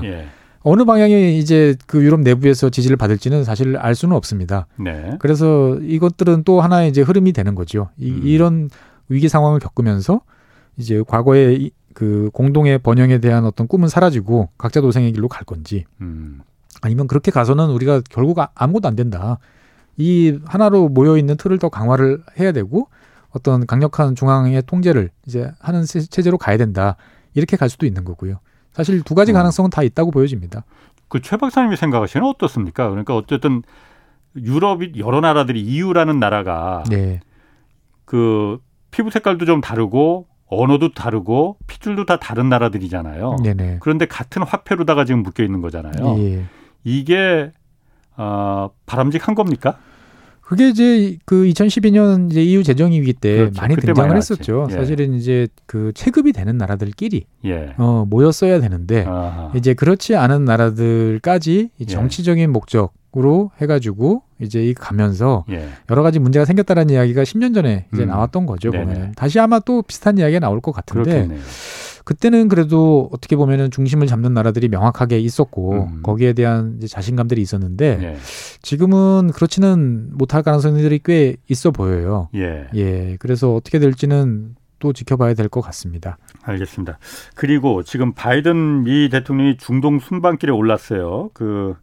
예. 0.64 0.70
어느 0.70 0.84
방향이 0.84 1.38
이제 1.38 1.74
그 1.86 2.02
유럽 2.02 2.20
내부에서 2.20 2.70
지지를 2.70 2.96
받을지는 2.96 3.44
사실 3.44 3.76
알 3.76 3.94
수는 3.94 4.16
없습니다. 4.16 4.66
네. 4.78 5.16
그래서 5.18 5.76
이것들은 5.80 6.44
또 6.44 6.60
하나의 6.60 6.88
이제 6.88 7.02
흐름이 7.02 7.32
되는 7.32 7.54
거죠. 7.54 7.90
이, 7.96 8.10
음. 8.10 8.20
이런 8.24 8.70
위기 9.08 9.28
상황을 9.28 9.58
겪으면서 9.58 10.20
이제 10.76 11.02
과거에 11.06 11.70
그 11.94 12.30
공동의 12.32 12.78
번영에 12.78 13.18
대한 13.18 13.44
어떤 13.44 13.66
꿈은 13.66 13.88
사라지고 13.88 14.48
각자 14.56 14.80
도생의 14.80 15.12
길로 15.12 15.28
갈 15.28 15.44
건지 15.44 15.84
음. 16.00 16.40
아니면 16.80 17.06
그렇게 17.06 17.30
가서는 17.30 17.68
우리가 17.70 18.02
결국 18.08 18.38
아, 18.38 18.48
아무것도 18.54 18.88
안 18.88 18.96
된다. 18.96 19.38
이 19.96 20.38
하나로 20.46 20.88
모여 20.88 21.18
있는 21.18 21.36
틀을 21.36 21.58
더 21.58 21.68
강화를 21.68 22.22
해야 22.40 22.52
되고 22.52 22.88
어떤 23.30 23.66
강력한 23.66 24.14
중앙의 24.14 24.62
통제를 24.66 25.10
이제 25.26 25.50
하는 25.60 25.84
체제로 25.84 26.38
가야 26.38 26.56
된다. 26.56 26.96
이렇게 27.34 27.56
갈 27.56 27.68
수도 27.68 27.86
있는 27.86 28.04
거고요. 28.04 28.40
사실 28.72 29.02
두 29.02 29.14
가지 29.14 29.32
음. 29.32 29.34
가능성은 29.34 29.70
다 29.70 29.82
있다고 29.82 30.10
보여집니다. 30.10 30.64
그 31.08 31.20
최 31.20 31.36
박사님이 31.36 31.76
생각하시는 31.76 32.26
어떻습니까? 32.26 32.88
그러니까 32.88 33.14
어쨌든 33.14 33.62
유럽이 34.34 34.92
여러 34.96 35.20
나라들이 35.20 35.60
EU라는 35.60 36.18
나라가 36.18 36.82
네. 36.88 37.20
그 38.06 38.58
피부 38.90 39.10
색깔도 39.10 39.44
좀 39.44 39.60
다르고 39.60 40.26
언어도 40.46 40.92
다르고 40.92 41.58
핏줄도 41.66 42.04
다 42.06 42.16
다른 42.16 42.48
나라들이잖아요. 42.48 43.36
네네. 43.42 43.78
그런데 43.80 44.06
같은 44.06 44.42
화폐로다가 44.42 45.04
지금 45.04 45.22
묶여 45.22 45.42
있는 45.42 45.60
거잖아요. 45.60 46.18
예. 46.18 46.44
이게 46.84 47.52
어, 48.16 48.70
바람직한 48.86 49.34
겁니까? 49.34 49.78
그게 50.52 50.68
이제 50.68 51.16
그 51.24 51.44
2012년 51.44 52.30
이제 52.30 52.42
EU 52.42 52.62
재정 52.62 52.92
위기 52.92 53.14
때 53.14 53.36
그렇죠. 53.38 53.58
많이 53.58 53.74
등장을 53.74 54.06
많이 54.06 54.18
했었죠. 54.18 54.66
예. 54.68 54.74
사실은 54.74 55.14
이제 55.14 55.48
그 55.64 55.92
체급이 55.94 56.32
되는 56.32 56.58
나라들끼리 56.58 57.24
예. 57.46 57.72
어, 57.78 58.04
모였어야 58.06 58.60
되는데 58.60 59.06
아하. 59.06 59.50
이제 59.56 59.72
그렇지 59.72 60.14
않은 60.14 60.44
나라들까지 60.44 61.70
이 61.78 61.80
예. 61.80 61.84
정치적인 61.86 62.52
목적 62.52 62.92
으로 63.14 63.50
해가지고 63.60 64.22
이제 64.40 64.72
가면서 64.78 65.44
예. 65.50 65.68
여러 65.90 66.02
가지 66.02 66.18
문제가 66.18 66.46
생겼다는 66.46 66.88
이야기가 66.88 67.24
10년 67.24 67.54
전에 67.54 67.86
이제 67.92 68.04
음. 68.04 68.08
나왔던 68.08 68.46
거죠. 68.46 68.70
보면 68.70 69.12
다시 69.16 69.38
아마 69.38 69.58
또 69.58 69.82
비슷한 69.82 70.16
이야기가 70.16 70.40
나올 70.40 70.62
것 70.62 70.72
같은데 70.72 71.10
그렇겠네요. 71.10 71.40
그때는 72.04 72.48
그래도 72.48 73.08
어떻게 73.12 73.36
보면은 73.36 73.70
중심을 73.70 74.06
잡는 74.06 74.34
나라들이 74.34 74.68
명확하게 74.68 75.18
있었고 75.20 75.72
음. 75.84 76.02
거기에 76.02 76.32
대한 76.32 76.80
자신감들이 76.86 77.40
있었는데 77.40 77.98
예. 78.02 78.16
지금은 78.62 79.30
그렇지는 79.34 80.10
못할 80.12 80.42
가능성들이 80.42 81.00
꽤 81.04 81.36
있어 81.48 81.70
보여요. 81.70 82.28
예. 82.34 82.66
예. 82.74 83.16
그래서 83.20 83.54
어떻게 83.54 83.78
될지는 83.78 84.54
또 84.78 84.92
지켜봐야 84.92 85.34
될 85.34 85.48
것 85.48 85.60
같습니다. 85.60 86.18
알겠습니다. 86.42 86.98
그리고 87.36 87.82
지금 87.84 88.12
바이든 88.14 88.82
미 88.84 89.08
대통령이 89.10 89.56
중동 89.58 90.00
순방길에 90.00 90.50
올랐어요. 90.50 91.30
그 91.34 91.76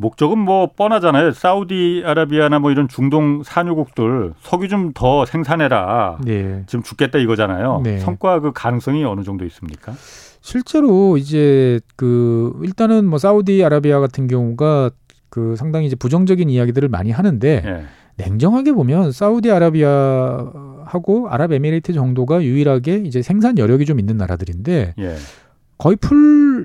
목적은 0.00 0.38
뭐 0.38 0.70
뻔하잖아요. 0.74 1.32
사우디아라비아나 1.32 2.58
뭐 2.58 2.70
이런 2.70 2.88
중동 2.88 3.42
산유국들 3.44 4.32
석유 4.40 4.68
좀 4.68 4.92
더 4.94 5.26
생산해라. 5.26 6.18
네. 6.24 6.62
지금 6.66 6.82
죽겠다 6.82 7.18
이거잖아요. 7.18 7.82
네. 7.84 7.98
성과 7.98 8.40
그 8.40 8.52
가능성이 8.52 9.04
어느 9.04 9.22
정도 9.22 9.44
있습니까? 9.44 9.92
실제로 10.40 11.18
이제 11.18 11.80
그 11.96 12.58
일단은 12.62 13.04
뭐 13.04 13.18
사우디아라비아 13.18 14.00
같은 14.00 14.26
경우가 14.26 14.90
그 15.28 15.54
상당히 15.56 15.86
이제 15.86 15.96
부정적인 15.96 16.48
이야기들을 16.48 16.88
많이 16.88 17.10
하는데 17.10 17.60
네. 17.60 17.84
냉정하게 18.16 18.72
보면 18.72 19.12
사우디아라비아하고 19.12 21.28
아랍에미레이트 21.28 21.92
정도가 21.92 22.42
유일하게 22.42 23.02
이제 23.04 23.20
생산 23.22 23.58
여력이 23.58 23.84
좀 23.84 24.00
있는 24.00 24.16
나라들인데 24.16 24.94
예. 24.98 25.14
거의 25.78 25.96
풀 25.96 26.59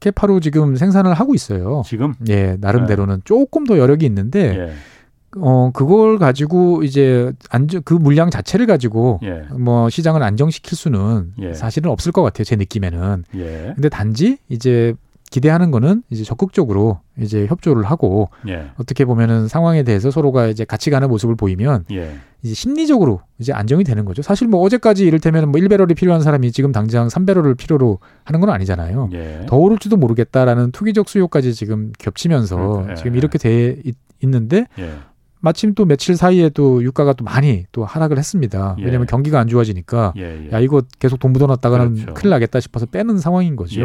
캐파로 0.00 0.40
지금 0.40 0.76
생산을 0.76 1.14
하고 1.14 1.34
있어요. 1.34 1.82
지금? 1.86 2.14
예, 2.28 2.56
나름대로는 2.60 3.16
네. 3.16 3.20
조금 3.24 3.64
더 3.64 3.78
여력이 3.78 4.04
있는데 4.06 4.56
예. 4.58 4.72
어 5.38 5.70
그걸 5.72 6.18
가지고 6.18 6.82
이제 6.82 7.32
안정 7.50 7.82
그 7.84 7.92
물량 7.94 8.30
자체를 8.30 8.66
가지고 8.66 9.20
예. 9.22 9.42
뭐 9.58 9.90
시장을 9.90 10.22
안정시킬 10.22 10.76
수는 10.76 11.32
예. 11.40 11.54
사실은 11.54 11.90
없을 11.90 12.12
것 12.12 12.22
같아요. 12.22 12.44
제 12.44 12.56
느낌에는. 12.56 13.24
예. 13.36 13.72
근데 13.74 13.88
단지 13.88 14.38
이제 14.48 14.94
기대하는 15.30 15.70
거는 15.70 16.02
이제 16.10 16.24
적극적으로 16.24 17.00
이제 17.20 17.46
협조를 17.46 17.84
하고 17.84 18.30
예. 18.48 18.70
어떻게 18.76 19.04
보면은 19.04 19.48
상황에 19.48 19.82
대해서 19.82 20.10
서로가 20.10 20.46
이제 20.46 20.64
같이 20.64 20.90
가는 20.90 21.08
모습을 21.08 21.34
보이면 21.34 21.84
예. 21.92 22.16
이제 22.42 22.54
심리적으로 22.54 23.20
이제 23.38 23.52
안정이 23.52 23.84
되는 23.84 24.04
거죠. 24.04 24.22
사실 24.22 24.46
뭐 24.46 24.60
어제까지 24.60 25.04
이를테면 25.04 25.50
뭐 25.50 25.60
1배럴이 25.60 25.96
필요한 25.96 26.20
사람이 26.20 26.52
지금 26.52 26.72
당장 26.72 27.08
3배럴을 27.08 27.56
필요로 27.56 27.98
하는 28.24 28.40
건 28.40 28.50
아니잖아요. 28.50 29.10
예. 29.14 29.46
더 29.46 29.56
오를지도 29.56 29.96
모르겠다라는 29.96 30.70
투기적 30.72 31.08
수요까지 31.08 31.54
지금 31.54 31.92
겹치면서 31.98 32.86
예. 32.90 32.94
지금 32.94 33.16
이렇게 33.16 33.38
돼 33.38 33.80
있, 33.84 33.96
는데 34.22 34.66
예. 34.78 34.92
마침 35.40 35.74
또 35.74 35.84
며칠 35.84 36.16
사이에 36.16 36.48
또 36.48 36.82
유가가 36.82 37.12
또 37.12 37.24
많이 37.24 37.66
또 37.70 37.84
하락을 37.84 38.16
했습니다. 38.16 38.76
예. 38.78 38.84
왜냐하면 38.84 39.06
경기가 39.06 39.38
안 39.38 39.48
좋아지니까 39.48 40.14
야 40.52 40.58
이거 40.60 40.82
계속 40.98 41.18
돈 41.18 41.32
묻어놨다가는 41.32 41.94
그렇죠. 41.94 42.14
큰일 42.14 42.30
나겠다 42.30 42.60
싶어서 42.60 42.86
빼는 42.86 43.18
상황인 43.18 43.56
거죠. 43.56 43.82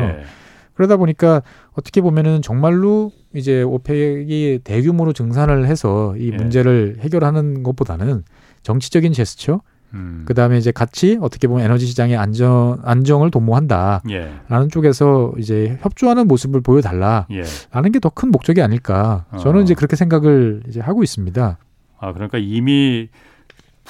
그러다 0.73 0.97
보니까 0.97 1.41
어떻게 1.73 2.01
보면은 2.01 2.41
정말로 2.41 3.11
이제 3.33 3.61
오펙이 3.61 4.61
대규모로 4.63 5.13
증산을 5.13 5.67
해서 5.67 6.15
이 6.17 6.31
예. 6.31 6.35
문제를 6.35 6.97
해결하는 6.99 7.63
것보다는 7.63 8.23
정치적인 8.63 9.13
제스처, 9.13 9.61
음. 9.93 10.23
그 10.25 10.33
다음에 10.33 10.57
이제 10.57 10.71
같이 10.71 11.17
어떻게 11.21 11.47
보면 11.47 11.65
에너지 11.65 11.85
시장의 11.85 12.15
안정 12.15 12.79
안정을 12.83 13.31
도모한다라는 13.31 14.09
예. 14.11 14.67
쪽에서 14.71 15.33
이제 15.37 15.77
협조하는 15.81 16.27
모습을 16.27 16.61
보여달라라는 16.61 17.25
예. 17.31 17.89
게더 17.91 18.09
큰 18.09 18.31
목적이 18.31 18.61
아닐까. 18.61 19.25
저는 19.39 19.61
어. 19.61 19.63
이제 19.63 19.73
그렇게 19.73 19.95
생각을 19.95 20.63
이제 20.67 20.79
하고 20.79 21.03
있습니다. 21.03 21.57
아 21.99 22.13
그러니까 22.13 22.37
이미 22.37 23.09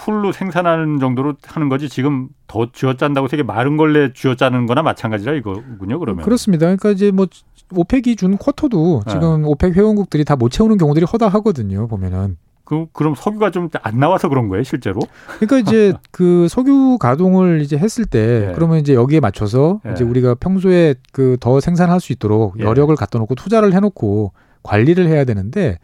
full로 0.04 0.32
생산하는 0.32 0.99
정도로 0.99 1.36
하는 1.45 1.70
거지 1.70 1.88
지금 1.89 2.28
더 2.47 2.68
쥐어짠다고 2.74 3.28
세계 3.28 3.43
마른 3.43 3.78
걸레 3.78 4.14
쥐어짜는 4.14 4.66
거나 4.66 4.82
마찬가지라 4.82 5.34
이거군요 5.34 5.99
그러면 5.99 6.24
그렇습니다 6.26 6.66
그러니까 6.66 6.89
이제 6.91 7.12
뭐 7.12 7.28
오펙이 7.74 8.16
준 8.16 8.38
쿼터도 8.38 9.04
네. 9.06 9.12
지금 9.12 9.41
네. 9.43 9.47
OPEC 9.48 9.76
회원국들이 9.76 10.26
다 10.26 10.36
못 10.36 10.49
채우는 10.49 10.78
경우들이 10.78 11.06
허다하거든요 11.06 11.88
보면은 11.88 12.38
그, 12.64 12.86
그럼 12.93 13.16
석유가 13.16 13.52
좀 13.52 13.70
안 13.84 13.99
나와서 13.99 14.30
그런 14.30 14.47
거예요, 14.47 14.64
실제로? 14.64 15.02
그러니까 15.39 15.58
이제 15.60 15.93
그 16.12 16.47
석유 16.49 16.97
가동을 16.97 17.60
이제 17.62 17.78
했을 17.78 18.06
때 18.06 18.47
예. 18.49 18.54
그러면 18.56 18.78
이제 18.78 18.93
여기에 18.93 19.20
맞춰서 19.20 19.82
예. 19.86 19.91
이제 19.91 20.06
우리가 20.06 20.36
평소에 20.36 20.95
그 21.12 21.36
더 21.41 21.60
생산할 21.60 21.99
수 21.99 22.14
있도록 22.14 22.60
예. 22.60 22.64
여력을 22.64 22.95
갖다 22.95 23.20
놓고 23.20 23.36
투자를 23.36 23.74
해 23.74 23.82
놓고 23.82 24.32
관리를 24.64 25.08
해야 25.08 25.26
되는데 25.26 25.80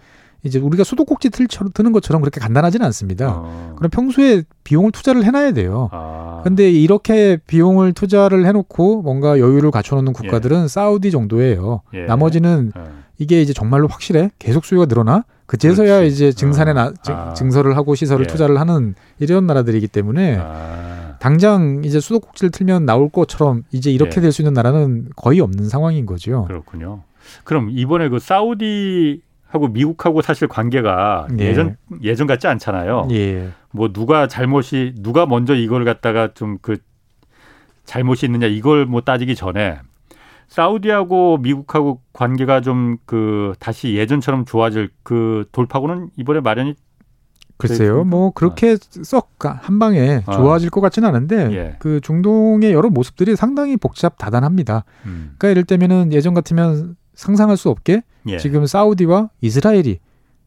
이제 0.47 0.59
우리가 0.59 0.83
수도꼭지 0.83 1.29
틀처럼 1.29 1.71
드는 1.73 1.91
것처럼 1.91 2.21
그렇게 2.21 2.39
간단하지는 2.39 2.85
않습니다. 2.87 3.33
어. 3.37 3.75
그럼 3.77 3.89
평소에 3.91 4.43
비용을 4.63 4.91
투자를 4.91 5.23
해놔야 5.23 5.51
돼요. 5.51 5.89
아. 5.91 6.41
근데 6.43 6.71
이렇게 6.71 7.37
비용을 7.47 7.93
투자를 7.93 8.45
해놓고 8.45 9.01
뭔가 9.03 9.39
여유를 9.39 9.71
갖춰놓는 9.71 10.13
국가들은 10.13 10.63
예. 10.63 10.67
사우디 10.67 11.11
정도예요. 11.11 11.81
예. 11.93 12.05
나머지는 12.05 12.71
예. 12.75 12.81
이게 13.19 13.41
이제 13.41 13.53
정말로 13.53 13.87
확실해 13.87 14.31
계속 14.39 14.65
수요가 14.65 14.85
늘어나 14.85 15.23
그제서야 15.45 15.99
그렇지. 15.99 16.13
이제 16.13 16.31
증산에 16.31 16.73
나, 16.73 16.91
아. 17.07 17.33
증설을 17.33 17.77
하고 17.77 17.95
시설을 17.95 18.25
예. 18.25 18.27
투자를 18.27 18.59
하는 18.59 18.95
이런 19.19 19.47
나라들이기 19.47 19.87
때문에 19.87 20.37
아. 20.39 21.15
당장 21.19 21.81
이제 21.83 21.99
수도꼭지를 21.99 22.51
틀면 22.51 22.85
나올 22.85 23.09
것처럼 23.09 23.63
이제 23.71 23.91
이렇게 23.91 24.17
예. 24.17 24.21
될수 24.21 24.41
있는 24.41 24.53
나라는 24.53 25.09
거의 25.15 25.39
없는 25.39 25.69
상황인 25.69 26.05
거죠. 26.05 26.45
그렇군요. 26.47 27.03
그럼 27.43 27.69
이번에 27.71 28.09
그 28.09 28.19
사우디 28.19 29.21
하고 29.47 29.67
미국하고 29.69 30.21
사실 30.21 30.47
관계가 30.47 31.27
예. 31.39 31.53
전 31.53 31.77
예전 32.03 32.27
같지 32.27 32.47
않잖아요. 32.47 33.07
예. 33.11 33.49
뭐 33.71 33.91
누가 33.93 34.27
잘못이 34.27 34.95
누가 34.99 35.25
먼저 35.25 35.55
이걸 35.55 35.85
갖다가 35.85 36.33
좀 36.33 36.57
그 36.61 36.77
잘못이 37.85 38.25
있느냐 38.25 38.47
이걸 38.47 38.85
뭐 38.85 39.01
따지기 39.01 39.35
전에 39.35 39.79
사우디하고 40.49 41.37
미국하고 41.39 42.01
관계가 42.13 42.61
좀 42.61 42.97
그 43.05 43.53
다시 43.59 43.95
예전처럼 43.95 44.45
좋아질 44.45 44.89
그 45.03 45.45
돌파구는 45.51 46.09
이번에 46.17 46.41
마련이 46.41 46.75
글쎄요, 47.57 48.03
뭐 48.03 48.31
그렇게 48.31 48.73
어. 48.73 48.77
썩한 49.03 49.79
방에 49.79 50.21
어. 50.27 50.31
좋아질 50.31 50.69
것 50.69 50.79
같지는 50.81 51.09
않은데 51.09 51.51
예. 51.53 51.75
그 51.79 51.99
중동의 52.01 52.71
여러 52.71 52.89
모습들이 52.89 53.35
상당히 53.35 53.77
복잡 53.77 54.17
다단합니다. 54.17 54.83
음. 55.05 55.33
그러니까 55.37 55.49
이럴 55.49 55.63
때면은 55.63 56.13
예전 56.13 56.33
같으면 56.35 56.95
상상할 57.17 57.57
수 57.57 57.69
없게 57.69 58.03
예. 58.27 58.37
지금 58.37 58.65
사우디와 58.65 59.29
이스라엘이 59.41 59.99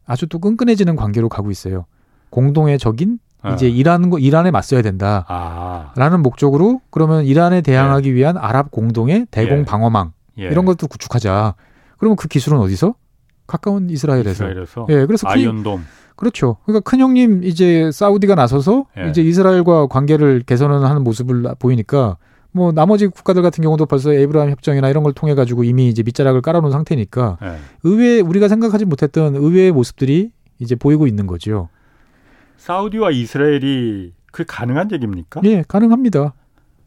아주 0.07 0.27
또 0.27 0.39
끈끈해지는 0.39 0.97
관계로 0.97 1.29
가고 1.29 1.51
있어요. 1.51 1.85
공동의 2.31 2.79
적인 2.79 3.19
어. 3.43 3.53
이제 3.53 3.69
이란 3.69 4.11
이란에 4.19 4.51
맞서야 4.51 4.81
된다라는 4.81 5.27
아. 5.29 6.17
목적으로 6.19 6.81
그러면 6.91 7.25
이란에 7.25 7.61
대항하기 7.61 8.09
예. 8.09 8.15
위한 8.15 8.39
아랍 8.39 8.71
공동의 8.71 9.27
대공 9.31 9.59
예. 9.59 9.65
방어망 9.65 10.13
예. 10.39 10.45
이런 10.45 10.65
것도 10.65 10.87
구축하자. 10.87 11.55
그러면 11.99 12.17
그 12.17 12.29
기술은 12.29 12.59
어디서? 12.59 12.95
가까운 13.47 13.91
이스라엘에서. 13.91 14.31
이스라엘에서. 14.31 14.87
예, 14.91 15.07
그래서 15.07 15.29
아이언돔. 15.29 15.85
그렇죠. 16.15 16.59
그러니까 16.65 16.89
큰 16.89 17.01
형님 17.01 17.43
이제 17.43 17.91
사우디가 17.93 18.37
나서서 18.37 18.87
예. 18.99 19.09
이제 19.11 19.23
이스라엘과 19.23 19.89
관계를 19.89 20.45
개선하는 20.47 21.03
모습을 21.03 21.55
보이니까 21.59 22.17
뭐 22.53 22.73
나머지 22.73 23.07
국가들 23.07 23.43
같은 23.43 23.63
경우도 23.63 23.87
벌써 23.87 24.13
에이브라함 24.13 24.51
협정이나 24.51 24.89
이런 24.89 25.03
걸 25.05 25.13
통해 25.13 25.35
가지고 25.35 25.65
이미 25.65 25.89
이제 25.89 26.03
밑자락을 26.03 26.43
깔아놓은 26.43 26.73
상태니까 26.73 27.39
네. 27.41 27.57
의외 27.85 28.21
우리가 28.21 28.49
생각하지 28.49 28.85
못했던 28.85 29.37
의외의 29.37 29.73
모습들이 29.73 30.33
이제 30.59 30.75
보이고 30.75 31.07
있는 31.07 31.27
거죠. 31.27 31.69
사우디와 32.57 33.13
이스라엘이 33.13 34.13
그 34.33 34.45
가능한 34.47 34.93
얘기입니까? 34.93 35.41
예, 35.45 35.65
가능합니다. 35.67 36.35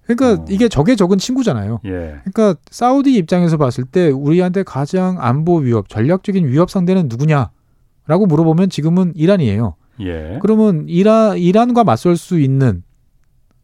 그러니까 0.06 0.44
어. 0.44 0.46
이게 0.50 0.68
적의 0.68 0.98
적은 0.98 1.18
친구잖아요. 1.18 1.80
예. 1.86 2.20
그러니까 2.24 2.56
사우디 2.70 3.16
입장에서 3.16 3.58
봤을 3.58 3.86
때 3.86 4.10
우리한테 4.10 4.64
가장 4.64 5.18
안보 5.20 5.58
위협, 5.58 5.90
전략적인 5.90 6.48
위협 6.48 6.70
상대는 6.70 7.08
누구냐라고 7.08 8.26
물어보면 8.28 8.70
지금은 8.70 9.14
이란이에요. 9.16 9.76
예. 10.02 10.40
그러면 10.42 10.86
이란 10.88 11.38
이란과 11.38 11.84
맞설 11.84 12.18
수 12.18 12.40
있는 12.40 12.84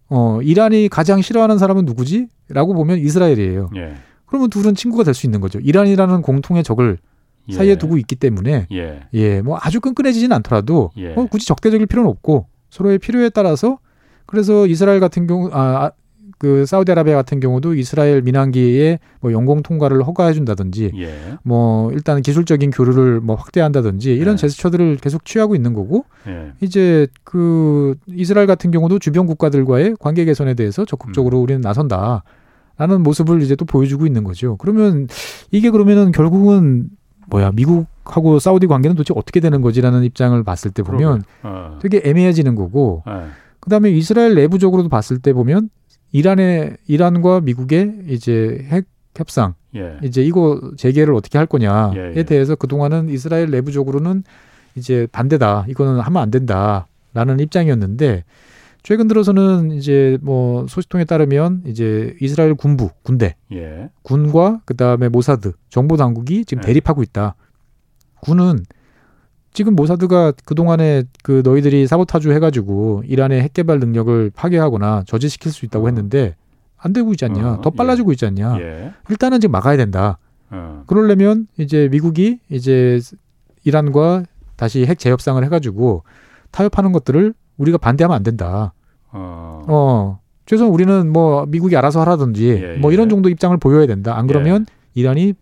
어, 0.09 0.41
이란이 0.41 0.89
가장 0.89 1.21
싫어하는 1.21 1.57
사람은 1.57 1.85
누구지? 1.85 2.27
라고 2.49 2.73
보면 2.73 2.97
이스라엘이에요. 2.99 3.69
예. 3.75 3.93
그러면 4.25 4.49
둘은 4.49 4.75
친구가 4.75 5.03
될 5.03 5.13
수 5.13 5.25
있는 5.27 5.39
거죠. 5.41 5.59
이란이라는 5.59 6.21
공통의 6.21 6.63
적을 6.63 6.97
예. 7.49 7.53
사이에 7.53 7.75
두고 7.77 7.97
있기 7.97 8.15
때문에 8.15 8.67
예, 8.71 9.01
예 9.13 9.41
뭐 9.41 9.57
아주 9.61 9.79
끈끈해지진 9.81 10.31
않더라도 10.33 10.91
예. 10.97 11.13
뭐 11.13 11.25
굳이 11.27 11.45
적대적일 11.47 11.87
필요는 11.87 12.09
없고 12.09 12.47
서로의 12.69 12.99
필요에 12.99 13.29
따라서 13.29 13.79
그래서 14.27 14.67
이스라엘 14.67 14.99
같은 14.99 15.25
경우 15.25 15.49
아, 15.51 15.85
아 15.85 15.91
그 16.39 16.65
사우디아라비아 16.65 17.15
같은 17.15 17.41
경우도 17.41 17.75
이스라엘 17.75 18.21
민항기에 18.21 18.99
뭐 19.19 19.33
영공 19.33 19.61
통과를 19.61 20.03
허가해 20.03 20.31
준다든지 20.31 20.91
예. 20.97 21.37
뭐 21.43 21.91
일단 21.91 22.21
기술적인 22.21 22.71
교류를 22.71 23.19
뭐 23.19 23.35
확대한다든지 23.35 24.15
이런 24.15 24.33
예. 24.33 24.37
제스처들을 24.37 24.97
계속 25.01 25.25
취하고 25.25 25.53
있는 25.53 25.73
거고 25.73 26.05
예. 26.27 26.53
이제 26.61 27.07
그 27.25 27.95
이스라엘 28.07 28.47
같은 28.47 28.71
경우도 28.71 28.99
주변 28.99 29.27
국가들과의 29.27 29.97
관계 29.99 30.23
개선에 30.23 30.53
대해서 30.53 30.85
적극적으로 30.85 31.39
음. 31.39 31.43
우리는 31.43 31.61
나선다. 31.61 32.23
라는 32.77 33.03
모습을 33.03 33.41
이제 33.41 33.57
또 33.57 33.65
보여주고 33.65 34.05
있는 34.05 34.23
거죠. 34.23 34.55
그러면 34.55 35.09
이게 35.51 35.69
그러면은 35.69 36.13
결국은 36.13 36.89
뭐야 37.27 37.51
미국하고 37.51 38.39
사우디 38.39 38.67
관계는 38.67 38.95
도대체 38.95 39.13
어떻게 39.17 39.41
되는 39.41 39.61
거지라는 39.61 40.05
입장을 40.05 40.41
봤을 40.45 40.71
때 40.71 40.81
보면 40.81 41.23
어. 41.43 41.77
되게 41.81 42.01
애매해지는 42.01 42.55
거고 42.55 43.03
네. 43.05 43.25
그다음에 43.59 43.91
이스라엘 43.91 44.33
내부적으로도 44.35 44.87
봤을 44.87 45.19
때 45.19 45.33
보면 45.33 45.69
이란의 46.11 46.77
이란과 46.87 47.41
미국의 47.41 48.03
이제 48.07 48.65
핵 48.69 48.85
협상 49.15 49.53
예. 49.75 49.97
이제 50.03 50.23
이거 50.23 50.59
재개를 50.77 51.13
어떻게 51.13 51.37
할 51.37 51.45
거냐에 51.45 51.91
예, 51.95 52.13
예. 52.15 52.23
대해서 52.23 52.55
그동안은 52.55 53.09
이스라엘 53.09 53.51
내부적으로는 53.51 54.23
이제 54.75 55.07
반대다. 55.11 55.65
이거는 55.67 55.99
하면 55.99 56.21
안 56.21 56.31
된다라는 56.31 57.39
입장이었는데 57.39 58.23
최근 58.81 59.07
들어서는 59.07 59.71
이제 59.71 60.17
뭐 60.21 60.65
소식통에 60.67 61.03
따르면 61.03 61.63
이제 61.65 62.15
이스라엘 62.21 62.55
군부 62.55 62.89
군대 63.03 63.35
예. 63.51 63.89
군과 64.03 64.61
그다음에 64.65 65.09
모사드 65.09 65.51
정보 65.69 65.97
당국이 65.97 66.45
지금 66.45 66.63
예. 66.63 66.67
대립하고 66.67 67.03
있다. 67.03 67.35
군은 68.21 68.63
지금 69.59 69.75
모사드가 69.75 70.31
그동안에 70.45 71.03
그 71.21 71.41
너희들이 71.43 71.85
사보타주 71.85 72.31
해가지고 72.31 73.03
이란의 73.05 73.41
핵 73.41 73.51
개발 73.51 73.81
능력을 73.81 74.31
파괴하거나 74.33 75.03
저지시킬 75.05 75.51
수 75.51 75.65
있다고 75.65 75.83
어. 75.83 75.89
했는데 75.89 76.37
안 76.77 76.93
되고 76.93 77.11
있지 77.11 77.25
않냐. 77.25 77.55
어, 77.55 77.61
더 77.61 77.69
빨라지고 77.69 78.11
예. 78.11 78.13
있지 78.13 78.25
않냐. 78.25 78.57
예. 78.61 78.93
일단은 79.09 79.41
지금 79.41 79.51
막아야 79.51 79.75
된다. 79.75 80.17
어. 80.49 80.83
그러려면 80.87 81.47
이제 81.57 81.89
미국이 81.91 82.39
이제 82.47 83.01
이란과 83.65 84.23
다시 84.55 84.85
핵 84.85 84.97
재협상을 84.97 85.43
해가지고 85.43 86.03
타협하는 86.51 86.93
것들을 86.93 87.33
우리가 87.57 87.77
반대하면 87.79 88.15
안 88.15 88.23
된다. 88.23 88.71
어. 89.11 89.65
어. 89.67 90.19
최소한 90.45 90.71
우리는 90.71 91.11
뭐 91.11 91.45
미국이 91.47 91.75
알아서 91.75 91.99
하라든지 91.99 92.47
예, 92.47 92.77
뭐 92.77 92.93
이런 92.93 93.07
예. 93.07 93.09
정도 93.09 93.27
입장을 93.27 93.57
보여야 93.57 93.87
된다. 93.87 94.17
안 94.17 94.25
그러면 94.25 94.65
예. 94.69 95.01
이란이 95.01 95.33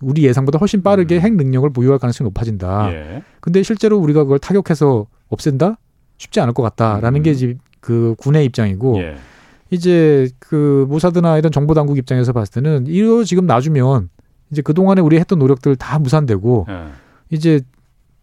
우리 0.00 0.24
예상보다 0.24 0.58
훨씬 0.58 0.82
빠르게 0.82 1.16
음. 1.16 1.20
핵 1.20 1.34
능력을 1.34 1.70
보유할 1.70 1.98
가능성이 1.98 2.26
높아진다. 2.28 2.92
예. 2.92 3.22
근데 3.40 3.62
실제로 3.62 3.98
우리가 3.98 4.24
그걸 4.24 4.38
타격해서 4.38 5.06
없앤다? 5.28 5.78
쉽지 6.18 6.40
않을 6.40 6.54
것 6.54 6.62
같다라는 6.62 7.20
음. 7.20 7.22
게 7.22 7.30
이제 7.30 7.56
그 7.80 8.14
군의 8.18 8.44
입장이고 8.46 8.98
예. 8.98 9.16
이제 9.70 10.28
그 10.38 10.86
모사드나 10.88 11.38
이런 11.38 11.52
정보 11.52 11.74
당국 11.74 11.98
입장에서 11.98 12.32
봤을 12.32 12.62
때는 12.62 12.86
이거 12.88 13.24
지금 13.24 13.46
놔주면 13.46 14.08
이제 14.50 14.62
그 14.62 14.74
동안에 14.74 15.00
우리 15.00 15.18
했던 15.18 15.38
노력들 15.38 15.76
다 15.76 15.98
무산되고 15.98 16.66
예. 16.68 16.86
이제 17.30 17.60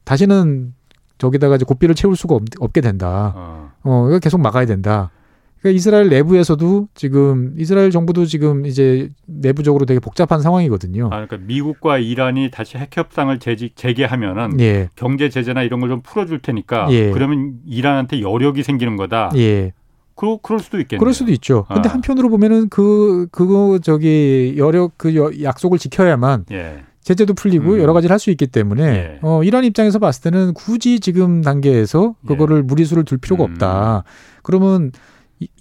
다시는 0.04 0.74
저기다가 1.18 1.56
이제 1.56 1.66
고삐를 1.66 1.96
채울 1.96 2.16
수가 2.16 2.36
없, 2.60 2.74
게 2.74 2.82
된다. 2.82 3.34
어. 3.36 3.72
어, 3.84 4.08
이거 4.10 4.20
계속 4.20 4.40
막아야 4.40 4.66
된다. 4.66 5.12
그러니까 5.60 5.76
이스라엘 5.76 6.10
내부에서도 6.10 6.88
지금 6.94 7.54
이스라엘 7.58 7.92
정부도 7.92 8.26
지금 8.26 8.66
이제 8.66 9.10
내부적으로 9.26 9.86
되게 9.86 10.00
복잡한 10.00 10.42
상황이거든요. 10.42 11.08
아, 11.08 11.10
그러니까 11.26 11.38
미국과 11.38 11.98
이란이 11.98 12.52
다시 12.52 12.78
핵 12.78 12.96
협상을 12.96 13.38
재지, 13.40 13.72
재개하면은 13.76 14.60
예. 14.60 14.90
경제 14.96 15.30
제재나 15.30 15.64
이런 15.64 15.80
걸 15.80 15.88
좀 15.88 16.02
풀어줄 16.02 16.40
테니까 16.40 16.88
예. 16.92 17.12
그러면 17.12 17.56
이란한테 17.66 18.22
여력이 18.22 18.62
생기는 18.64 18.98
거다. 18.98 19.32
예. 19.36 19.72
그 20.16 20.38
그럴 20.42 20.60
수도 20.60 20.80
있겠네요. 20.80 21.00
그럴 21.00 21.14
수도 21.14 21.32
있죠. 21.32 21.66
근데 21.72 21.88
아. 21.90 21.94
한편으로 21.94 22.28
보면은 22.30 22.68
그 22.70 23.28
그거 23.32 23.80
저기 23.82 24.56
여력 24.58 24.98
그 24.98 25.42
약속을 25.42 25.78
지켜야만 25.78 26.46
예. 26.52 26.84
제재도 27.04 27.36
풀리고 27.36 27.74
음. 27.76 27.80
여러 27.80 27.94
가지를 27.94 28.12
할 28.14 28.20
수 28.20 28.32
있기 28.32 28.48
때문에 28.48 28.84
예. 28.84 29.20
어 29.22 29.44
이란 29.44 29.64
입장에서 29.64 29.98
봤을 30.00 30.24
때는 30.24 30.54
굳이 30.54 31.00
지금 31.00 31.42
단계에서 31.42 32.16
그거를 32.28 32.58
예. 32.58 32.62
무리수를 32.64 33.06
둘 33.06 33.18
필요가 33.18 33.46
음. 33.46 33.52
없다. 33.52 34.04
그러면 34.44 34.92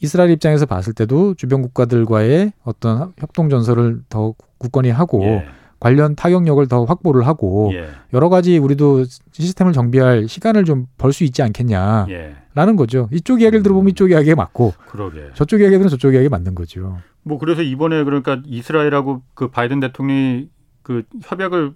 이스라엘 0.01 0.31
입장에서 0.31 0.67
봤을 0.67 0.93
때도 0.93 1.35
주변 1.35 1.63
국가들과의 1.63 2.53
어떤 2.65 3.13
협동 3.19 3.49
전설을 3.49 4.03
더 4.09 4.35
굳건히 4.59 4.91
하고 4.91 5.23
예. 5.25 5.47
관련 5.79 6.17
타격력을 6.17 6.67
더 6.69 6.85
확보를 6.85 7.27
하고 7.27 7.71
예. 7.75 7.89
여러 8.15 8.31
가지 8.31 8.57
우리도 8.59 9.05
시스템을 9.33 9.73
정비할 9.75 10.27
시간을 10.29 10.65
좀 10.65 10.87
벌 10.97 11.13
수 11.13 11.25
있지 11.25 11.43
않겠냐라는 11.43 12.09
예. 12.11 12.77
거죠. 12.77 13.09
이쪽 13.13 13.43
이야기를 13.43 13.63
들어보면 13.63 13.91
이쪽 13.91 14.11
이야기에 14.11 14.35
맞고 14.35 14.73
그러게. 14.89 15.29
저쪽 15.35 15.61
이야기 15.61 15.73
들으면 15.73 15.89
저쪽 15.91 16.15
이야기에 16.15 16.31
맞는 16.31 16.55
거죠. 16.55 16.99
뭐 17.23 17.39
그래서 17.39 17.61
이번에 17.61 18.03
그러니까 18.05 18.41
이스라엘하고 18.47 19.23
그 19.35 19.49
바이든 19.49 19.81
대통령이 19.81 20.49
그 20.83 21.03
협약을 21.23 21.75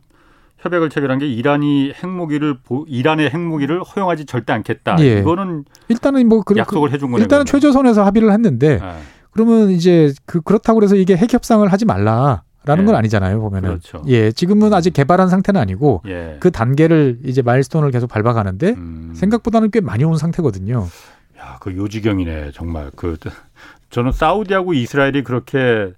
협약을 0.61 0.91
체결한 0.91 1.19
게 1.19 1.27
이란이 1.27 1.93
핵무기를 1.93 2.59
이란의 2.87 3.31
핵무기를 3.31 3.83
허용하지 3.83 4.27
절대 4.27 4.53
않겠다. 4.53 4.97
예. 5.01 5.21
이거는 5.21 5.65
일단은 5.89 6.29
뭐 6.29 6.43
그, 6.43 6.57
약속을 6.57 6.93
해준 6.93 7.11
거네요. 7.11 7.25
일단은 7.25 7.47
최저선에서 7.47 8.05
합의를 8.05 8.33
했는데 8.33 8.79
네. 8.79 8.93
그러면 9.31 9.71
이제 9.71 10.13
그 10.27 10.41
그렇다고 10.41 10.79
그래서 10.79 10.97
이게 10.97 11.17
핵 11.17 11.33
협상을 11.33 11.67
하지 11.71 11.85
말라. 11.85 12.43
라는 12.63 12.83
예. 12.83 12.87
건 12.89 12.95
아니잖아요 12.97 13.41
보면은 13.41 13.71
그렇죠. 13.71 14.03
예 14.07 14.31
지금은 14.33 14.75
아직 14.75 14.93
개발한 14.93 15.31
상태는 15.31 15.59
아니고 15.59 16.03
예. 16.07 16.37
그 16.41 16.51
단계를 16.51 17.21
이제 17.25 17.41
마일스톤을 17.41 17.91
계속 17.91 18.09
밟아가는데 18.09 18.75
음. 18.77 19.13
생각보다는 19.15 19.71
꽤 19.71 19.81
많이 19.81 20.05
온 20.05 20.19
상태거든요. 20.19 20.87
야그 21.39 21.75
요지경이네 21.75 22.51
정말 22.53 22.91
그 22.95 23.17
저는 23.89 24.13
사우디하고 24.13 24.75
이스라엘이 24.75 25.25
그렇게 25.25 25.93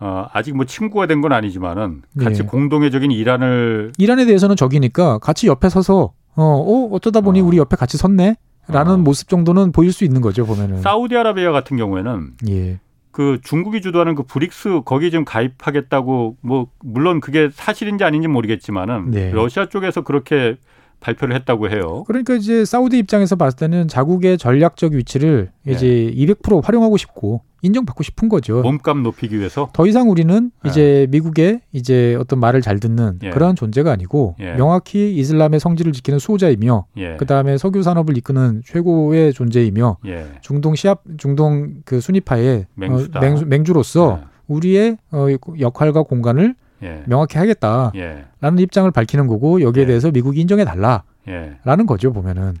어, 0.00 0.26
아직 0.32 0.54
뭐 0.56 0.64
친구가 0.64 1.06
된 1.06 1.20
건 1.20 1.32
아니지만은 1.32 2.02
같이 2.20 2.42
네. 2.42 2.46
공동의 2.48 2.90
적인 2.92 3.10
이란을 3.10 3.92
이란에 3.98 4.24
대해서는 4.26 4.54
적이니까 4.56 5.18
같이 5.18 5.48
옆에 5.48 5.68
서서 5.68 6.12
어, 6.36 6.42
어 6.42 6.88
어쩌다 6.92 7.20
보니 7.20 7.40
어. 7.40 7.44
우리 7.44 7.58
옆에 7.58 7.76
같이 7.76 7.96
섰네. 7.96 8.36
라는 8.68 8.92
어. 8.94 8.96
모습 8.98 9.28
정도는 9.28 9.72
보일 9.72 9.92
수 9.92 10.04
있는 10.04 10.20
거죠 10.20 10.44
보면은 10.44 10.82
사우디아라비아 10.82 11.52
같은 11.52 11.76
경우에는 11.78 12.32
예. 12.50 12.78
그 13.10 13.38
중국이 13.42 13.80
주도하는 13.80 14.14
그 14.14 14.22
브릭스 14.24 14.82
거기 14.84 15.10
좀 15.10 15.24
가입하겠다고 15.24 16.36
뭐 16.42 16.66
물론 16.84 17.20
그게 17.20 17.48
사실인지 17.52 18.04
아닌지 18.04 18.28
모르겠지만은 18.28 19.10
네. 19.10 19.32
러시아 19.32 19.68
쪽에서 19.68 20.02
그렇게 20.02 20.56
발표를 21.00 21.34
했다고 21.36 21.70
해요. 21.70 22.04
그러니까 22.06 22.34
이제 22.34 22.64
사우디 22.64 22.98
입장에서 22.98 23.36
봤을 23.36 23.56
때는 23.56 23.88
자국의 23.88 24.36
전략적 24.36 24.92
위치를 24.92 25.50
이제 25.66 26.12
네. 26.14 26.26
200% 26.26 26.62
활용하고 26.62 26.96
싶고 26.96 27.40
인정받고 27.62 28.02
싶은 28.02 28.28
거죠. 28.28 28.62
몸값 28.62 28.98
높이기 28.98 29.38
위해서 29.38 29.68
더 29.72 29.86
이상 29.86 30.10
우리는 30.10 30.50
네. 30.62 30.70
이제 30.70 31.06
미국의 31.10 31.60
이제 31.72 32.16
어떤 32.20 32.38
말을 32.40 32.62
잘 32.62 32.78
듣는 32.78 33.18
예. 33.22 33.30
그러한 33.30 33.56
존재가 33.56 33.90
아니고 33.90 34.36
예. 34.40 34.52
명확히 34.54 35.16
이슬람의 35.16 35.60
성질을 35.60 35.92
지키는 35.92 36.18
수호자이며 36.18 36.86
예. 36.98 37.16
그 37.16 37.26
다음에 37.26 37.58
석유 37.58 37.82
산업을 37.82 38.16
이끄는 38.16 38.62
최고의 38.64 39.32
존재이며 39.32 39.98
예. 40.06 40.26
중동 40.40 40.74
시합 40.74 41.02
중동 41.16 41.82
그 41.84 42.00
순위파의 42.00 42.66
맹주다. 42.74 43.18
어, 43.18 43.22
맹주, 43.22 43.46
맹주로서 43.46 44.20
예. 44.22 44.26
우리의 44.46 44.96
어, 45.12 45.26
역할과 45.58 46.04
공간을 46.04 46.54
예. 46.82 47.02
명확히 47.06 47.38
하겠다라는 47.38 47.92
예. 47.96 48.62
입장을 48.62 48.90
밝히는 48.90 49.26
거고 49.26 49.60
여기에 49.62 49.82
예. 49.82 49.86
대해서 49.86 50.10
미국이 50.10 50.40
인정해 50.40 50.64
달라라는 50.64 51.86
거죠 51.86 52.12
보면은. 52.12 52.54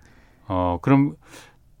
어 0.48 0.78
그럼 0.80 1.14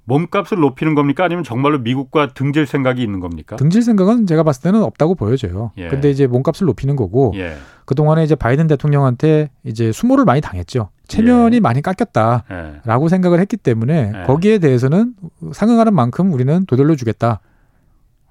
몸값을 0.08 0.58
높이는 0.58 0.94
겁니까? 0.94 1.24
아니면 1.24 1.44
정말로 1.44 1.78
미국과 1.78 2.28
등질 2.34 2.66
생각이 2.66 3.02
있는 3.02 3.20
겁니까? 3.20 3.56
등질 3.56 3.82
생각은 3.82 4.26
제가 4.26 4.42
봤을 4.42 4.62
때는 4.62 4.82
없다고 4.82 5.14
보여져요. 5.14 5.72
예. 5.76 5.88
근데 5.88 6.10
이제 6.10 6.26
몸값을 6.26 6.66
높이는 6.66 6.96
거고 6.96 7.32
예. 7.36 7.56
그동안에 7.84 8.24
이제 8.24 8.34
바이든 8.34 8.66
대통령한테 8.66 9.50
이제 9.64 9.92
수모를 9.92 10.24
많이 10.24 10.40
당했죠. 10.40 10.88
체면이 11.08 11.56
예. 11.56 11.60
많이 11.60 11.82
깎였다라고 11.82 13.04
예. 13.04 13.08
생각을 13.08 13.38
했기 13.40 13.56
때문에 13.56 14.12
예. 14.14 14.26
거기에 14.26 14.58
대해서는 14.58 15.14
상응하는 15.52 15.94
만큼 15.94 16.32
우리는 16.32 16.64
되돌려 16.66 16.96
주겠다. 16.96 17.40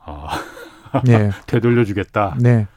아. 0.03 0.27
네. 1.05 1.29
되돌려 1.45 1.85
주겠다. 1.85 2.35
네. 2.39 2.67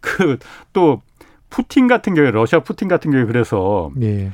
그 0.00 0.38
또 0.72 1.02
푸틴 1.50 1.86
같은 1.86 2.14
경우에 2.14 2.30
러시아 2.32 2.60
푸틴 2.60 2.88
같은 2.88 3.10
경우에 3.10 3.26
그래서 3.26 3.90
예. 4.02 4.32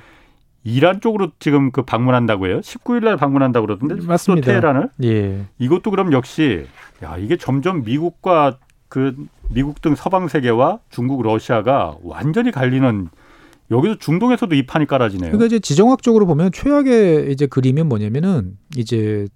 이란 0.63 1.01
쪽으로 1.01 1.31
지금 1.39 1.71
그 1.71 1.83
방문한다고 1.83 2.47
해요. 2.47 2.61
19일 2.61 3.05
날 3.05 3.17
방문한다고 3.17 3.67
그러던데 3.67 4.07
맞습니다. 4.07 4.45
또 4.45 4.51
테헤란을. 4.51 4.91
예. 5.05 5.47
이것도 5.59 5.91
그럼 5.91 6.13
역시 6.13 6.67
야, 7.03 7.17
이게 7.17 7.37
점점 7.37 7.83
미국과 7.83 8.59
그 8.89 9.15
미국 9.49 9.81
등 9.81 9.95
서방 9.95 10.29
세계와 10.29 10.81
중국, 10.91 11.23
러시아가 11.23 11.97
완전히 12.03 12.51
갈리는 12.51 13.09
여기서 13.71 13.99
중동에서도 13.99 14.55
이 14.55 14.67
판이 14.67 14.87
깔아지네요. 14.87 15.31
그러니까 15.31 15.47
이제 15.47 15.61
지정학적으로 15.61 16.27
보면 16.27 16.51
최악의 16.53 17.33
이제 17.33 17.47
그림은 17.47 17.89
뭐냐면은 17.89 18.59
이제 18.77 19.29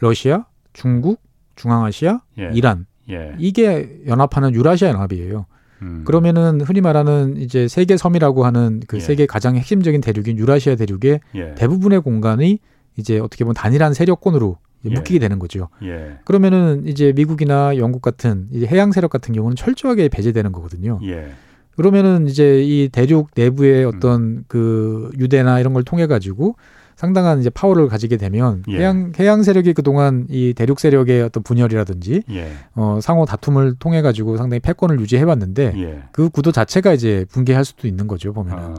러시아, 0.00 0.46
중국, 0.72 1.20
중앙아시아, 1.56 2.20
예. 2.38 2.50
이란 2.54 2.86
예. 3.10 3.34
이게 3.38 4.00
연합하는 4.06 4.54
유라시아 4.54 4.88
연합이에요. 4.88 5.46
음. 5.82 6.02
그러면은 6.04 6.60
흔히 6.60 6.80
말하는 6.80 7.36
이제 7.36 7.68
세계 7.68 7.96
섬이라고 7.96 8.44
하는 8.44 8.80
그 8.86 8.96
예. 8.96 9.00
세계 9.00 9.26
가장 9.26 9.56
핵심적인 9.56 10.00
대륙인 10.00 10.38
유라시아 10.38 10.76
대륙의 10.76 11.20
예. 11.34 11.54
대부분의 11.56 12.00
공간이 12.00 12.60
이제 12.96 13.18
어떻게 13.18 13.44
보면 13.44 13.54
단일한 13.54 13.92
세력권으로 13.92 14.56
예. 14.86 14.90
묶이게 14.90 15.18
되는 15.18 15.38
거죠. 15.38 15.68
예. 15.82 16.18
그러면은 16.24 16.86
이제 16.86 17.12
미국이나 17.14 17.76
영국 17.76 18.02
같은 18.02 18.48
이제 18.52 18.66
해양 18.66 18.92
세력 18.92 19.10
같은 19.10 19.34
경우는 19.34 19.56
철저하게 19.56 20.08
배제되는 20.08 20.52
거거든요. 20.52 21.00
예. 21.04 21.32
그러면은 21.76 22.28
이제 22.28 22.62
이 22.62 22.88
대륙 22.90 23.30
내부의 23.34 23.84
어떤 23.84 24.20
음. 24.20 24.44
그 24.46 25.10
유대나 25.18 25.58
이런 25.60 25.72
걸 25.72 25.82
통해 25.82 26.06
가지고 26.06 26.56
상당한 27.02 27.40
이제 27.40 27.50
파워를 27.50 27.88
가지게 27.88 28.16
되면 28.16 28.62
예. 28.68 28.78
해양 28.78 29.12
해양 29.18 29.42
세력이 29.42 29.72
그동안 29.72 30.24
이 30.30 30.54
대륙 30.54 30.78
세력의 30.78 31.22
어떤 31.22 31.42
분열이라든지 31.42 32.22
예. 32.30 32.52
어, 32.76 33.00
상호 33.02 33.26
다툼을 33.26 33.74
통해 33.80 34.02
가지고 34.02 34.36
상당히 34.36 34.60
패권을 34.60 35.00
유지해 35.00 35.24
왔는데 35.24 35.72
예. 35.78 36.02
그 36.12 36.30
구도 36.30 36.52
자체가 36.52 36.92
이제 36.92 37.26
붕괴할 37.32 37.64
수도 37.64 37.88
있는 37.88 38.06
거죠 38.06 38.32
보면은. 38.32 38.62
아. 38.62 38.74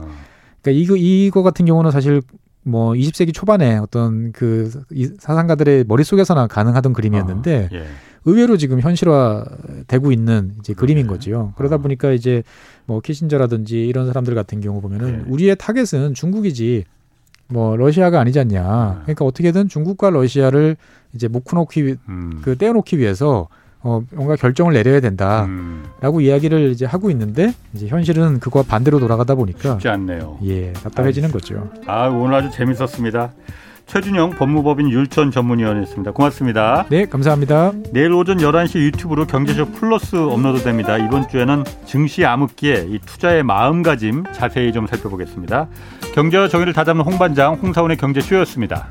그러니까 0.62 0.70
이거 0.70 0.96
이거 0.96 1.42
같은 1.42 1.66
경우는 1.66 1.90
사실 1.90 2.22
뭐 2.62 2.94
20세기 2.94 3.34
초반에 3.34 3.76
어떤 3.76 4.32
그 4.32 4.70
사상가들의 5.18 5.84
머릿속에서나 5.86 6.46
가능하던 6.46 6.94
그림이었는데 6.94 7.68
아, 7.70 7.76
예. 7.76 7.84
의외로 8.24 8.56
지금 8.56 8.80
현실화 8.80 9.44
되고 9.86 10.12
있는 10.12 10.52
이제 10.60 10.72
그림인 10.72 11.06
거지요. 11.08 11.52
그러다 11.58 11.76
보니까 11.76 12.12
이제 12.12 12.42
뭐 12.86 13.00
키신저라든지 13.00 13.84
이런 13.86 14.06
사람들 14.06 14.34
같은 14.34 14.62
경우 14.62 14.80
보면은 14.80 15.18
네. 15.18 15.24
우리의 15.28 15.56
타겟은 15.58 16.14
중국이지 16.14 16.84
뭐 17.48 17.76
러시아가 17.76 18.20
아니지 18.20 18.40
않냐. 18.40 19.00
그러니까 19.02 19.24
어떻게든 19.24 19.68
중국과 19.68 20.10
러시아를 20.10 20.76
이제 21.14 21.28
묶어놓기 21.28 21.96
음. 22.08 22.40
그 22.42 22.56
떼어놓기 22.56 22.98
위해서 22.98 23.48
어 23.80 24.02
뭔가 24.12 24.34
결정을 24.34 24.72
내려야 24.72 25.00
된다라고 25.00 25.48
음. 25.48 26.20
이야기를 26.20 26.70
이제 26.70 26.86
하고 26.86 27.10
있는데 27.10 27.52
이제 27.74 27.86
현실은 27.86 28.40
그거와 28.40 28.64
반대로 28.66 28.98
돌아가다 28.98 29.34
보니까 29.34 29.72
쉽지 29.72 29.88
않네요. 29.88 30.38
예, 30.44 30.72
답답해지는 30.72 31.30
거죠. 31.30 31.70
아 31.86 32.06
오늘 32.08 32.34
아주 32.34 32.50
재밌었습니다. 32.50 33.32
최준영 33.86 34.30
법무법인 34.30 34.90
율천 34.90 35.30
전문위원이었습니다. 35.30 36.12
고맙습니다. 36.12 36.86
네, 36.90 37.06
감사합니다. 37.06 37.72
내일 37.92 38.12
오전 38.12 38.38
11시 38.38 38.80
유튜브로 38.80 39.26
경제쇼 39.26 39.66
플러스 39.72 40.16
업로드됩니다. 40.16 40.98
이번 40.98 41.28
주에는 41.28 41.64
증시 41.86 42.24
암흑기에 42.24 42.86
이 42.88 42.98
투자의 43.00 43.42
마음가짐 43.42 44.24
자세히 44.32 44.72
좀 44.72 44.86
살펴보겠습니다. 44.86 45.68
경제와 46.14 46.48
정의를 46.48 46.72
다잡는 46.72 47.04
홍반장 47.04 47.54
홍사원의 47.54 47.96
경제쇼였습니다. 47.96 48.88